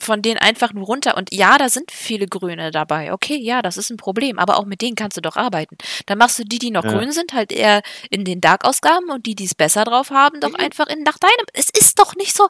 Von 0.00 0.22
denen 0.22 0.38
einfach 0.38 0.72
nur 0.72 0.86
runter. 0.86 1.16
Und 1.16 1.32
ja, 1.32 1.56
da 1.58 1.68
sind 1.68 1.90
viele 1.90 2.26
Grüne 2.26 2.70
dabei. 2.70 3.12
Okay, 3.12 3.36
ja, 3.36 3.62
das 3.62 3.76
ist 3.76 3.90
ein 3.90 3.96
Problem. 3.96 4.38
Aber 4.38 4.58
auch 4.58 4.64
mit 4.64 4.80
denen 4.82 4.96
kannst 4.96 5.16
du 5.16 5.20
doch 5.20 5.36
arbeiten. 5.36 5.76
Dann 6.06 6.18
machst 6.18 6.38
du 6.38 6.44
die, 6.44 6.58
die 6.58 6.70
noch 6.70 6.84
Ja. 6.84 6.92
grün 6.92 7.12
sind, 7.12 7.32
halt 7.32 7.52
eher 7.52 7.82
in 8.10 8.24
den 8.24 8.40
Dark-Ausgaben 8.40 9.10
und 9.10 9.26
die, 9.26 9.34
die 9.34 9.44
es 9.44 9.54
besser 9.54 9.84
drauf 9.84 10.10
haben, 10.10 10.40
doch 10.40 10.50
Mhm. 10.50 10.56
einfach 10.56 10.86
in 10.88 11.02
nach 11.02 11.18
deinem. 11.18 11.46
Es 11.52 11.68
ist 11.70 11.98
doch 11.98 12.14
nicht 12.16 12.36
so. 12.36 12.48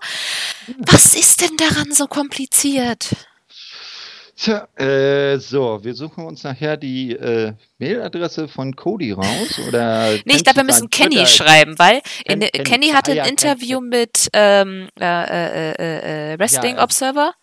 Was 0.79 1.15
ist 1.15 1.41
denn 1.41 1.57
daran 1.57 1.93
so 1.93 2.07
kompliziert? 2.07 3.09
Tja, 4.37 4.67
äh, 4.77 5.37
so, 5.39 5.81
wir 5.85 5.93
suchen 5.93 6.25
uns 6.25 6.45
nachher 6.45 6.79
die 6.79 7.13
äh, 7.13 7.53
Mailadresse 7.79 8.49
von 8.49 8.75
Cody 8.75 9.13
raus 9.13 9.61
oder 9.69 10.13
Nee, 10.25 10.37
ich 10.37 10.45
glaube, 10.45 10.57
wir 10.61 10.65
müssen 10.65 10.89
Kenny 10.89 11.27
schreiben, 11.27 11.79
weil 11.79 12.01
in, 12.25 12.41
Ken- 12.41 12.65
Kenny, 12.65 12.89
hatte 12.89 13.11
Ah, 13.11 13.13
ein 13.13 13.17
ja, 13.19 13.25
Ken- 13.25 13.31
Interview 13.33 13.81
mit 13.83 14.29
ähm, 14.33 14.89
äh, 14.99 15.05
äh, 15.05 15.73
äh, 15.73 16.33
äh, 16.33 16.39
Wrestling 16.39 16.77
ja. 16.77 16.83
Observer. 16.85 17.35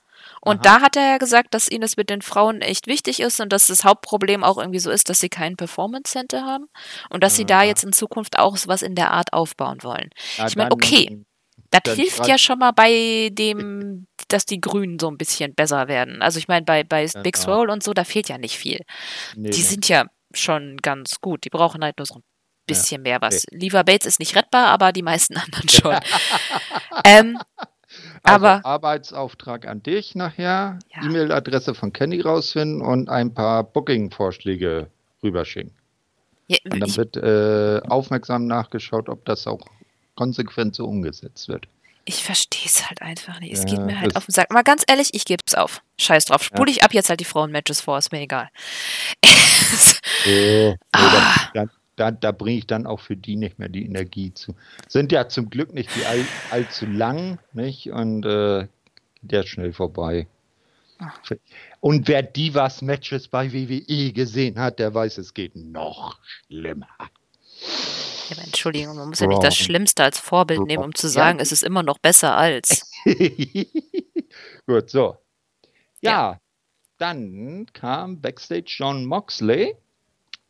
Und 0.47 0.65
Aha. 0.65 0.77
da 0.77 0.81
hat 0.81 0.95
er 0.95 1.03
ja 1.11 1.17
gesagt, 1.17 1.53
dass 1.53 1.69
ihnen 1.69 1.81
das 1.81 1.97
mit 1.97 2.09
den 2.09 2.21
Frauen 2.21 2.61
echt 2.61 2.87
wichtig 2.87 3.19
ist 3.19 3.39
und 3.39 3.51
dass 3.53 3.67
das 3.67 3.83
Hauptproblem 3.83 4.43
auch 4.43 4.57
irgendwie 4.57 4.79
so 4.79 4.89
ist, 4.89 5.09
dass 5.09 5.19
sie 5.19 5.29
kein 5.29 5.55
Performance 5.57 6.11
Center 6.11 6.45
haben 6.45 6.65
und 7.09 7.23
dass 7.23 7.35
sie 7.35 7.45
da 7.45 7.63
jetzt 7.63 7.83
in 7.83 7.93
Zukunft 7.93 8.39
auch 8.39 8.57
sowas 8.57 8.81
in 8.81 8.95
der 8.95 9.11
Art 9.11 9.33
aufbauen 9.33 9.83
wollen. 9.83 10.09
Ja, 10.37 10.47
ich 10.47 10.55
meine, 10.55 10.71
okay. 10.71 11.23
Das 11.69 11.81
dann 11.83 11.95
hilft 11.95 12.25
ja 12.27 12.37
schon 12.37 12.59
mal 12.59 12.71
bei 12.71 13.29
dem, 13.33 14.07
dass 14.29 14.45
die 14.45 14.61
Grünen 14.61 14.99
so 14.99 15.09
ein 15.09 15.17
bisschen 15.17 15.53
besser 15.53 15.87
werden. 15.89 16.21
Also 16.21 16.39
ich 16.39 16.47
meine, 16.47 16.65
bei, 16.65 16.83
bei 16.83 17.05
Big 17.23 17.35
Ja. 17.35 17.43
Swole 17.43 17.71
und 17.73 17.83
so, 17.83 17.93
da 17.93 18.03
fehlt 18.05 18.29
ja 18.29 18.37
nicht 18.37 18.57
viel. 18.57 18.81
Nee, 19.35 19.49
Die 19.49 19.57
nee. 19.57 19.63
sind 19.63 19.87
ja 19.89 20.05
schon 20.33 20.77
ganz 20.77 21.19
gut. 21.19 21.43
Die 21.43 21.49
brauchen 21.49 21.83
halt 21.83 21.97
nur 21.97 22.05
so 22.05 22.15
ein 22.15 22.23
bisschen 22.67 23.01
mehr 23.01 23.21
was. 23.21 23.43
Lever 23.51 23.83
Bates 23.83 24.05
ist 24.07 24.19
nicht 24.19 24.35
rettbar, 24.35 24.67
aber 24.67 24.93
die 24.93 25.01
meisten 25.01 25.35
anderen 25.37 25.67
schon. 25.69 25.97
ähm, 27.03 27.37
also, 28.23 28.45
aber- 28.45 28.65
Arbeitsauftrag 28.65 29.67
an 29.67 29.81
dich 29.83 30.15
nachher, 30.15 30.79
Ja. 30.95 31.03
E-Mail-Adresse 31.03 31.73
von 31.75 31.93
Kenny 31.93 32.21
rausfinden 32.21 32.81
und 32.81 33.09
ein 33.09 33.33
paar 33.33 33.63
Booking-Vorschläge 33.63 34.87
rüberschicken. 35.23 35.73
ja, 36.47 36.57
Und 36.71 36.79
dann 36.79 36.95
wird 36.95 37.17
äh, 37.17 37.81
aufmerksam 37.87 38.47
nachgeschaut, 38.47 39.09
ob 39.09 39.25
das 39.25 39.47
auch 39.47 39.61
konsequent 40.15 40.75
so 40.75 40.85
umgesetzt 40.85 41.47
wird. 41.47 41.67
ich 42.05 42.23
verstehe 42.23 42.65
es 42.65 42.87
halt 42.89 43.01
einfach 43.01 43.39
nicht. 43.41 43.51
Es 43.53 43.59
Ja, 43.59 43.65
geht 43.65 43.79
mir 43.85 43.99
halt 43.99 44.15
auf 44.15 44.25
den 44.25 44.31
Sack. 44.31 44.49
Mal 44.51 44.63
ganz 44.63 44.83
ehrlich, 44.87 45.09
ich 45.13 45.25
gebe 45.25 45.43
es 45.45 45.55
auf. 45.55 45.81
Scheiß 45.99 46.25
drauf. 46.25 46.41
Spule 46.41 46.71
ich 46.71 46.81
ab 46.83 46.93
jetzt 46.93 47.09
halt 47.09 47.19
die 47.19 47.25
Frauen-Matches 47.25 47.81
vor, 47.81 47.97
ist 47.97 48.11
mir 48.13 48.21
egal. 48.21 48.49
Oh, 50.25 50.75
Ah. 50.93 51.49
da, 51.53 51.65
da, 51.97 52.11
da 52.11 52.31
bringe 52.31 52.59
ich 52.59 52.67
dann 52.67 52.87
auch 52.87 53.01
für 53.01 53.17
die 53.17 53.35
nicht 53.35 53.59
mehr 53.59 53.69
die 53.69 53.85
Energie 53.85 54.33
zu. 54.33 54.55
Sind 54.87 55.11
ja 55.11 55.27
zum 55.27 55.49
Glück 55.49 55.73
nicht 55.73 55.89
die 55.95 56.05
all, 56.05 56.25
allzu 56.51 56.85
lang, 56.85 57.39
nicht? 57.53 57.91
Und 57.91 58.25
äh, 58.25 58.67
geht 59.21 59.31
ja 59.31 59.43
schnell 59.43 59.73
vorbei. 59.73 60.27
Ah. 60.99 61.11
Und 61.79 62.07
wer 62.07 62.23
Divas 62.23 62.81
Matches 62.81 63.27
bei 63.27 63.51
WWE 63.51 64.13
gesehen 64.13 64.59
hat, 64.59 64.79
der 64.79 64.93
weiß, 64.93 65.17
es 65.17 65.33
geht 65.33 65.55
noch 65.55 66.19
schlimmer. 66.47 66.87
Ja, 68.29 68.43
Entschuldigung, 68.43 68.95
man 68.95 69.09
muss 69.09 69.19
ja 69.19 69.27
nicht 69.27 69.43
das 69.43 69.55
Schlimmste 69.55 70.03
als 70.03 70.19
Vorbild 70.19 70.61
nehmen, 70.61 70.83
um 70.83 70.95
zu 70.95 71.07
sagen, 71.07 71.39
ja. 71.39 71.43
es 71.43 71.51
ist 71.51 71.63
immer 71.63 71.83
noch 71.83 71.97
besser 71.97 72.35
als. 72.35 72.91
Gut, 74.67 74.89
so. 74.89 75.17
Ja, 76.01 76.11
ja, 76.11 76.39
dann 76.97 77.67
kam 77.73 78.21
Backstage 78.21 78.65
John 78.77 79.05
Moxley, 79.05 79.75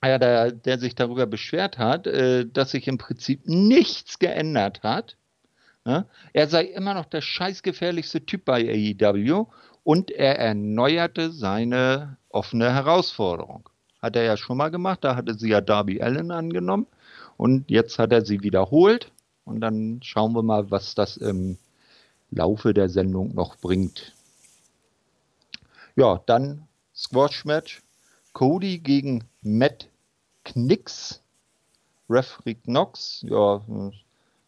ja, 0.04 0.18
der, 0.18 0.52
der 0.52 0.80
sich 0.80 0.95
darüber 0.95 1.26
beschwert 1.26 1.78
hat, 1.78 2.08
äh, 2.08 2.45
dass 2.45 2.72
sich 2.72 2.88
im 2.88 2.98
Prinzip 2.98 3.41
nichts 3.45 4.20
geändert 4.20 4.84
hat. 4.84 5.18
Ja? 5.86 6.06
Er 6.34 6.48
sei 6.48 6.66
immer 6.66 6.93
noch 6.93 7.06
der 7.06 7.22
scheißgefährlichste 7.22 8.26
Typ 8.26 8.45
bei 8.45 8.95
AEW 9.00 9.48
und 9.84 10.12
er 10.12 10.38
erneuerte 10.38 11.32
seine 11.32 12.18
offene 12.30 12.74
Herausforderung. 12.74 13.70
Hat 14.02 14.16
er 14.16 14.24
ja 14.24 14.38
schon 14.38 14.58
mal 14.58 14.70
gemacht, 14.70 15.00
da 15.04 15.16
hatte 15.16 15.34
sie 15.34 15.50
ja 15.50 15.62
Darby 15.62 16.02
Allen 16.02 16.32
angenommen 16.32 16.88
und 17.38 17.72
jetzt 17.72 17.98
hat 17.98 18.12
er 18.12 18.24
sie 18.24 18.43
wiederholt 18.43 19.12
und 19.45 19.62
dann 19.62 20.02
schauen 20.04 20.34
wir 20.34 20.43
mal, 20.43 20.70
was 20.70 20.93
das 20.93 21.18
im 21.18 21.58
Laufe 22.30 22.74
der 22.74 22.89
Sendung 22.89 23.34
noch 23.34 23.56
bringt. 23.56 24.14
Ja, 25.95 26.22
dann 26.26 26.68
Squash-Match. 26.93 27.82
Cody 28.38 28.77
gegen 28.77 29.23
Matt 29.41 29.89
Knicks. 30.43 31.23
Referee 32.07 32.53
Knox. 32.53 33.25
Ja, 33.27 33.63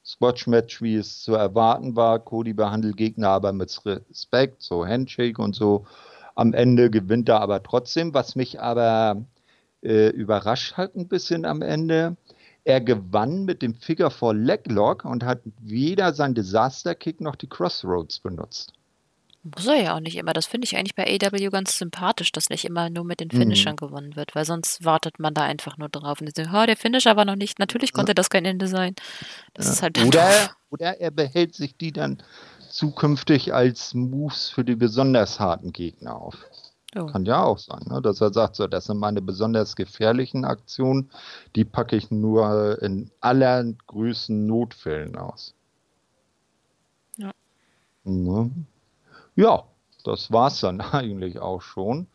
Squash-Match, 0.06 0.84
wie 0.84 0.94
es 0.94 1.24
zu 1.24 1.34
erwarten 1.34 1.96
war. 1.96 2.20
Cody 2.20 2.54
behandelt 2.54 2.98
Gegner 2.98 3.30
aber 3.30 3.52
mit 3.52 3.84
Respekt, 3.88 4.62
so 4.62 4.86
Handshake 4.86 5.42
und 5.42 5.56
so. 5.56 5.88
Am 6.36 6.54
Ende 6.54 6.92
gewinnt 6.92 7.30
er 7.30 7.42
aber 7.42 7.64
trotzdem. 7.64 8.14
Was 8.14 8.36
mich 8.36 8.62
aber 8.62 9.26
äh, 9.82 10.10
überrascht 10.10 10.78
hat 10.78 10.96
ein 10.96 11.08
bisschen 11.08 11.46
am 11.46 11.64
Ende, 11.64 12.16
er 12.66 12.82
gewann 12.82 13.46
mit 13.46 13.64
dem 13.64 13.74
Figure 13.74 14.12
4 14.12 14.36
Leglock 14.36 15.04
und 15.04 15.24
hat 15.24 15.42
weder 15.62 16.14
sein 16.14 16.36
Disaster 16.36 16.94
Kick 16.94 17.22
noch 17.22 17.36
die 17.36 17.50
Crossroads 17.50 18.20
benutzt. 18.20 18.72
Muss 19.44 19.68
er 19.68 19.82
ja 19.82 19.96
auch 19.96 20.02
nicht 20.02 20.18
immer. 20.18 20.34
Das 20.34 20.48
finde 20.48 20.66
ich 20.66 20.76
eigentlich 20.76 20.96
bei 20.96 21.06
AW 21.06 21.50
ganz 21.50 21.78
sympathisch, 21.78 22.32
dass 22.34 22.50
nicht 22.50 22.66
immer 22.66 22.90
nur 22.90 23.06
mit 23.06 23.22
den 23.22 23.32
Finishern 23.32 23.74
mhm. 23.74 23.88
gewonnen 23.88 24.16
wird, 24.18 24.36
weil 24.36 24.44
sonst 24.44 24.84
wartet 24.84 25.18
man 25.18 25.34
da 25.34 25.44
einfach 25.44 25.78
nur 25.78 25.88
drauf 25.88 26.20
und 26.20 26.36
sagt, 26.36 26.50
oh, 26.54 26.66
der 26.66 26.76
Finisher 26.76 27.16
war 27.16 27.24
noch 27.24 27.38
nicht. 27.38 27.58
Natürlich 27.58 27.94
konnte 27.94 28.12
ja. 28.12 28.16
das 28.16 28.30
kein 28.30 28.44
Ende 28.44 28.68
sein. 28.68 28.96
Das 29.54 29.68
ja. 29.68 29.72
ist 29.72 29.82
halt 29.82 30.04
oder, 30.04 30.30
oder 30.70 31.00
er 31.00 31.12
behält 31.12 31.56
sich 31.56 31.78
die 31.78 31.94
dann 31.94 32.22
zukünftig 32.70 33.54
als 33.54 33.94
Moves 33.94 34.50
für 34.50 34.66
die 34.66 34.76
besonders 34.76 35.40
harten 35.40 35.72
Gegner 35.72 36.16
auf. 36.16 36.46
Oh. 36.96 37.06
Kann 37.06 37.26
ja 37.26 37.44
auch 37.44 37.60
sein, 37.60 37.84
ne? 37.86 38.02
dass 38.02 38.20
er 38.20 38.34
sagt, 38.34 38.56
so, 38.56 38.66
das 38.68 38.86
sind 38.86 38.98
meine 38.98 39.22
besonders 39.22 39.76
gefährlichen 39.76 40.44
Aktionen, 40.44 41.12
die 41.56 41.64
packe 41.64 41.96
ich 41.96 42.10
nur 42.10 42.82
in 42.82 43.12
allergrößten 43.22 44.48
Notfällen 44.48 45.16
aus. 45.16 45.54
Ja. 47.18 47.32
Ne? 48.04 48.50
Ja, 49.40 49.64
das 50.04 50.34
war's 50.34 50.60
dann 50.60 50.82
eigentlich 50.92 51.40
auch 51.40 51.62
schon. 51.62 52.08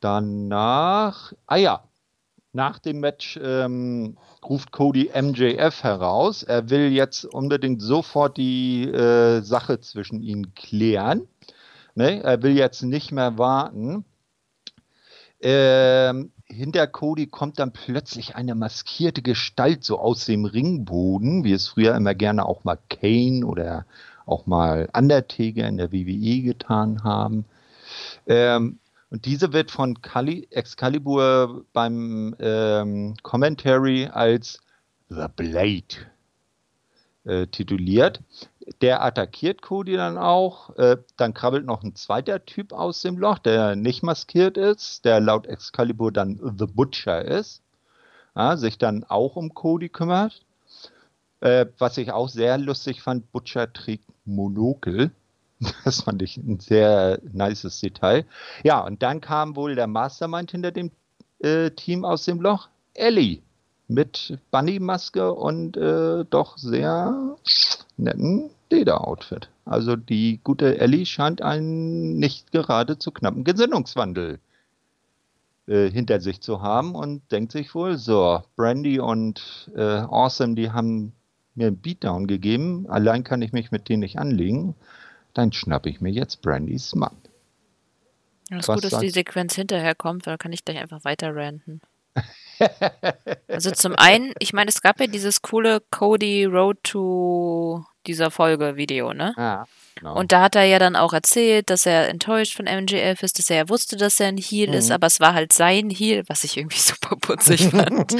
Danach, 0.00 1.34
ah 1.46 1.56
ja, 1.56 1.84
nach 2.54 2.78
dem 2.78 3.00
Match 3.00 3.38
ähm, 3.42 4.16
ruft 4.42 4.72
Cody 4.72 5.10
MJF 5.14 5.82
heraus. 5.82 6.44
Er 6.44 6.70
will 6.70 6.92
jetzt 6.92 7.26
unbedingt 7.26 7.82
sofort 7.82 8.38
die 8.38 8.84
äh, 8.84 9.42
Sache 9.42 9.80
zwischen 9.80 10.22
ihnen 10.22 10.54
klären. 10.54 11.28
Ne? 11.94 12.22
Er 12.22 12.42
will 12.42 12.56
jetzt 12.56 12.80
nicht 12.80 13.12
mehr 13.12 13.36
warten. 13.36 14.06
Ähm, 15.40 16.32
hinter 16.46 16.86
Cody 16.86 17.26
kommt 17.26 17.58
dann 17.58 17.74
plötzlich 17.74 18.34
eine 18.34 18.54
maskierte 18.54 19.20
Gestalt 19.20 19.84
so 19.84 19.98
aus 19.98 20.24
dem 20.24 20.46
Ringboden, 20.46 21.44
wie 21.44 21.52
es 21.52 21.68
früher 21.68 21.94
immer 21.94 22.14
gerne 22.14 22.46
auch 22.46 22.64
mal 22.64 22.78
Kane 22.88 23.44
oder 23.44 23.84
auch 24.26 24.46
mal 24.46 24.88
Undertaker 24.92 25.66
in 25.66 25.78
der 25.78 25.92
WWE 25.92 26.42
getan 26.42 27.02
haben. 27.04 27.44
Ähm, 28.26 28.78
und 29.10 29.24
diese 29.24 29.52
wird 29.52 29.70
von 29.70 30.02
Cali 30.02 30.48
Excalibur 30.50 31.64
beim 31.72 32.34
ähm, 32.40 33.14
Commentary 33.22 34.06
als 34.06 34.60
The 35.08 35.26
Blade 35.34 36.06
äh, 37.24 37.46
tituliert. 37.46 38.20
Der 38.80 39.04
attackiert 39.04 39.62
Cody 39.62 39.96
dann 39.96 40.18
auch. 40.18 40.76
Äh, 40.76 40.96
dann 41.16 41.34
krabbelt 41.34 41.64
noch 41.64 41.84
ein 41.84 41.94
zweiter 41.94 42.44
Typ 42.44 42.72
aus 42.72 43.00
dem 43.02 43.16
Loch, 43.16 43.38
der 43.38 43.76
nicht 43.76 44.02
maskiert 44.02 44.56
ist, 44.56 45.04
der 45.04 45.20
laut 45.20 45.46
Excalibur 45.46 46.10
dann 46.10 46.40
The 46.58 46.66
Butcher 46.66 47.24
ist. 47.24 47.62
Ja, 48.34 48.56
sich 48.56 48.76
dann 48.76 49.04
auch 49.04 49.36
um 49.36 49.54
Cody 49.54 49.88
kümmert. 49.88 50.44
Äh, 51.40 51.66
was 51.78 51.96
ich 51.96 52.10
auch 52.10 52.28
sehr 52.28 52.58
lustig 52.58 53.02
fand, 53.02 53.30
Butcher 53.30 53.72
trägt 53.72 54.04
Monokel. 54.26 55.10
Das 55.84 56.02
fand 56.02 56.20
ich 56.20 56.36
ein 56.36 56.60
sehr 56.60 57.18
nices 57.32 57.80
Detail. 57.80 58.26
Ja, 58.62 58.80
und 58.80 59.02
dann 59.02 59.22
kam 59.22 59.56
wohl 59.56 59.74
der 59.74 59.86
Mastermind 59.86 60.50
hinter 60.50 60.70
dem 60.70 60.90
äh, 61.38 61.70
Team 61.70 62.04
aus 62.04 62.26
dem 62.26 62.42
Loch, 62.42 62.68
Ellie 62.92 63.40
mit 63.88 64.38
Bunny-Maske 64.50 65.32
und 65.32 65.76
äh, 65.76 66.24
doch 66.28 66.58
sehr 66.58 67.36
netten 67.96 68.50
Leder-Outfit. 68.70 69.48
Also 69.64 69.96
die 69.96 70.40
gute 70.42 70.78
Ellie 70.78 71.06
scheint 71.06 71.42
einen 71.42 72.18
nicht 72.18 72.52
gerade 72.52 72.98
zu 72.98 73.10
knappen 73.10 73.44
Gesinnungswandel 73.44 74.40
äh, 75.66 75.88
hinter 75.90 76.20
sich 76.20 76.40
zu 76.40 76.62
haben 76.62 76.94
und 76.94 77.22
denkt 77.30 77.52
sich 77.52 77.74
wohl, 77.74 77.96
so, 77.96 78.42
Brandy 78.56 78.98
und 79.00 79.70
äh, 79.76 79.80
Awesome, 79.82 80.54
die 80.54 80.70
haben 80.70 81.12
mir 81.56 81.68
einen 81.68 81.78
Beatdown 81.78 82.26
gegeben, 82.26 82.86
allein 82.88 83.24
kann 83.24 83.42
ich 83.42 83.52
mich 83.52 83.70
mit 83.70 83.88
denen 83.88 84.00
nicht 84.00 84.18
anlegen, 84.18 84.74
dann 85.34 85.52
schnappe 85.52 85.88
ich 85.88 86.00
mir 86.00 86.10
jetzt 86.10 86.42
Brandys 86.42 86.94
Mann. 86.94 87.16
Es 88.50 88.68
ist 88.68 88.74
gut, 88.74 88.84
dass 88.84 89.00
die 89.00 89.10
Sequenz 89.10 89.54
hinterher 89.54 89.94
kommt, 89.94 90.26
weil 90.26 90.32
dann 90.32 90.38
kann 90.38 90.52
ich 90.52 90.64
gleich 90.64 90.78
einfach 90.78 91.04
weiter 91.04 91.34
ranten. 91.34 91.80
also 93.48 93.70
zum 93.72 93.94
einen, 93.96 94.32
ich 94.38 94.52
meine, 94.52 94.68
es 94.68 94.80
gab 94.80 95.00
ja 95.00 95.06
dieses 95.06 95.42
coole 95.42 95.82
Cody 95.90 96.44
Road 96.44 96.78
to 96.82 97.84
dieser 98.06 98.30
Folge 98.30 98.76
Video, 98.76 99.12
ne? 99.12 99.34
Ja. 99.36 99.66
Genau. 99.96 100.14
Und 100.14 100.30
da 100.30 100.42
hat 100.42 100.54
er 100.54 100.64
ja 100.64 100.78
dann 100.78 100.94
auch 100.94 101.14
erzählt, 101.14 101.70
dass 101.70 101.86
er 101.86 102.08
enttäuscht 102.08 102.54
von 102.54 102.66
MJF 102.66 103.22
ist, 103.22 103.38
dass 103.38 103.48
er 103.48 103.56
ja 103.56 103.68
wusste, 103.70 103.96
dass 103.96 104.20
er 104.20 104.28
ein 104.28 104.36
Heal 104.36 104.68
mhm. 104.68 104.74
ist, 104.74 104.90
aber 104.90 105.06
es 105.06 105.20
war 105.20 105.32
halt 105.32 105.54
sein 105.54 105.88
Heal, 105.88 106.22
was 106.26 106.44
ich 106.44 106.58
irgendwie 106.58 106.78
super 106.78 107.16
putzig 107.16 107.68
fand. 107.70 108.14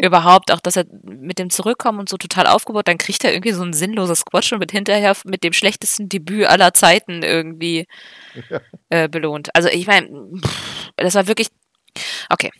Überhaupt 0.00 0.52
auch, 0.52 0.60
dass 0.60 0.76
er 0.76 0.86
mit 1.02 1.40
dem 1.40 1.50
Zurückkommen 1.50 1.98
und 1.98 2.08
so 2.08 2.16
total 2.16 2.46
aufgebaut, 2.46 2.86
dann 2.86 2.98
kriegt 2.98 3.24
er 3.24 3.32
irgendwie 3.32 3.52
so 3.52 3.64
ein 3.64 3.72
sinnloses 3.72 4.20
Squash 4.20 4.52
und 4.52 4.60
wird 4.60 4.70
hinterher 4.70 5.16
mit 5.24 5.42
dem 5.42 5.52
schlechtesten 5.52 6.08
Debüt 6.08 6.46
aller 6.46 6.72
Zeiten 6.74 7.24
irgendwie 7.24 7.88
ja. 8.48 8.60
äh, 8.90 9.08
belohnt. 9.08 9.54
Also 9.54 9.68
ich 9.68 9.88
meine, 9.88 10.08
das 10.96 11.16
war 11.16 11.26
wirklich 11.26 11.48
Okay, 12.30 12.50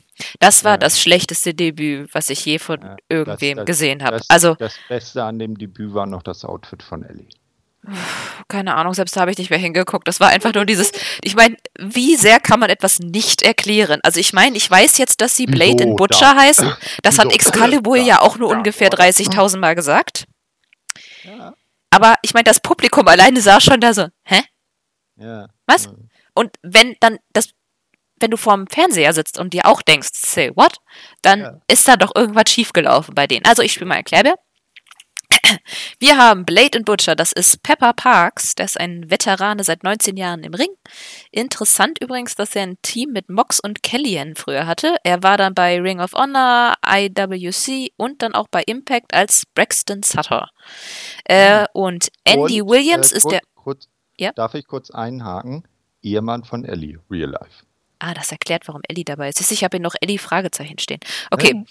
das 0.40 0.64
war 0.64 0.72
ja. 0.72 0.78
das 0.78 1.00
schlechteste 1.00 1.54
Debüt, 1.54 2.08
was 2.14 2.30
ich 2.30 2.44
je 2.44 2.58
von 2.58 2.80
ja, 2.80 2.96
irgendwem 3.08 3.56
das, 3.56 3.64
das, 3.64 3.66
gesehen 3.66 4.02
habe. 4.02 4.20
Also 4.28 4.54
das 4.54 4.76
Beste 4.88 5.24
an 5.24 5.38
dem 5.38 5.58
Debüt 5.58 5.94
war 5.94 6.06
noch 6.06 6.22
das 6.22 6.44
Outfit 6.44 6.82
von 6.82 7.02
Ellie. 7.02 7.28
Keine 8.48 8.74
Ahnung, 8.74 8.94
selbst 8.94 9.16
da 9.16 9.20
habe 9.20 9.30
ich 9.30 9.38
nicht 9.38 9.50
mehr 9.50 9.58
hingeguckt. 9.58 10.06
Das 10.08 10.20
war 10.20 10.28
einfach 10.28 10.52
nur 10.52 10.64
dieses. 10.64 10.92
Ich 11.22 11.34
meine, 11.34 11.56
wie 11.78 12.16
sehr 12.16 12.40
kann 12.40 12.60
man 12.60 12.70
etwas 12.70 12.98
nicht 12.98 13.42
erklären? 13.42 14.00
Also 14.02 14.20
ich 14.20 14.32
meine, 14.32 14.56
ich 14.56 14.70
weiß 14.70 14.98
jetzt, 14.98 15.20
dass 15.20 15.36
sie 15.36 15.46
Blade 15.46 15.84
und 15.84 15.96
Butcher 15.96 16.34
da? 16.34 16.36
heißen. 16.36 16.72
Das 17.02 17.18
hat 17.18 17.32
Excalibur 17.32 17.96
ja 17.96 18.20
auch 18.20 18.38
nur 18.38 18.50
ungefähr 18.50 18.90
30.000 18.90 19.58
Mal 19.58 19.74
gesagt. 19.74 20.26
Ja. 21.22 21.54
Aber 21.90 22.16
ich 22.22 22.34
meine, 22.34 22.44
das 22.44 22.60
Publikum 22.60 23.06
alleine 23.08 23.40
sah 23.40 23.60
schon 23.60 23.80
da 23.80 23.94
so, 23.94 24.08
hä? 24.24 24.42
Ja. 25.16 25.48
Was? 25.66 25.88
Und 26.34 26.56
wenn 26.62 26.96
dann 27.00 27.18
das 27.32 27.50
wenn 28.18 28.30
du 28.30 28.36
vorm 28.36 28.66
Fernseher 28.66 29.12
sitzt 29.12 29.38
und 29.38 29.52
dir 29.52 29.66
auch 29.66 29.82
denkst, 29.82 30.08
say 30.12 30.50
what, 30.54 30.78
dann 31.22 31.40
ja. 31.40 31.60
ist 31.68 31.86
da 31.86 31.96
doch 31.96 32.14
irgendwas 32.14 32.50
schiefgelaufen 32.50 33.14
bei 33.14 33.26
denen. 33.26 33.44
Also 33.44 33.62
ich 33.62 33.72
spiele 33.72 33.86
mal 33.86 33.96
Erklärbär. 33.96 34.36
Wir 35.98 36.18
haben 36.18 36.44
Blade 36.44 36.78
and 36.78 36.84
Butcher, 36.84 37.14
das 37.14 37.32
ist 37.32 37.62
Pepper 37.62 37.92
Parks, 37.92 38.54
der 38.54 38.66
ist 38.66 38.78
ein 38.78 39.10
Veteran 39.10 39.62
seit 39.62 39.82
19 39.82 40.16
Jahren 40.16 40.42
im 40.42 40.54
Ring. 40.54 40.70
Interessant 41.30 42.00
übrigens, 42.00 42.34
dass 42.34 42.54
er 42.56 42.62
ein 42.62 42.78
Team 42.82 43.12
mit 43.12 43.28
Mox 43.28 43.60
und 43.60 43.82
Kellyanne 43.82 44.34
früher 44.36 44.66
hatte. 44.66 44.96
Er 45.02 45.22
war 45.22 45.36
dann 45.36 45.54
bei 45.54 45.80
Ring 45.80 46.00
of 46.00 46.12
Honor, 46.12 46.74
IWC 46.86 47.92
und 47.96 48.22
dann 48.22 48.34
auch 48.34 48.48
bei 48.48 48.62
Impact 48.66 49.14
als 49.14 49.44
Braxton 49.54 50.02
Sutter. 50.02 50.50
Äh, 51.24 51.66
und 51.72 52.08
Andy 52.24 52.62
und, 52.62 52.70
Williams 52.70 53.12
äh, 53.12 53.16
ist 53.16 53.30
der. 53.30 53.40
Kurz, 53.54 53.88
ja? 54.16 54.32
Darf 54.32 54.54
ich 54.54 54.66
kurz 54.66 54.90
einhaken? 54.90 55.66
Ehemann 56.02 56.44
von 56.44 56.64
Ellie, 56.64 57.00
Real 57.10 57.30
Life. 57.30 57.64
Ah, 57.98 58.12
das 58.12 58.30
erklärt, 58.30 58.68
warum 58.68 58.82
Ellie 58.88 59.04
dabei 59.04 59.30
ist. 59.30 59.50
Ich 59.50 59.64
habe 59.64 59.78
hier 59.78 59.82
noch 59.82 59.94
Ellie 60.00 60.18
Fragezeichen 60.18 60.78
stehen. 60.78 61.00
Okay, 61.30 61.54
ja. 61.54 61.62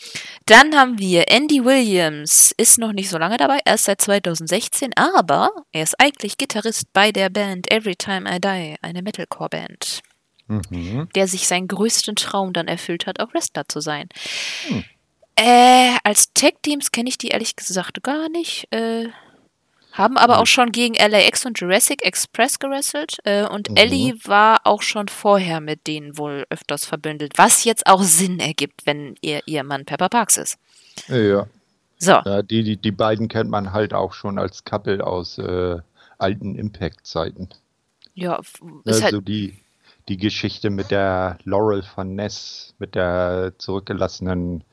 dann 0.48 0.76
haben 0.76 0.98
wir 0.98 1.30
Andy 1.30 1.64
Williams, 1.64 2.52
ist 2.58 2.80
noch 2.80 2.94
nicht 2.94 3.10
so 3.10 3.20
lange 3.20 3.38
dabei, 3.38 3.60
erst 3.64 3.86
seit 3.86 4.02
2016, 4.02 4.92
aber 4.96 5.52
er 5.72 5.84
ist 5.84 6.00
eigentlich 6.00 6.38
Gitarrist 6.38 6.92
bei 6.94 7.12
der 7.12 7.30
Band 7.30 7.72
Every 7.72 7.96
Time 7.96 8.28
I 8.28 8.40
Die, 8.40 8.76
eine 8.82 9.04
Metalcore-Band, 9.04 10.02
mhm. 10.48 11.10
der 11.14 11.28
sich 11.28 11.48
seinen 11.48 11.68
größten 11.68 12.16
Traum 12.16 12.54
dann 12.54 12.68
erfüllt 12.68 13.06
hat, 13.06 13.20
auch 13.20 13.34
Wrestler 13.34 13.68
zu 13.68 13.80
sein. 13.80 14.10
Mhm. 14.70 14.84
Äh, 15.36 15.98
als 16.04 16.34
Tech-Teams 16.34 16.92
kenne 16.92 17.10
ich 17.10 17.18
die 17.18 17.28
ehrlich 17.28 17.56
gesagt 17.56 18.02
gar 18.02 18.30
nicht. 18.30 18.72
Äh, 18.72 19.10
haben 19.98 20.18
aber 20.18 20.40
auch 20.40 20.46
schon 20.48 20.72
gegen 20.72 20.94
LAX 20.96 21.46
und 21.46 21.60
Jurassic 21.60 22.06
Express 22.06 22.60
gewrestelt. 22.60 23.18
Äh, 23.24 23.46
und 23.48 23.70
Mhm. 23.70 23.78
Ellie 23.78 24.14
war 24.26 24.62
auch 24.66 24.82
schon 24.82 25.08
vorher 25.08 25.62
mit 25.62 25.88
denen 25.88 26.18
wohl 26.18 26.46
öfters 26.50 26.86
verbündelt. 26.86 27.34
Was 27.38 27.64
jetzt 27.64 27.88
auch 27.88 28.04
Sinn 28.04 28.40
ergibt, 28.40 28.86
wenn 28.86 29.16
ihr 29.22 29.42
ihr 29.46 29.64
Mann 29.64 29.86
Pepper 29.86 30.10
Parks 30.10 30.38
ist. 30.38 30.58
Ja, 31.08 31.48
So, 31.98 32.12
ja 32.26 32.42
die, 32.42 32.64
die, 32.64 32.78
die 32.78 32.92
beiden 32.92 33.28
kennt 33.28 33.50
man 33.50 33.72
halt 33.74 33.94
auch 33.94 34.14
schon 34.14 34.38
als 34.38 34.64
Couple 34.66 35.06
aus 35.06 35.38
äh, 35.38 35.78
alten 36.18 36.56
Impact-Zeiten. 36.56 37.50
ja, 38.14 38.40
Also 38.86 39.02
halt. 39.04 39.28
die, 39.28 39.58
die 40.08 40.18
Geschichte 40.18 40.70
mit 40.70 40.92
der 40.92 41.38
Laurel 41.46 41.84
von 41.84 42.16
Ness, 42.16 42.74
mit 42.80 42.96
der 42.96 43.54
zurückgelassenen 43.58 44.64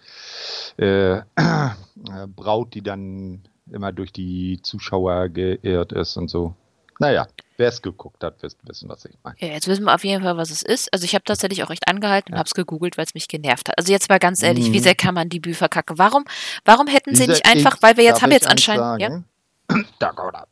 äh, 0.76 1.20
Braut, 2.36 2.74
die 2.74 2.82
dann 2.82 3.42
immer 3.72 3.92
durch 3.92 4.12
die 4.12 4.60
Zuschauer 4.62 5.28
geirrt 5.28 5.92
ist 5.92 6.16
und 6.16 6.28
so. 6.28 6.54
Naja, 6.98 7.26
wer 7.56 7.68
es 7.68 7.82
geguckt 7.82 8.22
hat, 8.22 8.40
wird 8.42 8.54
wissen, 8.62 8.88
was 8.88 9.04
ich 9.06 9.14
meine. 9.24 9.36
Ja, 9.40 9.48
jetzt 9.48 9.66
wissen 9.66 9.84
wir 9.84 9.94
auf 9.94 10.04
jeden 10.04 10.22
Fall, 10.22 10.36
was 10.36 10.50
es 10.50 10.62
ist. 10.62 10.92
Also 10.92 11.04
ich 11.04 11.14
habe 11.14 11.24
tatsächlich 11.24 11.64
auch 11.64 11.70
echt 11.70 11.88
angehalten 11.88 12.28
und 12.32 12.34
Ja. 12.36 12.38
habe 12.38 12.46
es 12.46 12.54
gegoogelt, 12.54 12.96
weil 12.96 13.06
es 13.06 13.14
mich 13.14 13.26
genervt 13.28 13.68
hat. 13.68 13.76
Also 13.78 13.90
jetzt 13.92 14.08
mal 14.08 14.18
ganz 14.20 14.42
ehrlich, 14.42 14.66
wie 14.72 14.78
Mhm. 14.78 14.82
sehr 14.82 14.94
kann 14.94 15.14
man 15.14 15.28
die 15.28 15.40
Bü 15.40 15.54
verkacken? 15.54 15.98
Warum, 15.98 16.24
warum 16.64 16.86
hätten 16.86 17.14
sie 17.16 17.26
nicht 17.26 17.46
einfach, 17.46 17.78
weil 17.80 17.96
wir 17.96 18.04
jetzt 18.04 18.22
haben 18.22 18.30
jetzt 18.30 18.46
anscheinend, 18.48 19.00
ja, 19.00 19.08
sagen? 19.10 19.24
Dakota. 19.98 20.46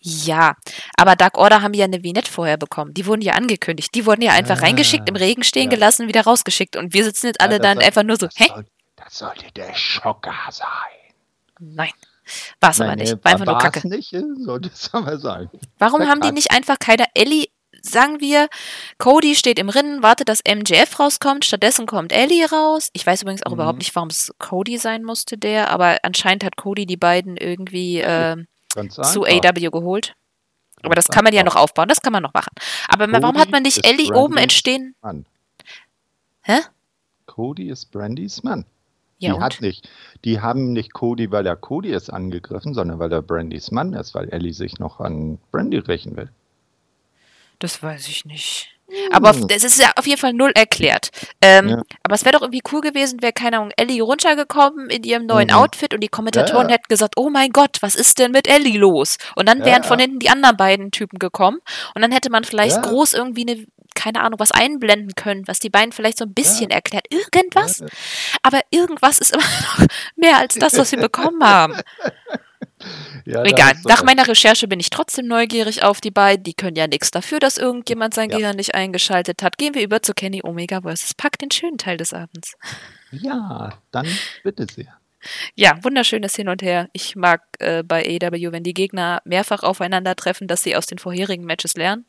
ja, 0.00 0.56
aber 0.96 1.14
Dark 1.14 1.38
Order 1.38 1.62
haben 1.62 1.74
ja 1.74 1.84
eine 1.84 2.02
Vignette 2.02 2.30
vorher 2.30 2.56
bekommen. 2.56 2.92
Die 2.94 3.06
wurden 3.06 3.22
ja 3.22 3.34
angekündigt. 3.34 3.94
Die 3.94 4.04
wurden 4.06 4.22
ja 4.22 4.32
einfach 4.32 4.58
Ah, 4.58 4.64
reingeschickt, 4.64 5.08
im 5.08 5.14
Regen 5.16 5.44
stehen 5.44 5.70
ja. 5.70 5.76
gelassen, 5.76 6.08
wieder 6.08 6.22
rausgeschickt. 6.22 6.74
Und 6.76 6.94
wir 6.94 7.04
sitzen 7.04 7.26
jetzt 7.26 7.40
alle 7.40 7.54
Ja, 7.54 7.58
dann 7.60 7.76
soll- 7.76 7.84
einfach 7.84 8.02
nur 8.02 8.16
so, 8.16 8.26
hä? 8.34 8.46
Soll, 8.48 8.66
das 8.96 9.18
sollte 9.18 9.44
der 9.54 9.72
Schocker 9.74 10.34
sein. 10.50 10.66
Nein. 11.62 11.90
War 12.60 12.70
es 12.70 12.80
aber 12.80 12.96
nicht. 12.96 13.24
War 13.24 13.32
einfach 13.32 13.46
nur 13.46 13.58
Kacke. 13.58 13.86
nicht, 13.88 14.12
äh, 14.12 14.22
sollte 14.38 14.70
es 14.72 14.92
aber 14.92 15.18
sein. 15.18 15.48
Warum 15.78 16.02
haben 16.08 16.20
die 16.20 16.32
nicht 16.32 16.50
einfach 16.52 16.78
keiner 16.78 17.06
Ellie, 17.14 17.46
sagen 17.82 18.20
wir, 18.20 18.48
Cody 18.98 19.34
steht 19.34 19.58
im 19.58 19.68
Rennen, 19.68 20.02
wartet, 20.02 20.28
dass 20.28 20.40
MJF 20.46 20.98
rauskommt, 21.00 21.44
stattdessen 21.44 21.86
kommt 21.86 22.12
Ellie 22.12 22.48
raus. 22.48 22.88
Ich 22.92 23.04
weiß 23.06 23.22
übrigens 23.22 23.42
auch 23.44 23.50
Mhm. 23.50 23.54
überhaupt 23.54 23.78
nicht, 23.78 23.94
warum 23.96 24.08
es 24.08 24.32
Cody 24.38 24.78
sein 24.78 25.02
musste, 25.04 25.36
der, 25.38 25.70
aber 25.70 25.98
anscheinend 26.02 26.44
hat 26.44 26.56
Cody 26.56 26.86
die 26.86 26.96
beiden 26.96 27.36
irgendwie 27.36 28.00
äh, 28.00 28.36
zu. 28.88 29.24
AW 29.24 29.70
geholt. 29.70 30.14
Aber 30.84 30.94
das 30.96 31.08
kann 31.08 31.22
man 31.24 31.32
ja 31.32 31.44
noch 31.44 31.54
aufbauen, 31.56 31.88
das 31.88 32.00
kann 32.02 32.12
man 32.12 32.22
noch 32.22 32.34
machen. 32.34 32.52
Aber 32.88 33.06
warum 33.10 33.34
Cody 33.34 33.38
hat 33.38 33.50
man 33.50 33.62
nicht 33.62 33.86
Ellie 33.86 34.12
oben 34.14 34.36
entstehen? 34.36 34.94
Mann. 35.02 35.26
Hä? 36.42 36.58
Cody 37.26 37.68
ist 37.68 37.90
Brandys 37.92 38.42
Mann. 38.42 38.64
Ja, 39.22 39.30
die 39.30 39.36
und? 39.36 39.42
hat 39.42 39.60
nicht, 39.60 39.88
die 40.24 40.40
haben 40.40 40.72
nicht 40.72 40.92
Cody, 40.92 41.30
weil 41.30 41.46
er 41.46 41.56
Cody 41.56 41.90
ist 41.92 42.10
angegriffen, 42.10 42.74
sondern 42.74 42.98
weil 42.98 43.12
er 43.12 43.22
Brandys 43.22 43.70
Mann 43.70 43.92
ist, 43.94 44.14
weil 44.14 44.28
Ellie 44.30 44.52
sich 44.52 44.78
noch 44.78 45.00
an 45.00 45.38
Brandy 45.50 45.78
rächen 45.78 46.16
will. 46.16 46.30
Das 47.58 47.82
weiß 47.82 48.08
ich 48.08 48.24
nicht. 48.24 48.68
Aber 49.10 49.30
auf- 49.30 49.46
das 49.46 49.64
ist 49.64 49.80
ja 49.80 49.90
auf 49.96 50.06
jeden 50.06 50.18
Fall 50.20 50.34
null 50.34 50.52
erklärt. 50.54 51.10
Ähm, 51.40 51.68
Ja. 51.68 51.82
Aber 52.02 52.14
es 52.14 52.24
wäre 52.26 52.34
doch 52.34 52.42
irgendwie 52.42 52.60
cool 52.72 52.82
gewesen, 52.82 53.22
wäre, 53.22 53.32
keine 53.32 53.56
Ahnung, 53.58 53.72
Ellie 53.78 54.02
runtergekommen 54.02 54.90
in 54.90 55.02
ihrem 55.04 55.24
neuen 55.24 55.48
Mhm. 55.48 55.54
Outfit 55.54 55.94
und 55.94 56.00
die 56.02 56.08
Kommentatoren 56.08 56.64
Ja, 56.64 56.68
ja. 56.68 56.74
hätten 56.74 56.88
gesagt, 56.90 57.14
oh 57.16 57.30
mein 57.30 57.52
Gott, 57.52 57.78
was 57.80 57.94
ist 57.94 58.18
denn 58.18 58.32
mit 58.32 58.46
Ellie 58.48 58.76
los? 58.76 59.16
Und 59.34 59.48
dann 59.48 59.64
wären 59.64 59.84
von 59.84 59.98
hinten 59.98 60.18
die 60.18 60.28
anderen 60.28 60.58
beiden 60.58 60.90
Typen 60.90 61.18
gekommen 61.18 61.60
und 61.94 62.02
dann 62.02 62.12
hätte 62.12 62.28
man 62.30 62.44
vielleicht 62.44 62.82
groß 62.82 63.14
irgendwie 63.14 63.46
eine, 63.48 63.64
keine 63.94 64.20
Ahnung, 64.20 64.38
was 64.40 64.52
einblenden 64.52 65.14
können, 65.14 65.46
was 65.46 65.58
die 65.60 65.70
beiden 65.70 65.92
vielleicht 65.92 66.18
so 66.18 66.24
ein 66.24 66.34
bisschen 66.34 66.70
erklärt. 66.70 67.06
Irgendwas? 67.10 67.78
Ja, 67.78 67.86
Aber 68.42 68.60
irgendwas 68.70 69.18
ist 69.18 69.32
immer 69.32 69.42
noch 69.78 69.86
mehr 70.16 70.38
als 70.38 70.54
das, 70.54 70.76
was 70.76 70.92
wir 70.92 71.00
bekommen 71.00 71.42
haben. 71.42 71.74
ja, 73.24 73.44
Egal. 73.44 73.74
Nach 73.84 74.02
meiner 74.02 74.26
Recherche 74.26 74.68
bin 74.68 74.80
ich 74.80 74.90
trotzdem 74.90 75.26
neugierig 75.26 75.82
auf 75.82 76.00
die 76.00 76.10
beiden. 76.10 76.42
Die 76.44 76.54
können 76.54 76.76
ja 76.76 76.86
nichts 76.86 77.10
dafür, 77.10 77.38
dass 77.38 77.58
irgendjemand 77.58 78.14
sein 78.14 78.30
Ja. 78.30 78.38
Gehirn 78.38 78.56
nicht 78.56 78.74
eingeschaltet 78.74 79.42
hat. 79.42 79.58
Gehen 79.58 79.74
wir 79.74 79.82
über 79.82 80.02
zu 80.02 80.14
Kenny 80.14 80.40
Omega 80.44 80.80
vs. 80.82 81.14
Pack, 81.14 81.38
den 81.38 81.50
schönen 81.50 81.78
Teil 81.78 81.96
des 81.96 82.12
Abends. 82.12 82.56
Ja, 83.10 83.78
dann 83.90 84.06
bitte 84.42 84.66
sehr. 84.72 84.96
Ja, 85.54 85.78
wunderschönes 85.82 86.34
Hin 86.34 86.48
und 86.48 86.62
Her. 86.62 86.88
Ich 86.92 87.14
mag 87.14 87.42
äh, 87.60 87.84
bei 87.84 88.02
AEW, 88.04 88.50
wenn 88.50 88.64
die 88.64 88.74
Gegner 88.74 89.22
mehrfach 89.24 89.62
aufeinandertreffen, 89.62 90.48
dass 90.48 90.62
sie 90.64 90.74
aus 90.74 90.86
den 90.86 90.98
vorherigen 90.98 91.44
Matches 91.44 91.74
lernen. 91.74 92.06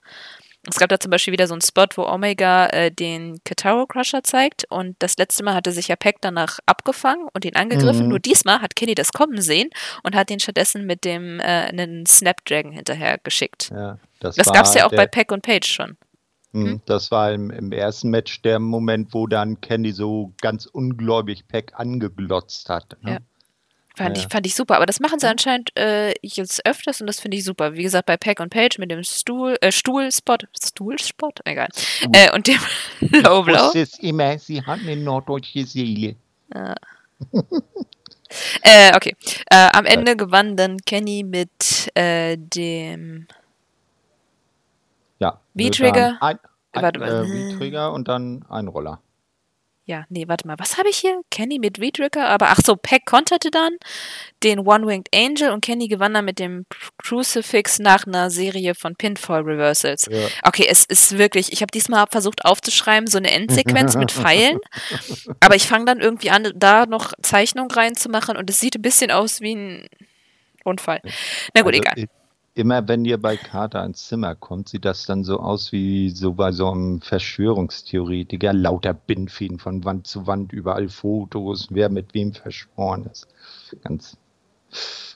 Es 0.69 0.77
gab 0.77 0.89
da 0.89 0.99
zum 0.99 1.11
Beispiel 1.11 1.33
wieder 1.33 1.47
so 1.47 1.53
einen 1.53 1.61
Spot, 1.61 1.87
wo 1.95 2.03
Omega 2.03 2.67
äh, 2.67 2.89
den 2.89 3.39
Kataro 3.43 3.85
Crusher 3.85 4.23
zeigt 4.23 4.65
und 4.69 4.95
das 4.99 5.17
letzte 5.17 5.43
Mal 5.43 5.55
hatte 5.55 5.73
sich 5.73 5.89
ja 5.89 5.97
Pack 5.97 6.17
danach 6.21 6.59
abgefangen 6.65 7.27
und 7.33 7.43
ihn 7.43 7.55
angegriffen. 7.55 8.03
Mhm. 8.03 8.09
Nur 8.09 8.19
diesmal 8.19 8.61
hat 8.61 8.75
Kenny 8.75 8.95
das 8.95 9.11
kommen 9.11 9.41
sehen 9.41 9.69
und 10.03 10.15
hat 10.15 10.31
ihn 10.31 10.39
stattdessen 10.39 10.85
mit 10.85 11.03
dem 11.03 11.39
äh, 11.41 11.43
einen 11.43 12.05
Snapdragon 12.05 12.71
hinterher 12.71 13.17
geschickt. 13.17 13.71
Ja, 13.71 13.97
das 14.21 14.37
Das 14.37 14.53
gab 14.53 14.65
es 14.65 14.73
ja 14.73 14.87
auch 14.87 14.91
bei 14.91 15.05
Pack 15.05 15.31
und 15.33 15.41
Page 15.41 15.67
schon. 15.67 15.97
Hm, 16.53 16.81
Das 16.85 17.11
war 17.11 17.33
im, 17.33 17.49
im 17.49 17.71
ersten 17.71 18.09
Match 18.09 18.41
der 18.43 18.59
Moment, 18.59 19.13
wo 19.13 19.27
dann 19.27 19.59
Candy 19.59 19.91
so 19.91 20.33
ganz 20.39 20.65
ungläubig 20.65 21.47
Pack 21.47 21.73
angeglotzt 21.75 22.69
hat. 22.69 22.95
Ne? 23.01 23.11
Ja. 23.13 23.17
Fand, 23.95 24.17
Ja, 24.17 24.23
ich, 24.23 24.29
fand 24.31 24.45
ich 24.47 24.55
super, 24.55 24.75
aber 24.77 24.87
das 24.87 24.99
machen 24.99 25.19
sie 25.19 25.29
anscheinend 25.29 25.75
äh, 25.77 26.13
jetzt 26.23 26.65
öfters 26.65 26.99
und 26.99 27.05
das 27.07 27.19
finde 27.19 27.37
ich 27.37 27.43
super. 27.43 27.73
Wie 27.75 27.83
gesagt, 27.83 28.07
bei 28.07 28.17
Pack 28.17 28.39
und 28.39 28.49
Page 28.49 28.79
mit 28.79 28.89
dem 28.89 29.03
Stuhl, 29.03 29.55
äh, 29.61 29.71
Stuhlspot, 29.71 30.47
Stuhlspot? 30.59 31.41
Egal. 31.45 31.69
Äh, 32.11 32.33
und 32.33 32.47
dem 32.47 32.59
Low 32.99 33.39
Ich 33.41 33.45
Blow. 33.45 33.65
wusste 33.65 33.81
es 33.81 33.99
immer, 33.99 34.37
sie 34.39 34.61
hat 34.63 34.79
eine 34.79 34.95
norddeutsche 34.95 35.65
Seele. 35.65 36.15
Äh, 38.63 38.95
okay. 38.95 39.15
Äh, 39.51 39.69
am 39.73 39.85
Ende 39.85 40.15
gewann 40.15 40.57
dann 40.57 40.79
Kenny 40.79 41.23
mit 41.23 41.91
äh, 41.95 42.35
dem 42.35 43.27
Ja. 45.19 45.39
V-Trigger? 45.55 46.17
waren 46.19 46.39
Ein, 46.39 46.39
ein, 46.71 46.81
Warte 46.81 46.99
mal. 46.99 47.25
Äh, 47.25 47.51
V-Trigger 47.51 47.93
und 47.93 48.07
dann 48.07 48.43
ein 48.49 48.67
Roller. 48.67 48.99
Ja, 49.85 50.05
nee, 50.07 50.29
warte 50.29 50.47
mal, 50.47 50.57
was 50.59 50.77
habe 50.77 50.87
ich 50.87 50.95
hier? 50.97 51.21
Kenny 51.29 51.59
mit 51.59 51.77
V-Trigger, 51.77 52.29
aber 52.29 52.49
ach 52.49 52.59
so, 52.65 52.77
Pack 52.77 53.05
konterte 53.05 53.51
dann 53.51 53.75
den 54.41 54.59
One-Winged 54.59 55.09
Angel 55.13 55.51
und 55.51 55.59
Kenny 55.59 55.89
gewann 55.89 56.13
dann 56.13 56.23
mit 56.23 56.39
dem 56.39 56.65
Crucifix 57.03 57.79
nach 57.79 58.07
einer 58.07 58.29
Serie 58.29 58.75
von 58.75 58.95
Pinfall 58.95 59.41
Reversals. 59.41 60.07
Ja. 60.09 60.27
Okay, 60.43 60.65
es 60.69 60.85
ist 60.85 61.17
wirklich, 61.17 61.51
ich 61.51 61.61
habe 61.61 61.71
diesmal 61.71 62.05
versucht 62.09 62.45
aufzuschreiben, 62.45 63.07
so 63.07 63.17
eine 63.17 63.31
Endsequenz 63.31 63.97
mit 63.97 64.11
Pfeilen, 64.13 64.59
aber 65.41 65.55
ich 65.55 65.67
fange 65.67 65.83
dann 65.83 65.99
irgendwie 65.99 66.29
an, 66.29 66.49
da 66.55 66.85
noch 66.85 67.11
Zeichnung 67.21 67.69
reinzumachen 67.69 68.37
und 68.37 68.49
es 68.49 68.61
sieht 68.61 68.75
ein 68.75 68.81
bisschen 68.81 69.11
aus 69.11 69.41
wie 69.41 69.55
ein 69.55 69.89
Unfall. 70.63 71.01
Na 71.53 71.61
gut, 71.61 71.73
Also, 71.73 71.83
egal. 71.83 72.07
Immer 72.55 72.87
wenn 72.87 73.03
ihr 73.03 73.19
bei 73.19 73.35
Carter 73.35 73.83
ins 73.83 74.07
Zimmer 74.07 74.35
kommt, 74.35 74.69
sieht 74.69 74.85
das 74.85 75.05
dann 75.07 75.23
so 75.23 75.39
aus 75.39 75.71
wie 75.71 76.11
so 76.11 76.33
bei 76.33 76.51
so 76.51 76.69
einem 76.69 77.01
Verschwörungstheoretiker. 77.01 78.53
Lauter 78.53 78.93
Bindfäden 78.93 79.57
von 79.57 79.83
Wand 79.85 80.05
zu 80.05 80.27
Wand, 80.27 80.53
überall 80.53 80.87
Fotos, 80.89 81.67
wer 81.71 81.89
mit 81.89 82.13
wem 82.13 82.31
verschworen 82.33 83.05
ist. 83.11 83.27
Ganz. 83.83 84.17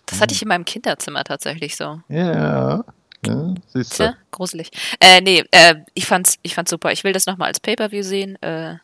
Das 0.08 0.20
hatte 0.20 0.34
ich 0.34 0.42
in 0.42 0.48
meinem 0.48 0.66
Kinderzimmer 0.66 1.24
tatsächlich 1.24 1.76
so. 1.76 2.02
Ja. 2.10 2.84
ja 3.26 3.54
siehst 3.68 3.96
Tja, 3.98 4.12
du. 4.12 4.18
gruselig. 4.32 4.72
Äh, 5.00 5.22
nee, 5.22 5.44
äh, 5.52 5.76
ich 5.94 6.08
fand's, 6.08 6.38
ich 6.42 6.56
fand's 6.56 6.72
super. 6.72 6.92
Ich 6.92 7.04
will 7.04 7.14
das 7.14 7.28
nochmal 7.28 7.50
als 7.50 7.60
Pay-Per-View 7.60 8.04
sehen. 8.04 8.42
Äh, 8.42 8.78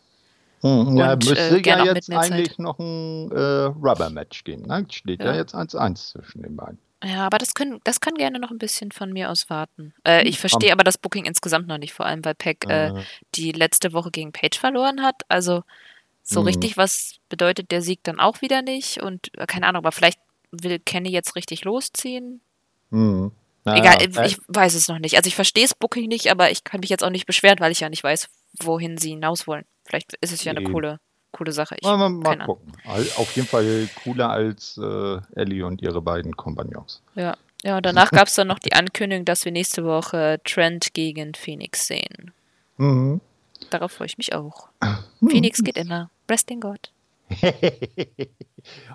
Hm, 0.61 0.95
ja, 0.95 1.11
Und, 1.13 1.25
müsste 1.27 1.57
äh, 1.57 1.61
ja 1.61 1.83
jetzt 1.83 2.07
mehr 2.07 2.21
Zeit. 2.21 2.31
eigentlich 2.31 2.57
noch 2.57 2.79
ein 2.79 3.29
äh, 3.33 3.63
Rubber-Match 3.65 4.45
gehen. 4.45 4.61
Ne? 4.61 4.85
Steht 4.89 5.19
ja, 5.19 5.31
Ja. 5.33 5.35
jetzt 5.35 5.53
1-1 5.53 6.11
zwischen 6.13 6.41
den 6.41 6.55
beiden. 6.55 6.79
Ja, 7.03 7.25
aber 7.25 7.37
das, 7.37 7.53
können, 7.53 7.79
das 7.83 7.99
kann 7.99 8.15
gerne 8.15 8.39
noch 8.39 8.51
ein 8.51 8.57
bisschen 8.57 8.91
von 8.91 9.11
mir 9.11 9.29
aus 9.29 9.49
warten. 9.49 9.93
Äh, 10.05 10.23
ich 10.27 10.39
Hm, 10.39 10.39
verstehe 10.39 10.71
aber 10.71 10.83
das 10.83 10.97
Booking 10.97 11.25
insgesamt 11.25 11.67
noch 11.67 11.77
nicht, 11.77 11.93
vor 11.93 12.05
allem 12.05 12.23
weil 12.23 12.35
Peck 12.35 12.65
äh, 12.69 12.91
Äh, 12.91 13.05
die 13.35 13.51
letzte 13.51 13.93
Woche 13.93 14.11
gegen 14.11 14.31
Page 14.31 14.57
verloren 14.57 15.01
hat. 15.01 15.23
Also 15.27 15.63
so 16.23 16.41
Mhm. 16.41 16.45
richtig, 16.47 16.77
was 16.77 17.17
bedeutet 17.29 17.71
der 17.71 17.81
Sieg 17.81 18.01
dann 18.03 18.19
auch 18.19 18.41
wieder 18.41 18.61
nicht? 18.61 19.01
Und 19.01 19.31
äh, 19.37 19.47
keine 19.47 19.67
Ahnung, 19.67 19.81
aber 19.81 19.91
vielleicht 19.93 20.19
will 20.51 20.79
Kenny 20.79 21.11
jetzt 21.11 21.35
richtig 21.35 21.65
losziehen. 21.65 22.41
hm. 22.91 23.31
Naja, 23.65 23.77
Egal, 23.77 23.97
ich 24.21 24.37
weiß 24.47 24.75
es 24.75 24.87
noch 24.87 24.99
nicht. 24.99 25.15
Also 25.17 25.27
ich 25.27 25.35
verstehe 25.35 25.63
das 25.63 25.73
Booking 25.73 26.07
nicht, 26.07 26.29
aber 26.29 26.51
ich 26.51 26.63
kann 26.63 26.79
mich 26.81 26.89
jetzt 26.89 27.03
auch 27.03 27.09
nicht 27.09 27.25
beschweren, 27.25 27.59
weil 27.59 27.71
ich 27.71 27.79
ja 27.79 27.89
nicht 27.89 28.03
weiß, 28.03 28.29
wohin 28.61 28.97
sie 28.97 29.09
hinaus 29.11 29.47
wollen. 29.47 29.65
Vielleicht 29.85 30.13
ist 30.21 30.31
es 30.31 30.43
ja 30.43 30.51
eine 30.51 30.61
coole, 30.61 30.99
coole 31.33 31.51
Sache. 31.51 31.75
Ich, 31.75 31.83
Mal, 31.83 31.97
mal, 31.97 32.09
mal 32.09 32.37
gucken. 32.45 32.71
Auf 33.17 33.35
jeden 33.35 33.47
Fall 33.47 33.89
cooler 34.03 34.29
als 34.29 34.77
äh, 34.77 35.19
Ellie 35.35 35.65
und 35.65 35.81
ihre 35.81 36.01
beiden 36.01 36.37
Kompagnons. 36.37 37.01
Ja, 37.15 37.35
ja 37.63 37.77
und 37.77 37.85
danach 37.85 38.11
gab 38.11 38.29
es 38.29 38.35
dann 38.35 38.47
noch 38.47 38.59
die 38.59 38.73
Ankündigung, 38.73 39.25
dass 39.25 39.43
wir 39.43 39.51
nächste 39.51 39.83
Woche 39.83 40.39
Trent 40.45 40.93
gegen 40.93 41.33
Phoenix 41.33 41.87
sehen. 41.87 42.31
Mhm. 42.77 43.19
Darauf 43.69 43.91
freue 43.91 44.07
ich 44.07 44.17
mich 44.17 44.33
auch. 44.33 44.69
Hm. 44.81 45.29
Phoenix 45.29 45.63
geht 45.63 45.77
immer. 45.77 46.09
Wrestling 46.27 46.61
Gott. 46.61 46.91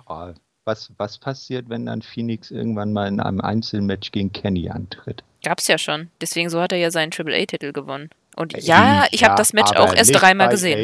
Ah, 0.07 0.33
was, 0.65 0.91
was 0.97 1.19
passiert, 1.19 1.69
wenn 1.69 1.85
dann 1.85 2.01
Phoenix 2.01 2.49
irgendwann 2.49 2.91
mal 2.91 3.07
in 3.07 3.19
einem 3.19 3.39
Einzelmatch 3.39 4.11
gegen 4.11 4.31
Kenny 4.33 4.69
antritt? 4.69 5.23
Gab's 5.43 5.67
ja 5.67 5.77
schon. 5.77 6.09
Deswegen 6.21 6.49
so 6.49 6.59
hat 6.59 6.71
er 6.71 6.79
ja 6.79 6.89
seinen 6.91 7.11
Triple 7.11 7.35
A-Titel 7.35 7.71
gewonnen. 7.71 8.09
Und 8.35 8.57
ja, 8.63 9.05
ich 9.11 9.23
habe 9.23 9.35
das 9.35 9.53
Match 9.53 9.71
auch 9.73 9.93
erst 9.93 10.13
dreimal 10.13 10.49
gesehen. 10.49 10.77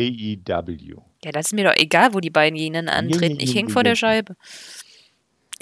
AEW. 0.47 1.01
Ja, 1.25 1.31
das 1.31 1.47
ist 1.47 1.53
mir 1.53 1.63
doch 1.63 1.75
egal, 1.75 2.13
wo 2.13 2.19
die 2.19 2.29
beiden 2.29 2.55
gegeneinander 2.55 2.93
antreten. 2.93 3.39
Ich 3.39 3.55
hänge 3.55 3.71
vor 3.71 3.83
der 3.83 3.95
Scheibe. 3.95 4.35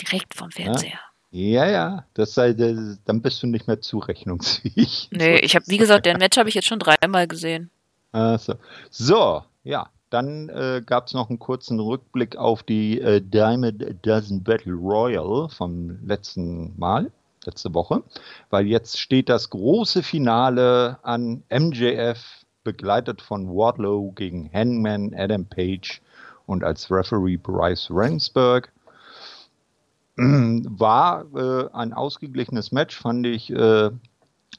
Direkt 0.02 0.36
vom 0.36 0.52
Fernseher. 0.52 1.00
Ja, 1.32 1.66
ja, 1.66 2.06
das 2.16 2.34
sei, 2.34 2.52
das, 2.52 3.00
dann 3.06 3.22
bist 3.22 3.42
du 3.42 3.48
nicht 3.48 3.66
mehr 3.68 3.80
zurechnungsfähig. 3.80 5.08
Nee, 5.12 5.38
ich 5.38 5.56
habe, 5.56 5.66
wie 5.68 5.78
gesagt, 5.78 6.06
den 6.06 6.18
Match 6.18 6.38
habe 6.38 6.50
ich 6.50 6.56
jetzt 6.56 6.68
schon 6.68 6.80
dreimal 6.80 7.30
gesehen. 7.30 7.70
Also. 8.12 8.56
So, 8.90 9.42
ja, 9.64 9.88
dann 10.10 10.50
äh, 10.50 10.82
gab 10.86 11.08
es 11.08 11.14
noch 11.14 11.30
einen 11.30 11.40
kurzen 11.40 11.80
Rückblick 11.80 12.36
auf 12.36 12.64
die 12.64 13.00
äh, 13.00 13.22
Diamond 13.22 14.06
Dozen 14.06 14.44
Battle 14.44 14.74
Royal 14.74 15.48
vom 15.48 15.98
letzten 16.06 16.78
Mal, 16.78 17.10
letzte 17.46 17.74
Woche, 17.74 18.04
weil 18.50 18.68
jetzt 18.68 19.00
steht 19.00 19.30
das 19.30 19.50
große 19.50 20.04
Finale 20.04 21.00
an 21.04 21.42
MJF, 21.50 22.43
begleitet 22.64 23.22
von 23.22 23.48
Wardlow 23.48 24.12
gegen 24.12 24.50
Hangman 24.54 25.14
Adam 25.16 25.46
Page 25.46 26.02
und 26.46 26.64
als 26.64 26.90
Referee 26.92 27.38
Bryce 27.38 27.90
Rensburg. 27.92 28.72
War 30.18 31.26
äh, 31.36 31.70
ein 31.74 31.94
ausgeglichenes 31.94 32.72
Match, 32.72 32.96
fand 32.96 33.26
ich 33.26 33.50
äh, 33.50 33.90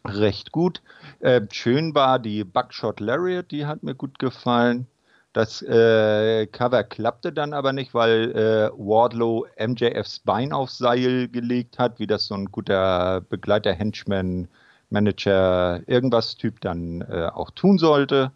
recht 0.05 0.53
gut. 0.53 0.83
Äh, 1.21 1.43
schön 1.53 1.95
war 1.95 2.19
die 2.19 2.45
Buckshot 2.45 3.01
Lariat, 3.01 3.51
die 3.51 3.67
hat 3.67 3.83
mir 3.83 3.95
gut 3.95 4.19
gefallen. 4.19 4.87
Das 5.33 5.63
äh, 5.63 6.47
Cover 6.47 6.85
klappte 6.85 7.33
dann 7.33 7.55
aber 7.55 7.73
nicht, 7.73 7.93
weil 7.93 8.31
äh, 8.37 8.71
Wardlow 8.79 9.47
MJFs 9.59 10.21
Bein 10.21 10.53
aufs 10.53 10.79
Seil 10.79 11.29
gelegt 11.29 11.79
hat, 11.79 11.99
wie 11.99 12.07
das 12.07 12.27
so 12.27 12.35
ein 12.35 12.47
guter 12.47 13.21
Begleiter, 13.21 13.73
Henchman, 13.73 14.47
Manager, 14.91 15.83
irgendwas 15.87 16.37
Typ 16.37 16.61
dann 16.61 17.03
äh, 17.03 17.31
auch 17.33 17.51
tun 17.51 17.79
sollte. 17.79 18.33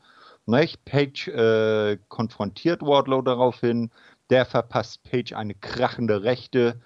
Nicht? 0.46 0.84
Page 0.84 1.28
äh, 1.28 1.98
konfrontiert 2.08 2.82
Wardlow 2.82 3.22
daraufhin. 3.22 3.90
Der 4.30 4.44
verpasst 4.46 5.02
Page 5.04 5.32
eine 5.32 5.54
krachende 5.54 6.22
Rechte, 6.22 6.80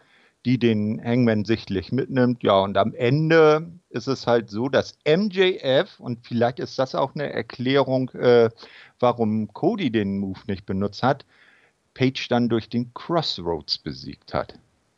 die 0.45 0.59
den 0.59 1.01
Hangman 1.03 1.45
sichtlich 1.45 1.93
mitnimmt. 1.93 2.43
Ja, 2.43 2.61
und 2.61 2.77
am 2.77 2.95
Ende 2.95 3.71
ist 3.91 4.09
es 4.09 4.27
halt 4.27 4.51
so, 4.51 4.69
dass 4.69 4.99
MJF, 5.07 6.01
und 6.01 6.27
vielleicht 6.27 6.59
ist 6.59 6.79
das 6.79 6.95
auch 6.95 7.15
eine 7.15 7.33
Erklärung, 7.33 8.11
äh, 8.11 8.51
warum 8.99 9.53
Cody 9.53 9.91
den 9.91 10.19
Move 10.19 10.41
nicht 10.47 10.67
benutzt 10.67 11.03
hat, 11.03 11.25
Page 11.95 12.29
dann 12.29 12.49
durch 12.49 12.69
den 12.69 12.93
Crossroads 12.95 13.79
besiegt 13.79 14.35
hat. 14.35 14.55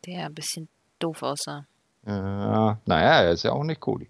Der 0.06 0.26
ein 0.26 0.34
bisschen 0.34 0.68
doof 0.98 1.22
aussah. 1.22 1.66
Äh, 2.06 2.10
naja, 2.10 3.22
er 3.22 3.32
ist 3.32 3.44
ja 3.44 3.52
auch 3.52 3.64
nicht 3.64 3.80
Cody. 3.80 4.08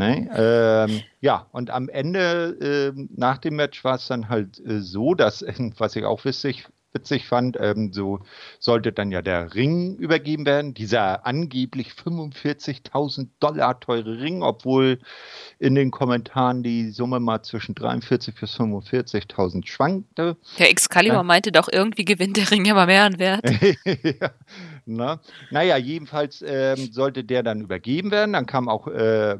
Ne? 0.00 0.30
Ähm, 0.34 1.02
ja, 1.20 1.46
und 1.52 1.68
am 1.68 1.90
Ende, 1.90 2.94
äh, 2.96 3.06
nach 3.14 3.36
dem 3.36 3.56
Match, 3.56 3.84
war 3.84 3.96
es 3.96 4.06
dann 4.06 4.30
halt 4.30 4.58
äh, 4.64 4.80
so, 4.80 5.14
dass, 5.14 5.44
was 5.76 5.94
ich 5.94 6.04
auch 6.06 6.24
witzig 6.24 6.66
witzig 6.92 7.26
fand, 7.26 7.56
ähm, 7.60 7.92
so 7.92 8.20
sollte 8.58 8.92
dann 8.92 9.12
ja 9.12 9.22
der 9.22 9.54
Ring 9.54 9.96
übergeben 9.96 10.46
werden, 10.46 10.74
dieser 10.74 11.26
angeblich 11.26 11.90
45.000 11.92 13.28
Dollar 13.38 13.78
teure 13.80 14.18
Ring, 14.20 14.42
obwohl 14.42 14.98
in 15.58 15.74
den 15.74 15.90
Kommentaren 15.90 16.62
die 16.62 16.90
Summe 16.90 17.20
mal 17.20 17.42
zwischen 17.42 17.74
43 17.74 18.34
bis 18.34 18.58
45.000 18.58 19.66
schwankte. 19.66 20.36
Der 20.58 20.70
Excalibur 20.70 21.18
ja. 21.18 21.22
meinte 21.22 21.52
doch, 21.52 21.68
irgendwie 21.70 22.04
gewinnt 22.04 22.36
der 22.36 22.50
Ring 22.50 22.70
aber 22.70 22.86
mehr 22.86 23.04
an 23.04 23.18
Wert. 23.18 23.44
ja, 23.84 24.30
na, 24.86 25.20
naja, 25.50 25.76
jedenfalls 25.76 26.42
ähm, 26.46 26.92
sollte 26.92 27.24
der 27.24 27.42
dann 27.42 27.60
übergeben 27.60 28.10
werden. 28.10 28.32
Dann 28.32 28.46
kam 28.46 28.68
auch 28.68 28.86
äh, 28.88 29.36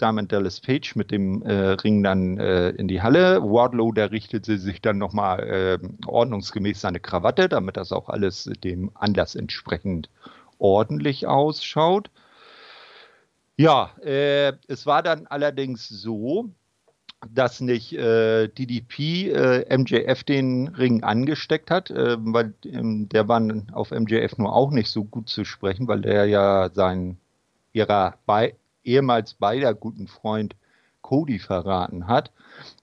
Diamond 0.00 0.32
Dallas 0.32 0.60
Page 0.60 0.96
mit 0.96 1.10
dem 1.10 1.42
äh, 1.42 1.70
Ring 1.70 2.02
dann 2.02 2.38
äh, 2.38 2.70
in 2.70 2.88
die 2.88 3.02
Halle. 3.02 3.42
Wardlow, 3.42 3.92
der 3.92 4.10
richtete 4.10 4.58
sich 4.58 4.80
dann 4.82 4.98
nochmal 4.98 5.40
äh, 5.40 6.06
ordnungsgemäß 6.06 6.80
seine 6.80 7.00
Krawatte, 7.00 7.48
damit 7.48 7.76
das 7.76 7.92
auch 7.92 8.08
alles 8.08 8.50
dem 8.62 8.90
Anlass 8.94 9.34
entsprechend 9.34 10.10
ordentlich 10.58 11.26
ausschaut. 11.26 12.10
Ja, 13.56 13.92
äh, 14.02 14.52
es 14.66 14.86
war 14.86 15.02
dann 15.02 15.26
allerdings 15.26 15.88
so, 15.88 16.50
dass 17.32 17.60
nicht 17.60 17.92
äh, 17.92 18.48
DDP 18.48 19.30
äh, 19.30 19.76
MJF 19.78 20.24
den 20.24 20.68
Ring 20.68 21.02
angesteckt 21.02 21.70
hat, 21.70 21.90
äh, 21.90 22.16
weil 22.18 22.54
ähm, 22.64 23.08
der 23.08 23.28
war 23.28 23.42
auf 23.72 23.90
MJF 23.90 24.38
nur 24.38 24.54
auch 24.54 24.70
nicht 24.70 24.90
so 24.90 25.04
gut 25.04 25.28
zu 25.28 25.44
sprechen, 25.44 25.88
weil 25.88 26.00
der 26.00 26.26
ja 26.26 26.70
seinen 26.72 27.18
ihrer 27.72 28.14
bei, 28.26 28.54
ehemals 28.84 29.34
beider 29.34 29.74
guten 29.74 30.06
Freund 30.06 30.54
Cody 31.02 31.38
verraten 31.38 32.06
hat. 32.06 32.30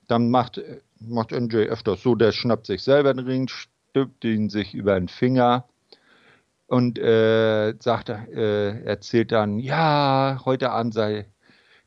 Dann 0.07 0.29
macht, 0.29 0.61
macht 0.99 1.31
MJF 1.31 1.83
das 1.83 2.01
so, 2.01 2.15
der 2.15 2.31
schnappt 2.31 2.67
sich 2.67 2.83
selber 2.83 3.13
den 3.13 3.25
Ring, 3.25 3.47
stülpt 3.47 4.23
ihn 4.25 4.49
sich 4.49 4.73
über 4.73 4.99
den 4.99 5.07
Finger 5.07 5.65
und 6.67 6.99
äh, 6.99 7.73
sagt, 7.79 8.09
äh, 8.09 8.83
erzählt 8.83 9.31
dann, 9.31 9.59
ja, 9.59 10.41
heute 10.45 10.71
Abend 10.71 10.93
sei 10.93 11.25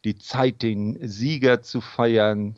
die 0.05 0.17
Zeit, 0.19 0.63
den 0.63 0.99
Sieger 1.07 1.63
zu 1.63 1.81
feiern. 1.81 2.57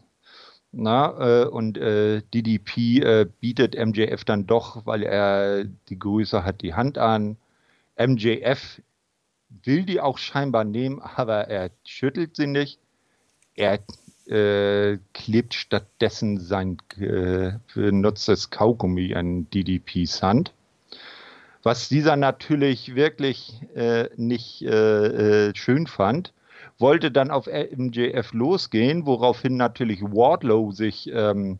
Na, 0.72 1.42
äh, 1.42 1.46
und 1.46 1.78
äh, 1.78 2.20
DDP 2.34 2.98
äh, 2.98 3.26
bietet 3.40 3.74
MJF 3.76 4.24
dann 4.24 4.46
doch, 4.46 4.84
weil 4.84 5.02
er 5.04 5.64
die 5.64 5.98
Größe 5.98 6.44
hat, 6.44 6.60
die 6.60 6.74
Hand 6.74 6.98
an. 6.98 7.38
MJF 7.98 8.82
will 9.64 9.84
die 9.84 10.00
auch 10.00 10.18
scheinbar 10.18 10.64
nehmen, 10.64 11.00
aber 11.00 11.48
er 11.48 11.70
schüttelt 11.86 12.36
sie 12.36 12.46
nicht. 12.46 12.78
Er 13.54 13.78
äh, 14.26 14.98
klebt 15.14 15.54
stattdessen 15.54 16.40
sein 16.40 16.78
äh, 16.98 17.52
benutztes 17.72 18.50
Kaugummi 18.50 19.14
an 19.14 19.48
DDPs 19.50 20.22
Hand. 20.22 20.52
Was 21.62 21.88
dieser 21.88 22.16
natürlich 22.16 22.94
wirklich 22.94 23.62
äh, 23.74 24.10
nicht 24.16 24.62
äh, 24.62 25.48
äh, 25.48 25.54
schön 25.54 25.86
fand 25.86 26.32
wollte 26.78 27.10
dann 27.10 27.30
auf 27.30 27.46
MJF 27.46 28.32
losgehen, 28.32 29.06
woraufhin 29.06 29.56
natürlich 29.56 30.02
Wardlow 30.02 30.72
sich 30.72 31.10
ähm, 31.12 31.58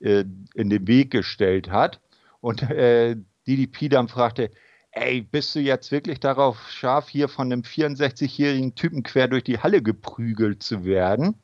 äh, 0.00 0.24
in 0.54 0.70
den 0.70 0.86
Weg 0.86 1.10
gestellt 1.10 1.70
hat 1.70 2.00
und 2.40 2.62
äh, 2.62 3.16
DDP 3.46 3.88
dann 3.88 4.08
fragte, 4.08 4.50
ey, 4.92 5.22
bist 5.22 5.54
du 5.54 5.60
jetzt 5.60 5.92
wirklich 5.92 6.20
darauf 6.20 6.70
scharf, 6.70 7.08
hier 7.08 7.28
von 7.28 7.52
einem 7.52 7.62
64-jährigen 7.62 8.74
Typen 8.74 9.02
quer 9.02 9.28
durch 9.28 9.44
die 9.44 9.58
Halle 9.58 9.82
geprügelt 9.82 10.62
zu 10.62 10.84
werden? 10.84 11.34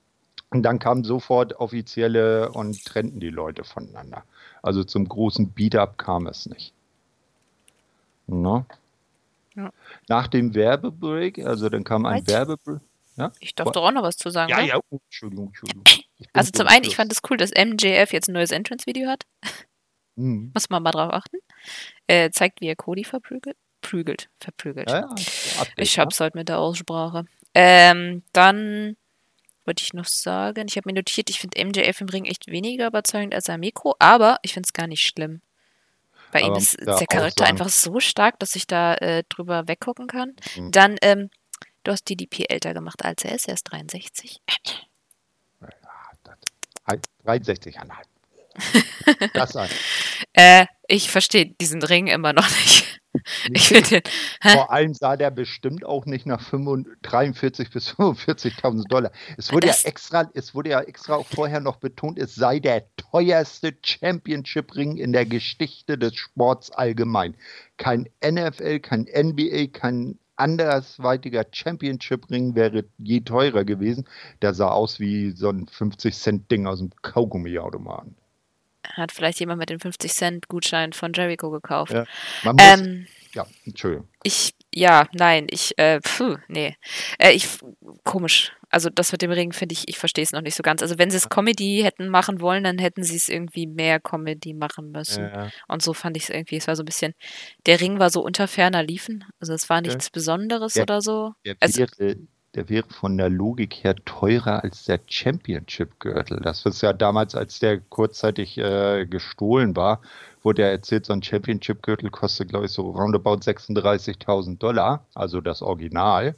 Und 0.50 0.62
dann 0.62 0.78
kamen 0.78 1.04
sofort 1.04 1.54
offizielle 1.54 2.50
und 2.52 2.84
trennten 2.84 3.20
die 3.20 3.30
Leute 3.30 3.64
voneinander. 3.64 4.24
Also 4.62 4.84
zum 4.84 5.08
großen 5.08 5.50
Beat-up 5.50 5.98
kam 5.98 6.26
es 6.26 6.46
nicht. 6.46 6.72
No? 8.26 8.64
Ja. 9.56 9.72
Nach 10.08 10.28
dem 10.28 10.54
Werbebreak, 10.54 11.38
also 11.38 11.68
dann 11.68 11.82
kam 11.82 12.06
ein 12.06 12.26
Werbebreak. 12.26 12.80
Ja? 13.16 13.32
Ich 13.40 13.54
darf 13.54 13.72
doch 13.72 13.84
auch 13.84 13.92
noch 13.92 14.02
was 14.02 14.16
zu 14.18 14.30
sagen. 14.30 14.50
Ja, 14.50 14.60
ne? 14.60 14.68
ja, 14.68 14.78
oh, 14.90 14.98
Entschuldigung, 15.06 15.46
Entschuldigung. 15.48 15.84
Also 16.32 16.50
zum 16.52 16.66
einen, 16.66 16.84
ich 16.84 16.96
fand 16.96 17.10
es 17.10 17.20
das 17.20 17.30
cool, 17.30 17.38
dass 17.38 17.50
MJF 17.50 18.12
jetzt 18.12 18.28
ein 18.28 18.34
neues 18.34 18.50
Entrance-Video 18.50 19.08
hat. 19.08 19.24
Mhm. 20.16 20.50
Muss 20.54 20.68
man 20.68 20.82
mal 20.82 20.90
drauf 20.90 21.12
achten. 21.12 21.38
Äh, 22.06 22.30
zeigt, 22.30 22.60
wie 22.60 22.66
er 22.66 22.76
Cody 22.76 23.04
verprügelt. 23.04 23.56
Prügelt, 23.80 24.28
verprügelt. 24.38 24.90
Ja, 24.90 25.04
Update, 25.04 25.72
ich 25.78 25.98
hab's 25.98 26.20
heute 26.20 26.36
mit 26.36 26.48
der 26.48 26.58
Aussprache. 26.58 27.26
Ähm, 27.54 28.22
dann 28.32 28.96
wollte 29.64 29.82
ich 29.82 29.94
noch 29.94 30.06
sagen, 30.06 30.66
ich 30.68 30.76
habe 30.76 30.88
mir 30.88 30.94
notiert, 30.94 31.30
ich 31.30 31.40
finde 31.40 31.64
MJF 31.64 32.00
im 32.00 32.08
Ring 32.08 32.24
echt 32.24 32.48
weniger 32.48 32.86
überzeugend 32.86 33.34
als 33.34 33.48
am 33.48 33.60
Mikro, 33.60 33.94
aber 33.98 34.38
ich 34.42 34.54
finde 34.54 34.66
es 34.66 34.72
gar 34.72 34.86
nicht 34.86 35.06
schlimm. 35.06 35.40
Bei 36.40 36.46
ihm 36.46 36.54
ist 36.54 36.78
der 36.80 37.06
Charakter 37.06 37.46
einfach 37.46 37.68
so 37.68 38.00
stark, 38.00 38.38
dass 38.38 38.56
ich 38.56 38.66
da 38.66 38.94
äh, 38.94 39.24
drüber 39.28 39.68
weggucken 39.68 40.06
kann. 40.06 40.34
Mhm. 40.56 40.70
Dann, 40.70 40.96
ähm, 41.02 41.28
du 41.82 41.92
hast 41.92 42.08
DDP 42.08 42.46
älter 42.48 42.72
gemacht 42.74 43.04
als 43.04 43.24
er 43.24 43.34
ist, 43.34 43.48
er 43.48 43.54
ist 43.54 43.64
63. 43.64 44.40
Ja, 44.48 44.54
63,5. 47.24 49.30
das 49.32 49.54
äh, 50.34 50.66
ich 50.88 51.10
verstehe 51.10 51.46
diesen 51.60 51.82
Ring 51.82 52.06
immer 52.06 52.32
noch 52.32 52.48
nicht. 52.48 53.00
Ich 53.50 53.68
den, 53.68 54.02
Vor 54.42 54.70
allem 54.70 54.94
sah 54.94 55.16
der 55.16 55.30
bestimmt 55.30 55.84
auch 55.84 56.06
nicht 56.06 56.26
nach 56.26 56.42
43 56.42 57.70
bis 57.70 57.90
45.000 57.96 58.88
Dollar. 58.88 59.12
Es 59.36 59.52
wurde 59.52 59.68
das, 59.68 59.82
ja 59.82 59.88
extra, 59.88 60.30
es 60.34 60.54
wurde 60.54 60.70
ja 60.70 60.80
extra 60.80 61.14
auch 61.14 61.26
vorher 61.26 61.60
noch 61.60 61.76
betont, 61.76 62.18
es 62.18 62.34
sei 62.34 62.60
der 62.60 62.84
teuerste 62.96 63.74
Championship-Ring 63.82 64.96
in 64.96 65.12
der 65.12 65.26
Geschichte 65.26 65.98
des 65.98 66.16
Sports 66.16 66.70
allgemein. 66.70 67.36
Kein 67.76 68.08
NFL, 68.24 68.80
kein 68.80 69.02
NBA, 69.02 69.66
kein 69.72 70.18
andersweitiger 70.36 71.44
Championship-Ring 71.50 72.54
wäre 72.54 72.84
je 72.98 73.20
teurer 73.20 73.64
gewesen. 73.64 74.04
Der 74.42 74.54
sah 74.54 74.70
aus 74.70 75.00
wie 75.00 75.32
so 75.32 75.48
ein 75.48 75.66
50-Cent-Ding 75.66 76.66
aus 76.66 76.78
dem 76.78 76.90
Kaugummi-Automaten. 77.02 78.16
Hat 78.94 79.12
vielleicht 79.12 79.40
jemand 79.40 79.58
mit 79.58 79.70
dem 79.70 79.78
50-Cent-Gutschein 79.78 80.92
von 80.92 81.12
Jericho 81.12 81.50
gekauft. 81.50 81.92
Ja, 81.92 82.04
man 82.44 82.56
muss, 82.56 82.64
ähm, 82.64 83.06
ja 83.34 83.46
Entschuldigung. 83.64 84.08
Ich, 84.22 84.54
ja, 84.74 85.06
nein, 85.12 85.46
ich, 85.50 85.76
äh, 85.78 86.00
puh, 86.00 86.36
nee. 86.48 86.76
Äh, 87.18 87.32
ich, 87.32 87.48
komisch. 88.04 88.52
Also 88.68 88.90
das 88.90 89.12
mit 89.12 89.22
dem 89.22 89.30
Ring 89.30 89.52
finde 89.52 89.74
ich, 89.74 89.88
ich 89.88 89.96
verstehe 89.96 90.24
es 90.24 90.32
noch 90.32 90.40
nicht 90.42 90.56
so 90.56 90.62
ganz. 90.62 90.82
Also 90.82 90.98
wenn 90.98 91.10
sie 91.10 91.16
es 91.16 91.28
Comedy 91.28 91.82
hätten 91.84 92.08
machen 92.08 92.40
wollen, 92.40 92.64
dann 92.64 92.78
hätten 92.78 93.04
sie 93.04 93.16
es 93.16 93.28
irgendwie 93.28 93.66
mehr 93.66 94.00
Comedy 94.00 94.54
machen 94.54 94.90
müssen. 94.90 95.22
Ja. 95.22 95.50
Und 95.68 95.82
so 95.82 95.94
fand 95.94 96.16
ich 96.16 96.24
es 96.24 96.30
irgendwie, 96.30 96.56
es 96.56 96.66
war 96.66 96.74
so 96.74 96.82
ein 96.82 96.86
bisschen, 96.86 97.14
der 97.64 97.80
Ring 97.80 97.98
war 98.00 98.10
so 98.10 98.22
unter 98.22 98.48
ferner 98.48 98.82
Liefen. 98.82 99.24
Also 99.40 99.52
es 99.54 99.68
war 99.70 99.80
nichts 99.80 100.10
Besonderes 100.10 100.74
Der- 100.74 100.82
oder 100.82 101.00
so. 101.00 101.32
Der 101.44 101.56
Also, 101.60 101.86
der 102.56 102.70
wäre 102.70 102.88
von 102.88 103.18
der 103.18 103.28
Logik 103.28 103.84
her 103.84 103.94
teurer 104.06 104.64
als 104.64 104.84
der 104.84 104.98
Championship-Gürtel. 105.06 106.40
Das 106.40 106.64
ist 106.64 106.80
ja 106.80 106.94
damals, 106.94 107.34
als 107.34 107.58
der 107.58 107.80
kurzzeitig 107.80 108.56
äh, 108.56 109.04
gestohlen 109.04 109.76
war, 109.76 110.00
wurde 110.42 110.62
ja 110.62 110.68
erzählt, 110.68 111.04
so 111.04 111.12
ein 111.12 111.22
Championship-Gürtel 111.22 112.08
kostet, 112.10 112.48
glaube 112.48 112.64
ich, 112.64 112.72
so 112.72 112.90
roundabout 112.90 113.40
36.000 113.40 114.56
Dollar, 114.58 115.04
also 115.14 115.42
das 115.42 115.60
Original. 115.60 116.34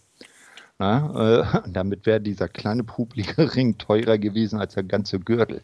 Na, 0.78 1.06
äh, 1.14 1.58
und 1.64 1.72
damit 1.76 2.04
wäre 2.04 2.20
dieser 2.20 2.48
kleine, 2.48 2.82
publige 2.82 3.54
Ring 3.54 3.78
teurer 3.78 4.18
gewesen 4.18 4.58
als 4.58 4.74
der 4.74 4.82
ganze 4.82 5.20
Gürtel. 5.20 5.62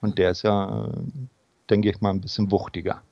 Und 0.00 0.16
der 0.16 0.30
ist 0.30 0.42
ja, 0.42 0.86
äh, 0.86 0.92
denke 1.68 1.90
ich 1.90 2.00
mal, 2.00 2.10
ein 2.10 2.22
bisschen 2.22 2.50
wuchtiger. 2.50 3.02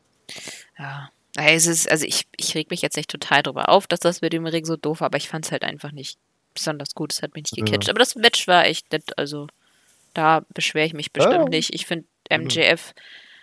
ja. 0.79 1.11
Es 1.41 1.69
ist, 1.69 1.89
also 1.89 2.05
ich, 2.05 2.27
ich 2.37 2.57
reg 2.57 2.69
mich 2.69 2.83
jetzt 2.83 2.97
nicht 2.97 3.11
total 3.11 3.45
drüber 3.45 3.69
auf, 3.69 3.87
dass 3.87 4.01
das 4.01 4.23
mit 4.23 4.33
dem 4.33 4.45
Ring 4.47 4.65
so 4.65 4.77
doof 4.77 5.01
war, 5.01 5.07
aber 5.07 5.19
ich 5.19 5.29
fand 5.29 5.45
es 5.45 5.53
halt 5.53 5.63
einfach 5.63 5.93
nicht 5.93 6.19
besonders 6.59 6.95
gut. 6.95 7.13
Es 7.13 7.23
hat 7.23 7.35
mich 7.35 7.45
nicht 7.45 7.57
Ja. 7.59 7.65
gecatcht. 7.65 7.89
Aber 7.91 7.99
das 7.99 8.15
Match 8.15 8.47
war 8.47 8.65
echt 8.67 8.93
nett. 8.93 9.17
Also 9.17 9.47
da 10.15 10.45
beschwere 10.55 10.87
ich 10.87 10.93
mich 10.95 11.13
bestimmt 11.13 11.35
Ja. 11.37 11.45
nicht. 11.49 11.75
Ich 11.75 11.87
finde 11.87 12.07
MJF 12.31 12.95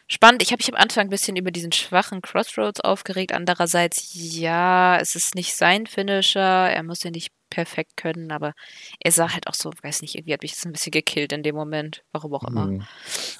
spannend. 0.08 0.42
Ich 0.44 0.52
habe 0.52 0.60
mich 0.60 0.72
am 0.74 0.80
Anfang 0.80 1.08
ein 1.08 1.10
bisschen 1.10 1.36
über 1.36 1.52
diesen 1.52 1.72
schwachen 1.72 2.22
Crossroads 2.22 2.82
aufgeregt. 2.82 3.32
Andererseits, 3.34 4.10
ja, 4.14 4.98
es 5.00 5.16
ist 5.16 5.36
nicht 5.36 5.56
sein 5.56 5.88
Finisher. 5.88 6.40
Er 6.70 6.84
muss 6.84 7.04
ja 7.04 7.12
nicht 7.12 7.32
perfekt 7.56 7.96
können, 7.96 8.32
aber 8.34 8.54
er 9.00 9.12
sah 9.14 9.32
halt 9.32 9.48
auch 9.48 9.54
so, 9.54 9.72
weiß 9.82 10.02
nicht, 10.02 10.16
irgendwie 10.16 10.34
hat 10.34 10.42
mich 10.42 10.52
das 10.52 10.66
ein 10.66 10.74
bisschen 10.74 10.92
gekillt 10.92 11.32
in 11.32 11.42
dem 11.42 11.56
Moment. 11.56 12.04
Warum 12.12 12.34
auch 12.34 12.44
immer. 12.44 12.66
Mhm. 12.66 12.84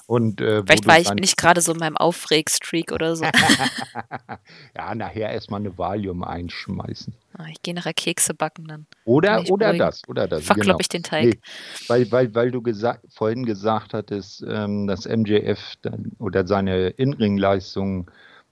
Und 0.08 0.40
äh, 0.40 0.64
Vielleicht 0.66 0.88
war 0.88 1.00
ich 1.00 1.14
nicht 1.16 1.36
gerade 1.36 1.60
so 1.60 1.74
in 1.74 1.80
meinem 1.80 1.98
Aufregstreak 1.98 2.94
oder 2.94 3.18
so. 3.18 3.26
ja, 4.76 4.96
nachher 4.96 5.32
erstmal 5.32 5.60
eine 5.60 5.78
Valium 5.78 6.24
einschmeißen. 6.24 7.14
Ah, 7.38 7.48
Ich 7.52 7.62
gehe 7.62 7.74
nachher 7.74 7.94
Kekse 7.94 8.34
backen, 8.34 8.66
dann 8.68 8.88
Oder, 9.04 9.42
oder 9.50 9.66
beruhigen. 9.68 9.80
das, 9.80 10.02
oder 10.08 10.28
das. 10.30 10.46
verklopp 10.46 10.66
genau. 10.66 10.78
ich 10.80 10.88
den 10.88 11.04
Teig. 11.04 11.26
Nee, 11.26 11.40
weil, 11.90 12.10
weil, 12.10 12.34
weil 12.34 12.52
du 12.52 12.62
gesa 12.62 13.00
vorhin 13.10 13.46
gesagt 13.46 13.94
hattest, 13.94 14.46
ähm, 14.48 14.88
dass 14.88 15.06
MJF 15.06 15.60
dann, 15.82 16.14
oder 16.20 16.48
seine 16.48 16.88
In-Ring-Leistungen 16.88 18.06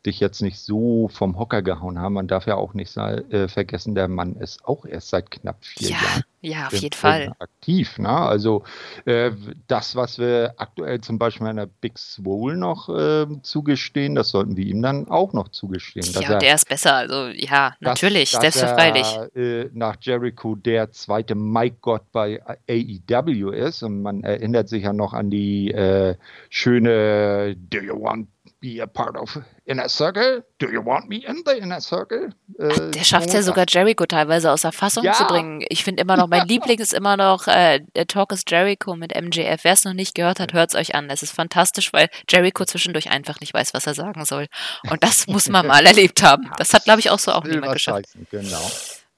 dich 0.05 0.19
jetzt 0.19 0.41
nicht 0.41 0.59
so 0.59 1.07
vom 1.07 1.39
Hocker 1.39 1.61
gehauen 1.61 1.97
haben. 1.99 2.13
Man 2.13 2.27
darf 2.27 2.45
ja 2.45 2.55
auch 2.55 2.73
nicht 2.73 2.95
äh, 2.97 3.47
vergessen, 3.47 3.95
der 3.95 4.07
Mann 4.07 4.35
ist 4.35 4.65
auch 4.65 4.85
erst 4.85 5.09
seit 5.09 5.31
knapp 5.31 5.63
vier 5.63 5.89
Ja, 5.91 5.95
Jahren 5.95 6.23
ja, 6.41 6.67
auf 6.67 6.73
jeden 6.73 6.93
Fall. 6.95 7.31
aktiv. 7.39 7.97
Ne? 7.99 8.09
Also 8.09 8.63
äh, 9.05 9.31
das, 9.67 9.95
was 9.95 10.19
wir 10.19 10.55
aktuell 10.57 10.99
zum 10.99 11.17
Beispiel 11.19 11.47
einer 11.47 11.67
Big 11.67 11.97
Swole 11.97 12.57
noch 12.57 12.89
äh, 12.89 13.25
zugestehen, 13.43 14.15
das 14.15 14.29
sollten 14.29 14.57
wir 14.57 14.65
ihm 14.65 14.81
dann 14.81 15.07
auch 15.07 15.31
noch 15.31 15.47
zugestehen. 15.47 16.05
dass 16.13 16.21
Ja, 16.23 16.31
er- 16.33 16.39
der 16.39 16.55
ist 16.55 16.67
besser. 16.67 16.95
Also, 16.95 17.27
ja, 17.27 17.69
dass- 17.79 18.01
natürlich, 18.01 18.31
dass 18.31 18.41
selbstverständlich. 18.41 19.07
Er, 19.35 19.35
äh, 19.35 19.69
nach 19.73 19.95
Jericho 20.01 20.55
der 20.55 20.91
zweite 20.91 21.35
Mike 21.35 21.77
Gott 21.79 22.11
bei 22.11 22.41
AEW 22.69 23.51
ist. 23.51 23.83
Und 23.83 24.01
man 24.01 24.23
erinnert 24.23 24.67
sich 24.67 24.83
ja 24.83 24.91
noch 24.91 25.13
an 25.13 25.29
die 25.29 25.71
äh, 25.71 26.15
schöne 26.49 27.55
Do 27.55 27.77
you 27.79 28.01
want 28.01 28.27
be 28.63 28.81
a 28.81 28.87
part 28.87 29.17
of 29.17 29.37
Inner 29.65 29.89
Circle? 29.89 30.45
Do 30.57 30.69
you 30.69 30.79
want 30.81 31.09
me 31.09 31.17
in 31.17 31.43
the 31.45 31.57
Inner 31.57 31.81
Circle? 31.81 32.29
Äh, 32.57 32.91
Der 32.91 33.03
schafft 33.03 33.27
es 33.27 33.33
ja 33.33 33.41
sogar 33.43 33.65
Jericho 33.67 34.05
teilweise 34.05 34.51
aus 34.53 34.61
der 34.61 34.71
Fassung 34.71 35.03
Ja. 35.03 35.11
zu 35.11 35.25
bringen. 35.25 35.65
Ich 35.67 35.83
finde 35.83 36.01
immer 36.01 36.15
noch, 36.15 36.27
mein 36.29 36.47
Liebling 36.47 36.79
ist 36.79 36.93
immer 36.93 37.17
noch 37.17 37.47
äh, 37.47 37.81
der 37.95 38.07
Talk 38.07 38.31
is 38.31 38.43
Jericho 38.47 38.95
mit 38.95 39.13
MJF. 39.21 39.65
Wer 39.65 39.73
es 39.73 39.83
noch 39.83 39.91
nicht 39.93 40.15
gehört 40.15 40.39
hat, 40.39 40.53
hört 40.53 40.69
es 40.69 40.75
euch 40.79 40.95
an. 40.95 41.09
Es 41.09 41.21
ist 41.23 41.33
fantastisch, 41.33 41.91
weil 41.91 42.07
Jericho 42.29 42.63
zwischendurch 42.63 43.11
einfach 43.11 43.41
nicht 43.41 43.53
weiß, 43.53 43.73
was 43.73 43.85
er 43.85 43.95
sagen 43.95 44.23
soll. 44.23 44.47
Und 44.89 45.03
das 45.03 45.27
muss 45.27 45.49
man 45.49 45.67
mal 45.67 45.85
erlebt 45.85 46.23
haben. 46.23 46.49
Das 46.57 46.73
hat, 46.73 46.85
glaube 46.85 47.01
ich, 47.01 47.09
auch 47.09 47.19
so 47.19 47.33
auch 47.33 47.43
will 47.43 47.55
niemand 47.55 47.73
geschafft. 47.73 48.05
Genau. 48.31 48.71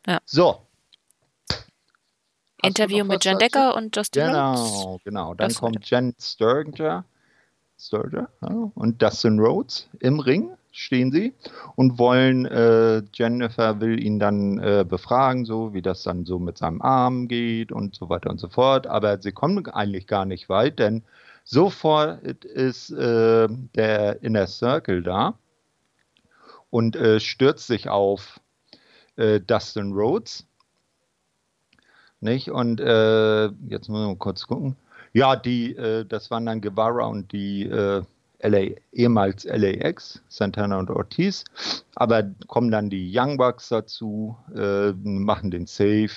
Ja. 0.08 0.18
So. 0.26 0.62
Interview 2.64 3.06
mit 3.06 3.24
Jen? 3.24 3.38
Decker 3.38 3.76
und 3.76 3.96
Justin 3.96 4.24
Rhodes. 4.24 4.34
Genau, 4.34 5.00
genau. 5.04 5.34
Dann 5.36 5.50
Das 5.50 5.60
kommt 5.60 5.88
Jen 5.90 6.16
Sturger, 6.20 7.06
Sturger 7.78 8.30
ja, 8.42 8.72
und 8.76 9.02
Dustin 9.02 9.40
Rhodes 9.40 9.88
im 10.00 10.20
Ring 10.20 10.52
stehen 10.72 11.12
sie 11.12 11.34
und 11.76 11.98
wollen, 11.98 12.46
äh, 12.46 13.02
Jennifer 13.14 13.80
will 13.80 14.04
ihn 14.04 14.20
dann 14.20 14.60
äh, 14.60 14.86
befragen, 14.88 15.46
so 15.46 15.74
wie 15.74 15.82
das 15.82 16.04
dann 16.04 16.26
so 16.26 16.38
mit 16.38 16.58
seinem 16.58 16.82
Arm 16.82 17.28
geht 17.28 17.72
und 17.72 17.96
so 17.96 18.10
weiter 18.10 18.30
und 18.30 18.40
so 18.40 18.50
fort. 18.50 18.86
Aber 18.86 19.22
sie 19.22 19.32
kommen 19.32 19.66
eigentlich 19.68 20.06
gar 20.06 20.26
nicht 20.26 20.50
weit, 20.50 20.80
denn 20.80 21.04
sofort 21.46 22.44
ist 22.44 22.92
äh, 22.92 23.48
der 23.76 24.22
Inner 24.22 24.48
Circle 24.48 25.02
da 25.02 25.38
und 26.70 26.98
äh, 26.98 27.22
stürzt 27.22 27.68
sich 27.68 27.88
auf 27.88 28.42
äh, 29.16 29.40
Dustin 29.40 29.94
Rhodes. 29.94 30.46
Nicht? 32.20 32.50
Und 32.50 32.82
äh, 32.82 33.46
jetzt 33.46 33.88
müssen 33.88 34.10
wir 34.10 34.16
kurz 34.18 34.46
gucken. 34.48 34.76
Ja, 35.16 35.38
die, 35.38 35.74
äh, 35.78 36.04
das 36.04 36.30
waren 36.30 36.46
dann 36.46 36.60
Guevara 36.60 37.06
und 37.06 37.32
die 37.32 37.64
äh, 37.64 38.04
LA, 38.42 38.76
ehemals 38.92 39.46
LAX, 39.46 40.22
Santana 40.28 40.78
und 40.78 40.90
Ortiz. 40.90 41.46
Aber 41.96 42.24
kommen 42.48 42.70
dann 42.70 42.90
die 42.90 43.18
Young 43.18 43.38
Bucks 43.38 43.70
dazu, 43.70 44.38
äh, 44.54 44.92
machen 44.92 45.52
den 45.52 45.68
Save. 45.68 46.12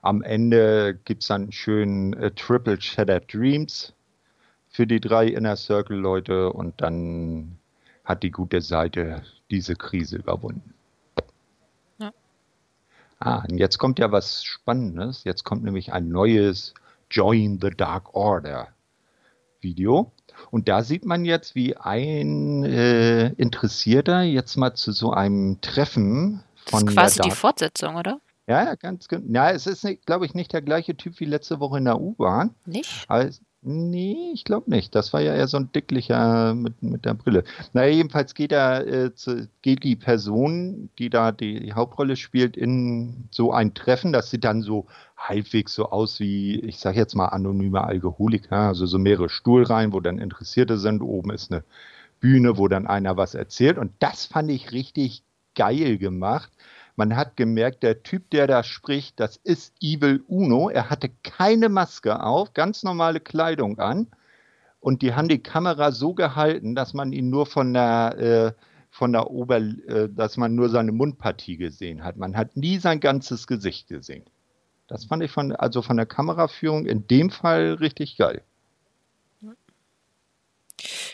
Am 0.00 0.22
Ende 0.22 0.96
gibt 1.04 1.22
es 1.22 1.28
dann 1.28 1.42
einen 1.42 1.52
schönen 1.52 2.12
äh, 2.12 2.30
Triple 2.30 2.80
Shattered 2.80 3.34
Dreams 3.34 3.92
für 4.68 4.86
die 4.86 5.00
drei 5.00 5.26
Inner 5.26 5.56
Circle 5.56 5.96
Leute 5.96 6.52
und 6.52 6.80
dann 6.80 7.58
hat 8.04 8.22
die 8.22 8.30
gute 8.30 8.60
Seite 8.60 9.22
diese 9.50 9.74
Krise 9.74 10.18
überwunden. 10.18 10.72
Ja. 11.98 12.12
Ah, 13.18 13.44
und 13.50 13.58
jetzt 13.58 13.78
kommt 13.78 13.98
ja 13.98 14.12
was 14.12 14.44
Spannendes. 14.44 15.24
Jetzt 15.24 15.42
kommt 15.42 15.64
nämlich 15.64 15.92
ein 15.92 16.10
neues 16.10 16.74
Join 17.10 17.58
the 17.60 17.70
Dark 17.70 18.14
Order 18.14 18.68
Video. 19.60 20.12
Und 20.50 20.68
da 20.68 20.82
sieht 20.82 21.04
man 21.04 21.24
jetzt, 21.24 21.54
wie 21.54 21.76
ein 21.76 22.64
äh, 22.64 23.28
Interessierter 23.30 24.22
jetzt 24.22 24.56
mal 24.56 24.74
zu 24.74 24.92
so 24.92 25.12
einem 25.12 25.60
Treffen 25.60 26.42
Das 26.64 26.80
von 26.80 26.88
ist 26.88 26.94
quasi 26.94 27.20
die 27.22 27.30
Fortsetzung, 27.30 27.96
oder? 27.96 28.20
ja, 28.48 28.64
ja, 28.64 28.74
ganz 28.74 29.08
genau. 29.08 29.24
Ja, 29.32 29.50
es 29.50 29.66
ist, 29.66 29.86
glaube 30.06 30.26
ich, 30.26 30.34
nicht 30.34 30.52
der 30.52 30.62
gleiche 30.62 30.96
Typ 30.96 31.18
wie 31.20 31.24
letzte 31.24 31.58
Woche 31.58 31.78
in 31.78 31.84
der 31.84 32.00
U-Bahn. 32.00 32.54
Nicht? 32.64 33.04
Also, 33.08 33.40
nee, 33.62 34.30
ich 34.34 34.44
glaube 34.44 34.70
nicht. 34.70 34.94
Das 34.94 35.12
war 35.12 35.20
ja 35.20 35.34
eher 35.34 35.48
so 35.48 35.56
ein 35.56 35.72
dicklicher 35.72 36.54
mit, 36.54 36.80
mit 36.82 37.04
der 37.04 37.14
Brille. 37.14 37.42
Naja, 37.72 37.92
jedenfalls 37.92 38.34
geht 38.34 38.52
er, 38.52 38.86
äh, 38.86 39.14
zu, 39.14 39.48
geht 39.62 39.82
die 39.82 39.96
Person, 39.96 40.90
die 40.98 41.10
da 41.10 41.32
die, 41.32 41.58
die 41.60 41.72
Hauptrolle 41.72 42.14
spielt, 42.14 42.56
in 42.56 43.28
so 43.32 43.52
ein 43.52 43.74
Treffen. 43.74 44.12
Das 44.12 44.30
sieht 44.30 44.44
dann 44.44 44.62
so 44.62 44.86
halbwegs 45.16 45.74
so 45.74 45.90
aus 45.90 46.20
wie, 46.20 46.60
ich 46.60 46.78
sage 46.78 46.98
jetzt 46.98 47.14
mal, 47.14 47.26
anonyme 47.26 47.82
Alkoholiker. 47.84 48.56
Also 48.56 48.86
so 48.86 48.98
mehrere 48.98 49.28
Stuhlreihen, 49.28 49.92
wo 49.92 50.00
dann 50.00 50.18
Interessierte 50.18 50.78
sind. 50.78 51.02
Oben 51.02 51.30
ist 51.30 51.50
eine 51.50 51.64
Bühne, 52.20 52.58
wo 52.58 52.68
dann 52.68 52.86
einer 52.86 53.16
was 53.16 53.34
erzählt. 53.34 53.78
Und 53.78 53.92
das 53.98 54.26
fand 54.26 54.50
ich 54.50 54.72
richtig 54.72 55.22
geil 55.54 55.98
gemacht. 55.98 56.52
Man 56.96 57.14
hat 57.16 57.36
gemerkt, 57.36 57.82
der 57.82 58.02
Typ, 58.02 58.30
der 58.30 58.46
da 58.46 58.62
spricht, 58.62 59.20
das 59.20 59.36
ist 59.36 59.74
Evil 59.82 60.24
Uno. 60.28 60.70
Er 60.70 60.88
hatte 60.88 61.10
keine 61.22 61.68
Maske 61.68 62.22
auf, 62.22 62.54
ganz 62.54 62.82
normale 62.82 63.20
Kleidung 63.20 63.78
an. 63.78 64.06
Und 64.80 65.02
die 65.02 65.14
haben 65.14 65.28
die 65.28 65.42
Kamera 65.42 65.92
so 65.92 66.14
gehalten, 66.14 66.74
dass 66.74 66.94
man 66.94 67.12
ihn 67.12 67.28
nur 67.28 67.46
von 67.46 67.74
der, 67.74 68.18
äh, 68.18 68.62
von 68.90 69.12
der 69.12 69.30
Ober, 69.30 69.58
äh, 69.58 70.08
dass 70.08 70.36
man 70.36 70.54
nur 70.54 70.70
seine 70.70 70.92
Mundpartie 70.92 71.56
gesehen 71.58 72.02
hat. 72.02 72.16
Man 72.16 72.36
hat 72.36 72.56
nie 72.56 72.78
sein 72.78 73.00
ganzes 73.00 73.46
Gesicht 73.46 73.88
gesehen. 73.88 74.24
Das 74.88 75.04
fand 75.06 75.22
ich 75.22 75.30
von, 75.30 75.52
also 75.52 75.82
von 75.82 75.96
der 75.96 76.06
Kameraführung 76.06 76.86
in 76.86 77.06
dem 77.08 77.30
Fall 77.30 77.74
richtig 77.74 78.16
geil. 78.16 78.42